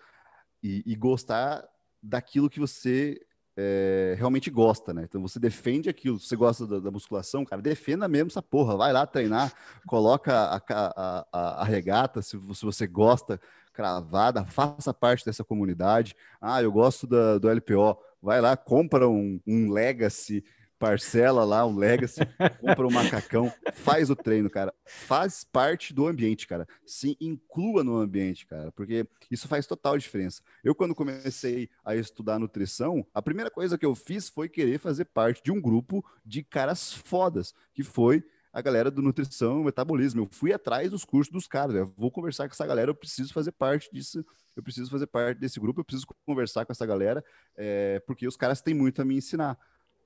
e, 0.62 0.84
e 0.86 0.96
gostar 0.96 1.66
daquilo 2.02 2.50
que 2.50 2.60
você 2.60 3.20
é, 3.62 4.16
realmente 4.18 4.50
gosta, 4.50 4.94
né? 4.94 5.04
Então 5.04 5.22
você 5.22 5.38
defende 5.38 5.90
aquilo, 5.90 6.18
você 6.18 6.34
gosta 6.34 6.66
da, 6.66 6.80
da, 6.80 6.90
musculação, 6.90 7.44
cara, 7.44 7.62
defenda 7.62 8.08
mesmo 8.08 8.28
essa 8.28 8.42
porra, 8.42 8.78
vai 8.78 8.94
lá 8.94 9.06
treinar, 9.06 9.52
coloca 9.86 10.34
a, 10.34 10.62
a, 10.70 11.26
a, 11.34 11.62
a 11.62 11.64
regata, 11.66 12.22
se, 12.22 12.40
se, 12.54 12.64
você 12.64 12.88
gosta, 12.88 13.38
cravada, 13.74 14.46
faça 14.46 14.94
parte 14.94 15.26
dessa 15.26 15.44
comunidade. 15.44 16.16
Ah, 16.40 16.64
eu 16.64 16.72
gosto 16.72 17.06
da, 17.06 17.38
do 17.38 17.50
LPO, 17.50 17.98
vai 18.22 18.40
lá, 18.40 18.56
compra 18.56 19.10
um, 19.10 19.42
um 19.46 19.70
Legacy, 19.70 20.42
parcela 20.80 21.44
lá 21.44 21.66
o 21.66 21.76
Legacy, 21.76 22.22
compra 22.62 22.88
um 22.88 22.92
macacão, 22.92 23.52
faz 23.74 24.10
o 24.10 24.16
treino, 24.16 24.50
cara. 24.50 24.74
Faz 24.86 25.44
parte 25.44 25.94
do 25.94 26.08
ambiente, 26.08 26.48
cara. 26.48 26.66
Se 26.86 27.18
inclua 27.20 27.84
no 27.84 27.98
ambiente, 27.98 28.48
cara, 28.48 28.72
porque 28.72 29.06
isso 29.30 29.48
faz 29.48 29.68
total 29.68 29.98
diferença. 29.98 30.42
Eu, 30.64 30.74
quando 30.74 30.96
comecei 30.96 31.70
a 31.84 31.96
estudar 31.96 32.40
nutrição, 32.40 33.06
a 33.14 33.22
primeira 33.22 33.52
coisa 33.52 33.78
que 33.78 33.86
eu 33.86 33.94
fiz 33.94 34.30
foi 34.30 34.48
querer 34.48 34.80
fazer 34.80 35.06
parte 35.06 35.44
de 35.44 35.52
um 35.52 35.62
grupo 35.62 36.04
de 36.26 36.42
caras 36.42 36.94
fodas, 36.94 37.54
que 37.74 37.84
foi 37.84 38.24
a 38.52 38.62
galera 38.62 38.90
do 38.90 39.02
nutrição 39.02 39.62
e 39.62 39.66
metabolismo. 39.66 40.22
Eu 40.22 40.30
fui 40.32 40.54
atrás 40.54 40.90
dos 40.90 41.06
cursos 41.06 41.32
dos 41.32 41.48
caras. 41.48 41.76
Eu 41.76 41.94
vou 41.98 42.10
conversar 42.10 42.48
com 42.48 42.54
essa 42.54 42.66
galera, 42.66 42.90
eu 42.90 42.96
preciso 42.96 43.34
fazer 43.34 43.52
parte 43.52 43.90
disso, 43.92 44.26
eu 44.56 44.64
preciso 44.64 44.90
fazer 44.90 45.08
parte 45.08 45.38
desse 45.38 45.60
grupo, 45.60 45.82
eu 45.82 45.86
preciso 45.86 46.08
conversar 46.26 46.66
com 46.66 46.72
essa 46.72 46.86
galera, 46.86 47.24
é, 47.56 48.00
porque 48.08 48.28
os 48.28 48.36
caras 48.36 48.62
têm 48.62 48.74
muito 48.74 49.02
a 49.02 49.06
me 49.06 49.16
ensinar. 49.16 49.58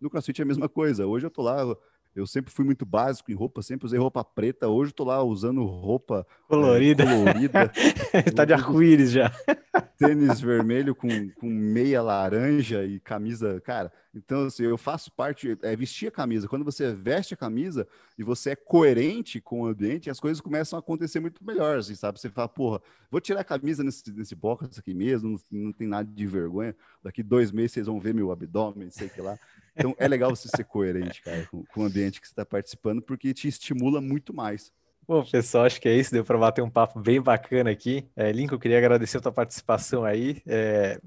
No 0.03 0.09
CrossFit 0.09 0.41
é 0.41 0.43
a 0.43 0.45
mesma 0.45 0.67
coisa. 0.67 1.07
Hoje 1.07 1.25
eu 1.25 1.31
tô 1.31 1.41
lá, 1.41 1.65
eu 2.13 2.27
sempre 2.27 2.51
fui 2.51 2.65
muito 2.65 2.85
básico 2.85 3.31
em 3.31 3.33
roupa, 3.33 3.61
sempre 3.61 3.85
usei 3.85 3.97
roupa 3.97 4.21
preta. 4.21 4.67
Hoje 4.67 4.91
eu 4.91 4.95
tô 4.95 5.05
lá 5.05 5.23
usando 5.23 5.63
roupa 5.63 6.27
colorida. 6.45 7.03
É, 7.03 7.07
colorida. 7.07 7.71
tá 8.35 8.43
de 8.43 8.51
arco-íris 8.51 9.11
já. 9.11 9.31
Tênis 9.97 10.41
vermelho 10.41 10.93
com, 10.93 11.07
com 11.29 11.47
meia 11.47 12.01
laranja 12.01 12.83
e 12.83 12.99
camisa. 12.99 13.61
Cara, 13.61 13.93
então 14.13 14.47
assim, 14.47 14.63
eu 14.63 14.77
faço 14.77 15.09
parte, 15.09 15.57
é 15.61 15.73
vestir 15.73 16.07
a 16.07 16.11
camisa. 16.11 16.49
Quando 16.49 16.65
você 16.65 16.93
veste 16.93 17.33
a 17.33 17.37
camisa 17.37 17.87
e 18.17 18.23
você 18.23 18.49
é 18.49 18.55
coerente 18.57 19.39
com 19.39 19.61
o 19.61 19.67
ambiente, 19.67 20.09
as 20.09 20.19
coisas 20.19 20.41
começam 20.41 20.75
a 20.75 20.81
acontecer 20.81 21.21
muito 21.21 21.41
melhor, 21.45 21.77
assim, 21.77 21.95
sabe? 21.95 22.19
Você 22.19 22.29
fala, 22.29 22.49
porra, 22.49 22.81
vou 23.09 23.21
tirar 23.21 23.39
a 23.39 23.45
camisa 23.45 23.85
nesse, 23.85 24.11
nesse 24.11 24.35
box 24.35 24.77
aqui 24.77 24.93
mesmo, 24.93 25.39
não, 25.49 25.63
não 25.63 25.71
tem 25.71 25.87
nada 25.87 26.11
de 26.11 26.27
vergonha. 26.27 26.75
Daqui 27.01 27.23
dois 27.23 27.53
meses 27.53 27.71
vocês 27.71 27.87
vão 27.87 28.01
ver 28.01 28.13
meu 28.13 28.33
abdômen, 28.33 28.89
sei 28.89 29.07
que 29.07 29.21
lá. 29.21 29.39
Então 29.75 29.95
é 29.97 30.07
legal 30.07 30.29
você 30.29 30.47
ser 30.47 30.63
coerente, 30.65 31.21
cara, 31.21 31.47
com, 31.49 31.63
com 31.65 31.81
o 31.81 31.85
ambiente 31.85 32.21
que 32.21 32.27
você 32.27 32.33
está 32.33 32.45
participando, 32.45 33.01
porque 33.01 33.33
te 33.33 33.47
estimula 33.47 33.99
muito 33.99 34.33
mais. 34.33 34.71
Bom, 35.05 35.23
pessoal, 35.25 35.65
acho 35.65 35.81
que 35.81 35.89
é 35.89 35.95
isso. 35.95 36.11
Deu 36.11 36.23
para 36.23 36.37
bater 36.37 36.61
um 36.61 36.69
papo 36.69 36.99
bem 36.99 37.21
bacana 37.21 37.69
aqui. 37.69 38.07
É, 38.15 38.31
Link, 38.31 38.51
eu 38.51 38.59
queria 38.59 38.77
agradecer 38.77 39.17
a 39.17 39.21
tua 39.21 39.31
participação 39.31 40.05
aí. 40.05 40.41
É, 40.45 40.99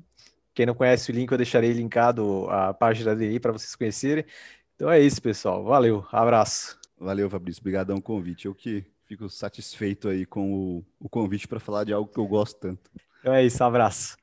quem 0.53 0.67
não 0.67 0.75
conhece 0.75 1.11
o 1.11 1.14
Link, 1.14 1.31
eu 1.31 1.39
deixarei 1.39 1.73
linkado 1.73 2.47
a 2.51 2.75
página 2.75 3.14
dele 3.14 3.41
para 3.41 3.53
vocês 3.53 3.75
conhecerem. 3.75 4.25
Então 4.75 4.91
é 4.91 5.01
isso, 5.01 5.23
pessoal. 5.23 5.64
Valeu, 5.64 6.07
abraço. 6.12 6.79
Valeu, 6.99 7.31
Fabrício. 7.31 7.61
Obrigadão 7.61 7.97
pelo 7.97 8.17
convite. 8.17 8.47
Eu 8.47 8.55
que 8.55 8.85
fico 9.07 9.29
satisfeito 9.31 10.09
aí 10.09 10.27
com 10.27 10.53
o, 10.53 10.85
o 11.01 11.09
convite 11.09 11.49
para 11.49 11.61
falar 11.61 11.85
de 11.85 11.93
algo 11.93 12.11
que 12.11 12.19
eu 12.19 12.27
gosto 12.27 12.59
tanto. 12.59 12.91
Então 13.21 13.33
é 13.33 13.45
isso, 13.45 13.62
abraço. 13.64 14.17